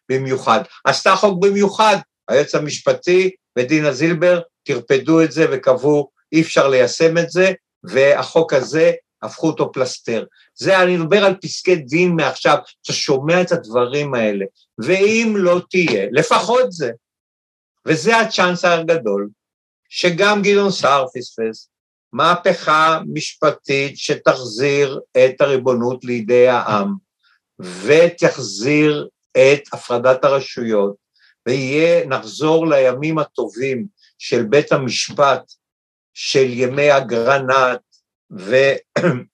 במיוחד. 0.08 0.60
עשתה 0.84 1.16
חוק 1.16 1.44
במיוחד, 1.44 1.96
היועץ 2.28 2.54
המשפטי 2.54 3.30
ודינה 3.58 3.92
זילבר 3.92 4.40
טרפדו 4.62 5.22
את 5.22 5.32
זה 5.32 5.46
וקבעו 5.52 6.10
אי 6.32 6.42
אפשר 6.42 6.68
ליישם 6.68 7.18
את 7.18 7.30
זה, 7.30 7.52
והחוק 7.84 8.52
הזה 8.52 8.92
הפכו 9.22 9.46
אותו 9.46 9.72
פלסטר. 9.72 10.24
זה, 10.54 10.82
אני 10.82 10.96
מדבר 10.96 11.24
על 11.24 11.34
פסקי 11.42 11.76
דין 11.76 12.12
מעכשיו, 12.12 12.58
אתה 12.82 12.92
שומע 12.92 13.42
את 13.42 13.52
הדברים 13.52 14.14
האלה, 14.14 14.44
ואם 14.78 15.34
לא 15.36 15.60
תהיה, 15.70 16.06
לפחות 16.12 16.72
זה, 16.72 16.90
וזה 17.86 18.16
הצ'אנס 18.16 18.64
הגדול, 18.64 19.28
שגם 19.88 20.42
גדעון 20.42 20.70
סער 20.70 21.06
פספס, 21.14 21.68
מהפכה 22.12 23.00
משפטית 23.12 23.98
שתחזיר 23.98 25.00
את 25.24 25.40
הריבונות 25.40 26.04
לידי 26.04 26.48
העם, 26.48 26.94
ותחזיר 27.60 29.08
את 29.32 29.62
הפרדת 29.72 30.24
הרשויות, 30.24 30.96
ויהיה, 31.46 32.06
נחזור 32.06 32.66
לימים 32.66 33.18
הטובים 33.18 33.86
של 34.18 34.42
בית 34.42 34.72
המשפט, 34.72 35.52
של 36.14 36.44
ימי 36.48 36.96
אגרנט 36.96 37.80
ו... 38.38 38.54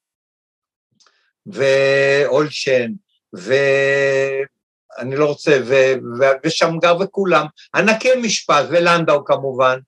ואולשן, 1.47 2.93
ואני 3.33 5.16
לא 5.16 5.27
רוצה, 5.27 5.59
ו... 5.64 5.75
ו... 6.18 6.25
ושמגר 6.45 6.97
וכולם, 7.01 7.47
ענקי 7.75 8.09
משפט, 8.22 8.64
ולנדאו 8.70 9.25
כמובן, 9.25 9.79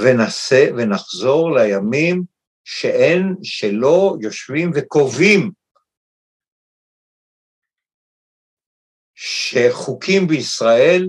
ונעשה 0.00 0.68
ונחזור 0.76 1.56
לימים 1.56 2.22
שאין, 2.64 3.34
שלא 3.42 4.16
יושבים 4.20 4.70
וקובעים 4.74 5.50
שחוקים 9.16 10.26
בישראל 10.26 11.08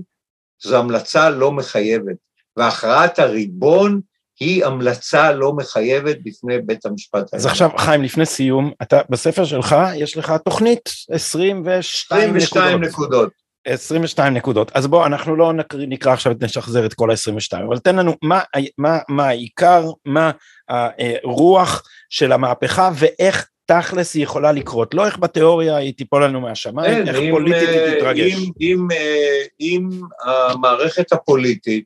זו 0.64 0.78
המלצה 0.78 1.30
לא 1.30 1.52
מחייבת, 1.52 2.16
והכרעת 2.58 3.20
הריבון 3.20 4.02
היא 4.40 4.66
המלצה 4.66 5.32
לא 5.32 5.54
מחייבת 5.54 6.18
בפני 6.24 6.60
בית 6.62 6.86
המשפט 6.86 7.14
העליון. 7.14 7.30
אז 7.34 7.46
עכשיו, 7.46 7.70
חיים, 7.78 8.04
לפני 8.04 8.26
סיום, 8.26 8.72
אתה, 8.82 9.02
בספר 9.10 9.46
שלך 9.46 9.76
יש 9.96 10.18
לך 10.18 10.34
תוכנית 10.46 10.90
22, 11.12 12.36
22 12.36 12.82
נקודות. 12.82 12.94
נקודות. 12.94 13.48
22 13.68 14.34
נקודות. 14.34 14.72
אז 14.74 14.88
בוא, 14.88 15.06
אנחנו 15.06 15.36
לא 15.36 15.54
נקרא, 15.54 15.80
נקרא 15.88 16.14
עכשיו, 16.14 16.34
נשחזר 16.42 16.86
את 16.86 16.94
כל 16.94 17.12
ה-22, 17.12 17.58
אבל 17.68 17.80
תן 17.80 17.96
לנו 17.96 18.14
מה, 18.22 18.42
מה, 18.78 19.00
מה 19.10 19.28
העיקר, 19.28 19.86
מה 20.06 20.32
הרוח 20.70 21.84
של 22.10 22.32
המהפכה 22.32 22.92
ואיך 22.96 23.48
תכלס 23.68 24.16
היא 24.16 24.24
יכולה 24.24 24.52
לקרות, 24.52 24.94
לא 24.94 25.06
איך 25.06 25.18
בתיאוריה 25.18 25.76
היא 25.76 25.94
תיפול 25.94 26.24
לנו 26.24 26.42
מהשמיים, 26.42 27.06
כן, 27.06 27.08
איך 27.08 27.18
אם, 27.18 27.32
פוליטית 27.32 27.70
היא 27.70 27.80
אה, 27.80 27.96
תתרגש. 27.98 28.34
אם, 28.34 28.52
אם, 28.62 28.88
אה, 28.92 29.44
אם 29.60 29.90
המערכת 30.26 31.12
הפוליטית 31.12 31.86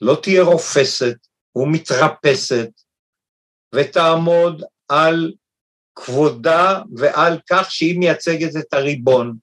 לא 0.00 0.18
תהיה 0.22 0.42
רופסת 0.42 1.16
ומתרפסת 1.56 2.70
ותעמוד 3.74 4.62
על 4.88 5.32
כבודה 5.94 6.82
ועל 6.96 7.38
כך 7.50 7.70
שהיא 7.70 7.98
מייצגת 7.98 8.56
את 8.56 8.72
הריבון, 8.72 9.36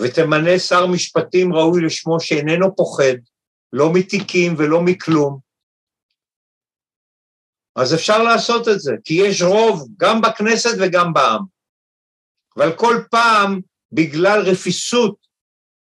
ותמנה 0.00 0.58
שר 0.58 0.86
משפטים 0.86 1.54
ראוי 1.54 1.84
לשמו 1.84 2.20
שאיננו 2.20 2.76
פוחד, 2.76 3.16
לא 3.72 3.92
מתיקים 3.94 4.54
ולא 4.58 4.80
מכלום, 4.84 5.49
אז 7.80 7.94
אפשר 7.94 8.22
לעשות 8.22 8.68
את 8.68 8.80
זה, 8.80 8.92
כי 9.04 9.14
יש 9.14 9.42
רוב 9.42 9.88
גם 9.96 10.20
בכנסת 10.20 10.76
וגם 10.80 11.12
בעם. 11.12 11.42
אבל 12.56 12.72
כל 12.72 13.02
פעם, 13.10 13.60
בגלל 13.92 14.40
רפיסות 14.40 15.14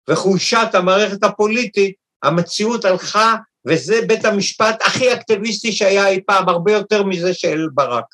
וחולשת 0.10 0.68
המערכת 0.74 1.24
הפוליטית, 1.24 1.96
המציאות 2.24 2.86
הלכה, 2.86 3.36
וזה 3.68 4.02
בית 4.08 4.26
המשפט 4.26 4.82
הכי 4.82 5.14
אקטיביסטי 5.14 5.72
שהיה 5.72 6.08
אי 6.08 6.22
פעם, 6.26 6.50
הרבה 6.50 6.72
יותר 6.72 7.04
מזה 7.04 7.34
של 7.34 7.68
ברק. 7.74 8.06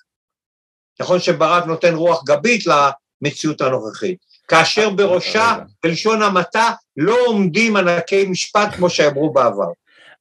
נכון 0.99 1.19
שברק 1.19 1.65
נותן 1.65 1.95
רוח 1.95 2.23
גבית 2.23 2.63
למציאות 2.65 3.61
הנוכחית. 3.61 4.17
כאשר 4.47 4.89
בראשה, 4.89 5.57
בלשון 5.83 6.21
המעטה, 6.21 6.71
לא 6.97 7.17
עומדים 7.25 7.75
ענקי 7.75 8.25
משפט 8.25 8.73
כמו 8.75 8.89
שאמרו 8.89 9.33
בעבר. 9.33 9.71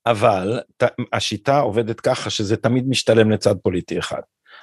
אבל 0.07 0.61
השיטה 1.12 1.59
עובדת 1.59 2.00
ככה 2.00 2.30
שזה 2.30 2.57
תמיד 2.57 2.88
משתלם 2.88 3.30
לצד 3.30 3.55
פוליטי 3.62 3.98
אחד. 3.98 4.20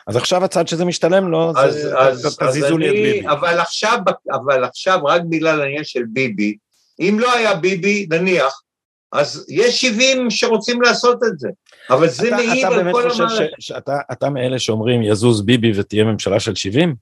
אז 0.07 0.15
עכשיו 0.15 0.43
הצד 0.43 0.67
שזה 0.67 0.85
משתלם 0.85 1.31
לו, 1.31 1.53
אז, 1.57 1.73
זה, 1.73 1.99
אז, 1.99 2.37
תזיזו 2.39 2.77
לי 2.77 2.89
את 2.89 2.93
ביבי. 2.93 3.27
אבל 3.27 3.59
עכשיו, 3.59 3.97
אבל 4.31 4.63
עכשיו, 4.63 4.99
רק 5.05 5.21
בגלל 5.29 5.61
העניין 5.61 5.83
של 5.83 6.03
ביבי, 6.13 6.55
אם 6.99 7.17
לא 7.19 7.33
היה 7.33 7.55
ביבי, 7.55 8.07
נניח, 8.09 8.61
אז 9.11 9.45
יש 9.49 9.81
70 9.81 10.29
שרוצים 10.29 10.81
לעשות 10.81 11.19
את 11.23 11.39
זה, 11.39 11.49
אבל 11.89 12.09
זה 12.09 12.27
אתה, 12.27 12.35
מעיד 12.35 12.65
אתה 12.65 12.75
על 12.75 12.91
כל 12.91 13.11
המערכת. 13.11 13.49
שאתה 13.59 13.97
אתה 14.11 14.29
מאלה 14.29 14.59
שאומרים 14.59 15.01
יזוז 15.01 15.45
ביבי 15.45 15.71
ותהיה 15.75 16.03
ממשלה 16.03 16.39
של 16.39 16.55
70? 16.55 16.95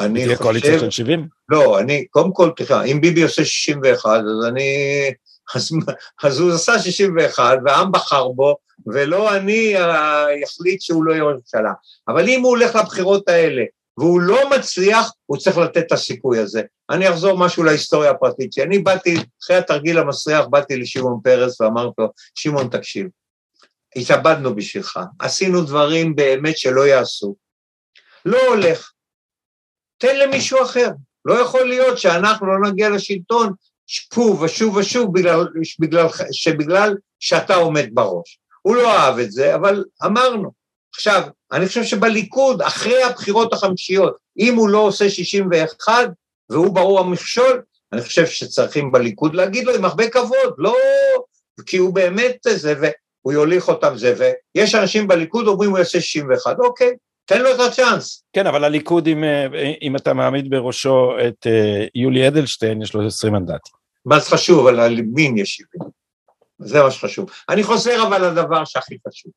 אני 0.00 0.14
חושב... 0.14 0.26
תהיה 0.26 0.38
קואליציה 0.38 0.78
של 0.78 0.90
70? 0.90 1.28
לא, 1.48 1.80
אני, 1.80 2.06
קודם 2.10 2.32
כל, 2.32 2.50
תראה, 2.56 2.84
אם 2.84 3.00
ביבי 3.00 3.22
עושה 3.22 3.44
61, 3.44 4.10
אז 4.10 4.48
אני 4.48 4.62
אז, 5.54 5.70
אז 6.22 6.38
הוא 6.40 6.52
עשה 6.52 6.78
61 6.78 7.58
והעם 7.64 7.92
בחר 7.92 8.28
בו, 8.28 8.56
ולא 8.86 9.36
אני 9.36 9.74
אחליט 10.44 10.80
שהוא 10.80 11.04
לא 11.04 11.12
יהיה 11.12 11.24
ממשלה. 11.24 11.72
אבל 12.08 12.28
אם 12.28 12.40
הוא 12.42 12.50
הולך 12.50 12.74
לבחירות 12.74 13.28
האלה 13.28 13.62
והוא 13.98 14.20
לא 14.20 14.50
מצליח, 14.50 15.12
הוא 15.26 15.38
צריך 15.38 15.58
לתת 15.58 15.86
את 15.86 15.92
הסיכוי 15.92 16.38
הזה. 16.38 16.62
אני 16.90 17.10
אחזור 17.10 17.38
משהו 17.38 17.62
להיסטוריה 17.62 18.10
הפרטית 18.10 18.52
שלי. 18.52 18.64
אני 18.64 18.78
באתי, 18.78 19.16
אחרי 19.42 19.56
התרגיל 19.56 19.98
המסריח, 19.98 20.46
באתי 20.46 20.76
לשמעון 20.76 21.20
פרס 21.24 21.60
ואמרתי 21.60 21.94
לו, 21.98 22.08
שמעון, 22.34 22.68
תקשיב, 22.68 23.08
התאבדנו 23.96 24.54
בשבילך, 24.54 25.00
עשינו 25.18 25.64
דברים 25.64 26.16
באמת 26.16 26.58
שלא 26.58 26.86
יעשו. 26.86 27.36
לא 28.24 28.38
הולך, 28.48 28.92
תן 29.98 30.18
למישהו 30.18 30.62
אחר. 30.62 30.88
לא 31.24 31.34
יכול 31.34 31.68
להיות 31.68 31.98
שאנחנו 31.98 32.46
לא 32.46 32.70
נגיע 32.70 32.90
לשלטון 32.90 33.52
שוב 33.86 34.42
ושוב 34.42 34.76
ושוב 34.76 35.12
בגלל, 35.14 35.46
בגלל, 35.78 36.06
שבגלל 36.32 36.94
שאתה 37.20 37.54
עומד 37.54 37.86
בראש. 37.92 38.38
הוא 38.62 38.76
לא 38.76 38.92
אהב 38.92 39.18
את 39.18 39.32
זה, 39.32 39.54
אבל 39.54 39.84
אמרנו. 40.04 40.50
עכשיו, 40.94 41.22
אני 41.52 41.66
חושב 41.66 41.84
שבליכוד, 41.84 42.62
אחרי 42.62 43.02
הבחירות 43.02 43.52
החמישיות, 43.52 44.16
אם 44.38 44.54
הוא 44.54 44.68
לא 44.68 44.78
עושה 44.78 45.08
61 45.08 45.92
והוא 46.50 46.74
ברור 46.74 47.00
המכשול, 47.00 47.62
אני 47.92 48.02
חושב 48.02 48.26
שצריכים 48.26 48.92
בליכוד 48.92 49.34
להגיד 49.34 49.64
לו 49.64 49.74
עם 49.74 49.84
הרבה 49.84 50.10
כבוד, 50.10 50.54
לא... 50.58 50.74
כי 51.66 51.76
הוא 51.76 51.94
באמת 51.94 52.36
זה, 52.48 52.74
והוא 52.80 53.32
יוליך 53.32 53.68
אותם 53.68 53.96
זה, 53.96 54.14
ויש 54.54 54.74
אנשים 54.74 55.08
בליכוד 55.08 55.46
אומרים 55.46 55.70
הוא 55.70 55.78
יעשה 55.78 56.00
61, 56.00 56.56
אוקיי, 56.58 56.90
תן 57.24 57.42
לו 57.42 57.54
את 57.54 57.60
הצ'אנס. 57.60 58.24
כן, 58.32 58.46
אבל 58.46 58.64
הליכוד, 58.64 59.06
אם, 59.06 59.24
אם 59.82 59.96
אתה 59.96 60.14
מעמיד 60.14 60.50
בראשו 60.50 61.10
את 61.28 61.46
אה, 61.46 61.86
יולי 61.94 62.28
אדלשטיין, 62.28 62.82
יש 62.82 62.94
לו 62.94 63.06
20 63.06 63.32
מנדטים. 63.32 63.75
מה 64.06 64.18
זה 64.18 64.30
חשוב, 64.30 64.66
על 64.66 65.00
מין 65.02 65.38
יש 65.38 65.54
70. 65.54 65.90
זה 66.58 66.82
מה 66.82 66.90
שחשוב. 66.90 67.30
אני 67.48 67.62
חוזר 67.62 68.02
אבל 68.08 68.28
לדבר 68.28 68.64
שהכי 68.64 68.96
חשוב. 69.08 69.32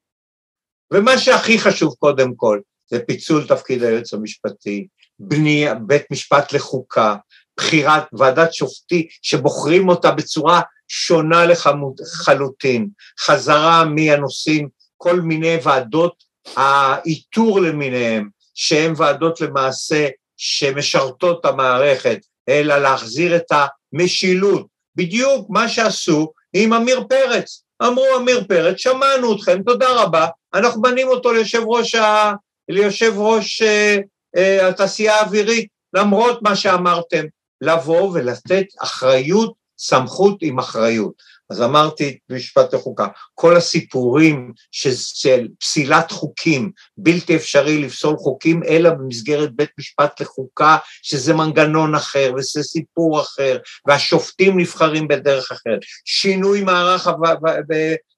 ומה 0.94 1.18
שהכי 1.18 1.60
חשוב 1.60 1.96
קודם 2.00 2.36
כל, 2.36 2.60
זה 2.88 3.00
פיצול 3.00 3.48
תפקיד 3.48 3.84
היועץ 3.84 4.14
המשפטי, 4.14 4.88
בנייה, 5.20 5.76
בית 5.76 6.12
משפט 6.12 6.54
לחוקה, 6.54 7.16
בחירת 7.58 8.04
ועדת 8.14 8.54
שופטי 8.54 9.08
שבוחרים 9.22 9.90
אותה 9.90 10.12
בצורה 10.12 10.62
שונה 10.88 11.46
לחלוטין, 11.46 12.90
חזרה 13.20 13.86
מהנושאים, 13.86 14.70
כל 14.98 15.22
מיני 15.22 15.58
ועדות 15.64 16.24
האיתור 16.56 17.60
למיניהם, 17.60 18.30
שהן 18.54 18.94
ועדות 18.98 19.42
למעשה 19.42 20.08
שמשרתות 20.38 21.40
את 21.40 21.46
המערכת, 21.46 22.20
אלא 22.50 22.78
להחזיר 22.78 23.36
את 23.36 23.52
המשילות. 23.94 24.68
בדיוק 24.96 25.50
מה 25.50 25.70
שעשו 25.70 26.32
עם 26.54 26.74
עמיר 26.74 27.04
פרץ. 27.10 27.64
אמרו 27.84 28.06
עמיר 28.16 28.44
פרץ, 28.48 28.78
שמענו 28.78 29.36
אתכם, 29.36 29.64
תודה 29.64 30.04
רבה, 30.04 30.28
אנחנו 30.54 30.82
בנים 30.82 31.08
אותו 31.08 31.32
ליושב 31.32 31.62
ראש, 31.66 31.96
ה... 31.96 32.34
ליושב 32.70 33.14
ראש 33.16 33.62
אה, 33.62 33.98
אה, 34.38 34.68
התעשייה 34.68 35.16
האווירית, 35.16 35.68
למרות 35.94 36.40
מה 36.42 36.56
שאמרתם, 36.56 37.26
לבוא 37.62 38.12
ולתת 38.14 38.66
אחריות, 38.80 39.54
סמכות 39.80 40.38
עם 40.42 40.60
אחריות. 40.60 41.14
אז 41.50 41.62
אמרתי 41.62 42.18
במשפט 42.30 42.74
לחוקה, 42.74 43.08
כל 43.34 43.58
הסיפורים 43.58 44.54
של 44.72 45.48
פסילת 45.60 46.12
חוקים, 46.12 46.72
בלתי 46.98 47.36
אפשרי 47.36 47.82
לפסול 47.82 48.18
חוקים, 48.18 48.64
אלא 48.64 48.90
במסגרת 48.90 49.56
בית 49.56 49.70
משפט 49.80 50.22
לחוקה, 50.22 50.78
שזה 51.02 51.34
מנגנון 51.34 51.96
אחר, 51.96 52.32
וזה 52.38 52.64
סיפור 52.64 53.22
אחר, 53.22 53.58
והשופטים 53.88 54.60
נבחרים 54.60 55.08
בדרך 55.08 55.52
אחרת. 55.52 55.80
שינוי 56.06 56.62
מערך 56.62 57.08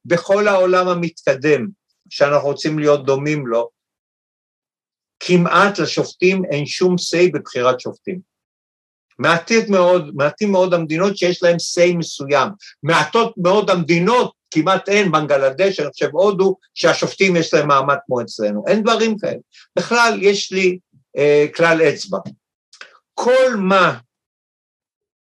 בכל 0.06 0.48
העולם 0.48 0.88
המתקדם, 0.88 1.68
שאנחנו 2.10 2.48
רוצים 2.48 2.80
להיות 2.80 3.06
דומים 3.06 3.48
לו, 3.48 3.70
כמעט 5.20 5.80
לשופטים 5.80 6.46
אין 6.52 6.66
שום 6.66 6.96
say 6.96 7.32
בבחירת 7.34 7.80
שופטים. 7.80 8.31
מעטים 9.20 9.64
מאוד, 9.70 10.12
מעטים 10.16 10.52
מאוד 10.52 10.74
המדינות 10.74 11.18
שיש 11.18 11.44
להן 11.44 11.56
say 11.56 11.98
מסוים. 11.98 12.50
מעטות 12.84 13.34
מאוד 13.38 13.70
המדינות, 13.70 14.34
כמעט 14.52 14.90
אין, 14.90 15.12
בנגלדש, 15.12 15.80
אני 15.80 15.92
חושב 15.92 16.10
הודו, 16.12 16.56
שהשופטים 16.74 17.36
יש 17.36 17.54
להם 17.54 17.68
מעמד 17.68 17.96
כמו 18.06 18.22
אצלנו. 18.22 18.64
אין 18.68 18.84
דברים 18.84 19.18
כאלה. 19.18 19.40
בכלל, 19.76 20.20
יש 20.22 20.52
לי 20.52 20.80
אה, 21.18 21.46
כלל 21.56 21.82
אצבע. 21.82 22.18
כל 23.14 23.56
מה 23.58 23.98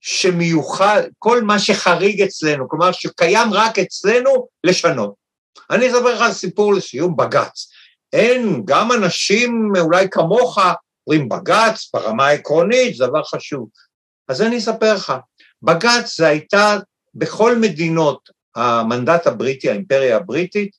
שמיוחד, 0.01 1.01
כל 1.19 1.41
מה 1.41 1.59
שחריג 1.59 2.21
אצלנו, 2.21 2.69
כלומר 2.69 2.91
שקיים 2.91 3.53
רק 3.53 3.79
אצלנו, 3.79 4.47
לשנות. 4.63 5.13
אני 5.69 5.87
אספר 5.87 6.15
לך 6.15 6.33
סיפור 6.33 6.73
לסיום 6.73 7.15
בג"ץ. 7.15 7.69
אין, 8.13 8.61
גם 8.65 8.91
אנשים 8.91 9.71
אולי 9.79 10.07
כמוך 10.11 10.59
אומרים 11.07 11.29
בג"ץ 11.29 11.89
ברמה 11.93 12.27
העקרונית 12.27 12.95
זה 12.95 13.07
דבר 13.07 13.23
חשוב. 13.23 13.69
אז 14.27 14.41
אני 14.41 14.57
אספר 14.57 14.93
לך, 14.93 15.13
בג"ץ 15.61 16.17
זה 16.17 16.27
הייתה, 16.27 16.77
בכל 17.15 17.57
מדינות 17.57 18.29
המנדט 18.55 19.27
הבריטי, 19.27 19.69
האימפריה 19.69 20.17
הבריטית, 20.17 20.71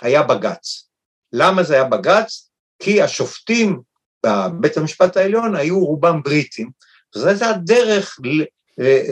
היה 0.00 0.22
בג"ץ. 0.22 0.88
למה 1.32 1.62
זה 1.62 1.74
היה 1.74 1.84
בג"ץ? 1.84 2.50
כי 2.82 3.02
השופטים 3.02 3.80
בבית 4.26 4.76
המשפט 4.76 5.16
העליון 5.16 5.56
היו 5.56 5.84
רובם 5.84 6.22
בריטים, 6.22 6.70
וזו 7.16 7.28
הייתה 7.28 7.52
דרך 7.64 8.18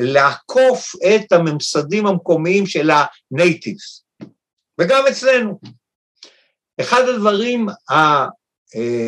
לעקוף 0.02 0.92
את 0.96 1.32
הממסדים 1.32 2.06
המקומיים 2.06 2.66
של 2.66 2.90
הנייטיבס, 2.90 4.04
וגם 4.80 5.04
אצלנו. 5.10 5.60
אחד 6.80 7.02
הדברים 7.08 7.66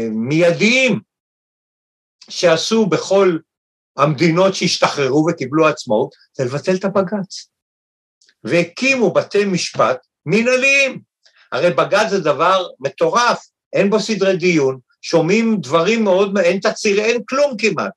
המיידיים 0.06 1.00
שעשו 2.31 2.87
בכל 2.87 3.39
המדינות 3.97 4.55
שהשתחררו 4.55 5.26
וקיבלו 5.31 5.68
עצמאות, 5.68 6.14
זה 6.37 6.45
לבטל 6.45 6.74
את 6.74 6.85
הבג"ץ. 6.85 7.51
והקימו 8.45 9.12
בתי 9.12 9.45
משפט 9.45 10.07
מנהליים. 10.26 11.01
הרי 11.53 11.70
בג"ץ 11.70 12.11
זה 12.11 12.20
דבר 12.20 12.66
מטורף, 12.81 13.47
אין 13.72 13.91
בו 13.91 14.01
סדרי 14.01 14.37
דיון, 14.37 14.78
שומעים 15.03 15.57
דברים 15.61 16.05
מאוד, 16.05 16.39
אין 16.39 16.61
תצהיר, 16.61 17.01
אין 17.01 17.22
כלום 17.28 17.57
כמעט. 17.59 17.93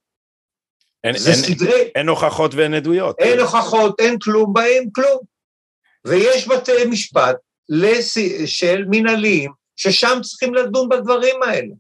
אין, 1.04 1.16
אין, 1.16 1.36
סדרי... 1.36 1.92
אין 1.96 2.10
הוכחות 2.10 2.54
ואין 2.54 2.74
עדויות. 2.74 3.20
אין 3.20 3.40
הוכחות, 3.40 4.00
אין 4.00 4.20
כלום, 4.20 4.54
בהם 4.54 4.84
כלום. 4.96 5.20
ויש 6.06 6.48
בתי 6.48 6.86
משפט 6.90 7.36
לס... 7.70 8.18
של 8.46 8.86
מנהליים, 8.90 9.52
ששם 9.76 10.20
צריכים 10.22 10.54
לדון 10.54 10.90
בדברים 10.90 11.44
האלה. 11.44 11.74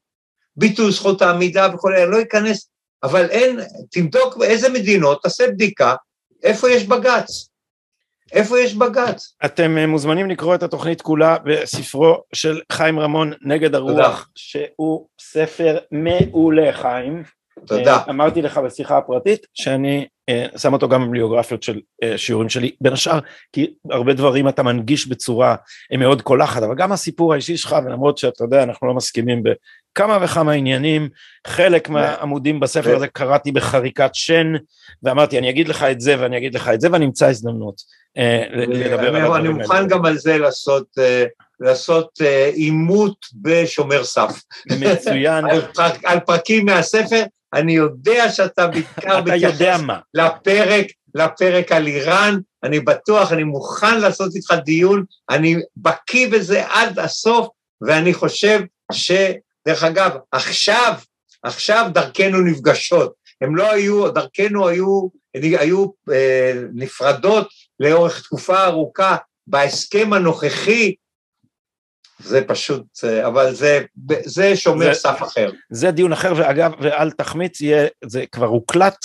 ביטול 0.55 0.91
זכות 0.91 1.21
העמידה 1.21 1.67
וכו', 1.73 1.89
אני 1.89 2.11
לא 2.11 2.21
אכנס, 2.21 2.69
אבל 3.03 3.29
אין, 3.29 3.59
תבדוק 3.91 4.37
באיזה 4.37 4.69
מדינות, 4.69 5.23
תעשה 5.23 5.47
בדיקה, 5.47 5.95
איפה 6.43 6.71
יש 6.71 6.87
בג"ץ. 6.87 7.49
איפה 8.33 8.59
יש 8.59 8.75
בג"ץ? 8.75 9.35
אתם 9.45 9.77
אה, 9.77 9.87
מוזמנים 9.87 10.29
לקרוא 10.29 10.55
את 10.55 10.63
התוכנית 10.63 11.01
כולה 11.01 11.37
בספרו 11.45 12.17
של 12.33 12.61
חיים 12.71 12.99
רמון, 12.99 13.33
נגד 13.41 13.75
הרוח, 13.75 13.95
תודה. 13.95 14.15
שהוא 14.35 15.07
ספר 15.21 15.77
מעולה, 15.91 16.73
חיים. 16.73 17.23
תודה. 17.67 17.95
אה, 17.95 18.03
אמרתי 18.09 18.41
לך 18.41 18.57
בשיחה 18.57 18.97
הפרטית 18.97 19.45
שאני 19.53 20.07
אה, 20.29 20.45
שם 20.57 20.73
אותו 20.73 20.89
גם 20.89 21.07
בביוגרפיות 21.07 21.63
של 21.63 21.79
שיעורים 22.17 22.49
שלי, 22.49 22.71
בין 22.81 22.93
השאר 22.93 23.19
כי 23.53 23.73
הרבה 23.91 24.13
דברים 24.13 24.47
אתה 24.47 24.63
מנגיש 24.63 25.07
בצורה 25.07 25.55
מאוד 25.97 26.21
קולחת, 26.21 26.63
אבל 26.63 26.75
גם 26.75 26.91
הסיפור 26.91 27.33
האישי 27.33 27.57
שלך, 27.57 27.75
ולמרות 27.85 28.17
שאתה 28.17 28.43
יודע, 28.43 28.63
אנחנו 28.63 28.87
לא 28.87 28.93
מסכימים 28.93 29.43
בכמה 29.93 30.19
וכמה 30.21 30.51
עניינים, 30.51 31.09
חלק 31.47 31.89
מהעמודים 31.89 32.59
בספר 32.59 32.95
הזה 32.95 33.07
קראתי 33.07 33.51
בחריקת 33.51 34.09
שן, 34.13 34.53
ואמרתי 35.03 35.37
אני 35.37 35.49
אגיד 35.49 35.67
לך 35.67 35.83
את 35.83 36.01
זה 36.01 36.15
ואני 36.19 36.37
אגיד 36.37 36.55
לך 36.55 36.69
את 36.73 36.81
זה 36.81 36.87
ואני 36.91 37.05
אמצא 37.05 37.27
הזדמנות 37.27 37.81
לדבר 38.67 39.15
על 39.15 39.33
אני 39.33 39.49
מוכן 39.49 39.87
גם 39.87 40.05
על 40.05 40.17
זה 40.17 40.37
לעשות 40.37 40.87
לעשות 41.59 42.09
עימות 42.53 43.15
בשומר 43.41 44.03
סף. 44.03 44.41
מצוין. 44.79 45.45
על 46.05 46.19
פרקים 46.19 46.65
מהספר, 46.65 47.23
אני 47.53 47.73
יודע 47.73 48.31
שאתה 48.31 48.67
בעיקר 48.67 49.21
מתייחס 49.21 49.81
לפרק, 50.13 50.85
לפרק 51.15 51.71
על 51.71 51.87
איראן, 51.87 52.39
אני 52.63 52.79
בטוח, 52.79 53.31
אני 53.31 53.43
מוכן 53.43 53.99
לעשות 53.99 54.35
איתך 54.35 54.53
דיון, 54.65 55.03
אני 55.29 55.55
בקיא 55.77 56.27
בזה 56.27 56.63
עד 56.67 56.99
הסוף, 56.99 57.47
ואני 57.81 58.13
חושב 58.13 58.59
ש... 58.91 59.11
דרך 59.67 59.83
אגב, 59.83 60.11
עכשיו, 60.31 60.93
עכשיו 61.43 61.89
דרכנו 61.93 62.41
נפגשות. 62.41 63.13
הם 63.41 63.55
לא 63.55 63.71
היו, 63.71 64.11
דרכנו 64.11 64.67
היו, 64.67 65.07
היו 65.33 65.85
אה, 66.11 66.53
נפרדות 66.73 67.47
לאורך 67.79 68.23
תקופה 68.23 68.65
ארוכה. 68.65 69.15
בהסכם 69.47 70.13
הנוכחי 70.13 70.95
זה 72.19 72.41
פשוט, 72.47 72.83
אבל 73.27 73.53
זה, 73.53 73.81
זה 74.25 74.55
שומר 74.55 74.93
זה, 74.93 74.99
סף 74.99 75.23
אחר. 75.23 75.51
זה 75.69 75.91
דיון 75.91 76.13
אחר, 76.13 76.33
ואגב, 76.37 76.71
ואל 76.81 77.11
תחמיץ, 77.11 77.61
יהיה, 77.61 77.87
זה 78.05 78.25
כבר 78.31 78.45
הוקלט, 78.45 78.97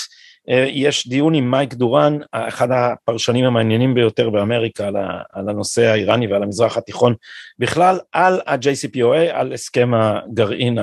יש 0.69 1.09
דיון 1.09 1.35
עם 1.35 1.51
מייק 1.51 1.75
דורן, 1.75 2.19
אחד 2.33 2.69
הפרשנים 2.71 3.45
המעניינים 3.45 3.95
ביותר 3.95 4.31
באמריקה 4.31 4.89
על 5.33 5.49
הנושא 5.49 5.83
האיראני 5.83 6.27
ועל 6.27 6.43
המזרח 6.43 6.77
התיכון 6.77 7.15
בכלל, 7.59 7.99
על 8.13 8.41
ה-JCPOA, 8.47 9.33
על 9.33 9.53
הסכם 9.53 9.91
הגרעין 9.95 10.79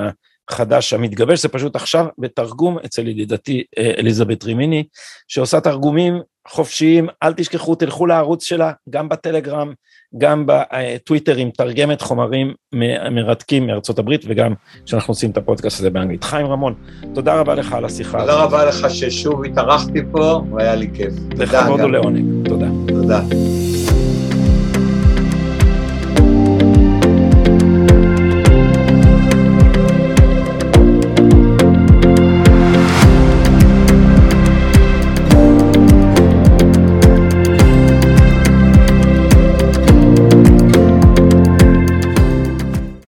החדש 0.48 0.92
המתגבש, 0.92 1.42
זה 1.42 1.48
פשוט 1.48 1.76
עכשיו 1.76 2.06
בתרגום 2.18 2.78
אצל 2.78 3.08
ידידתי 3.08 3.64
אה, 3.78 3.90
אליזבת 3.98 4.44
רימיני, 4.44 4.84
שעושה 5.28 5.60
תרגומים 5.60 6.20
חופשיים, 6.48 7.08
אל 7.22 7.32
תשכחו, 7.32 7.74
תלכו 7.74 8.06
לערוץ 8.06 8.44
שלה, 8.44 8.72
גם 8.90 9.08
בטלגרם, 9.08 9.72
גם 10.18 10.46
בטוויטר 10.46 11.36
עם 11.36 11.50
תרגמת 11.50 12.00
חומרים 12.00 12.54
מרתקים 13.10 13.66
מארצות 13.66 13.98
הברית, 13.98 14.24
וגם 14.28 14.54
כשאנחנו 14.84 15.12
עושים 15.12 15.30
את 15.30 15.36
הפודקאסט 15.36 15.80
הזה 15.80 15.90
באנגלית. 15.90 16.24
חיים 16.24 16.46
רמון, 16.46 16.74
תודה 17.14 17.40
רבה 17.40 17.54
לך 17.54 17.72
על 17.72 17.84
השיחה 17.84 18.18
הזאת. 18.18 18.30
תודה 18.30 18.44
רבה 18.44 18.64
לך 18.64 18.90
ששוב 18.90 19.44
התארחתי 19.44 20.00
פה, 20.12 20.42
והיה 20.52 20.74
לי 20.74 20.88
כיף. 20.94 21.12
לכבוד 21.36 21.80
ולעונג, 21.80 22.48
תודה. 22.48 22.66
תודה. 22.88 23.20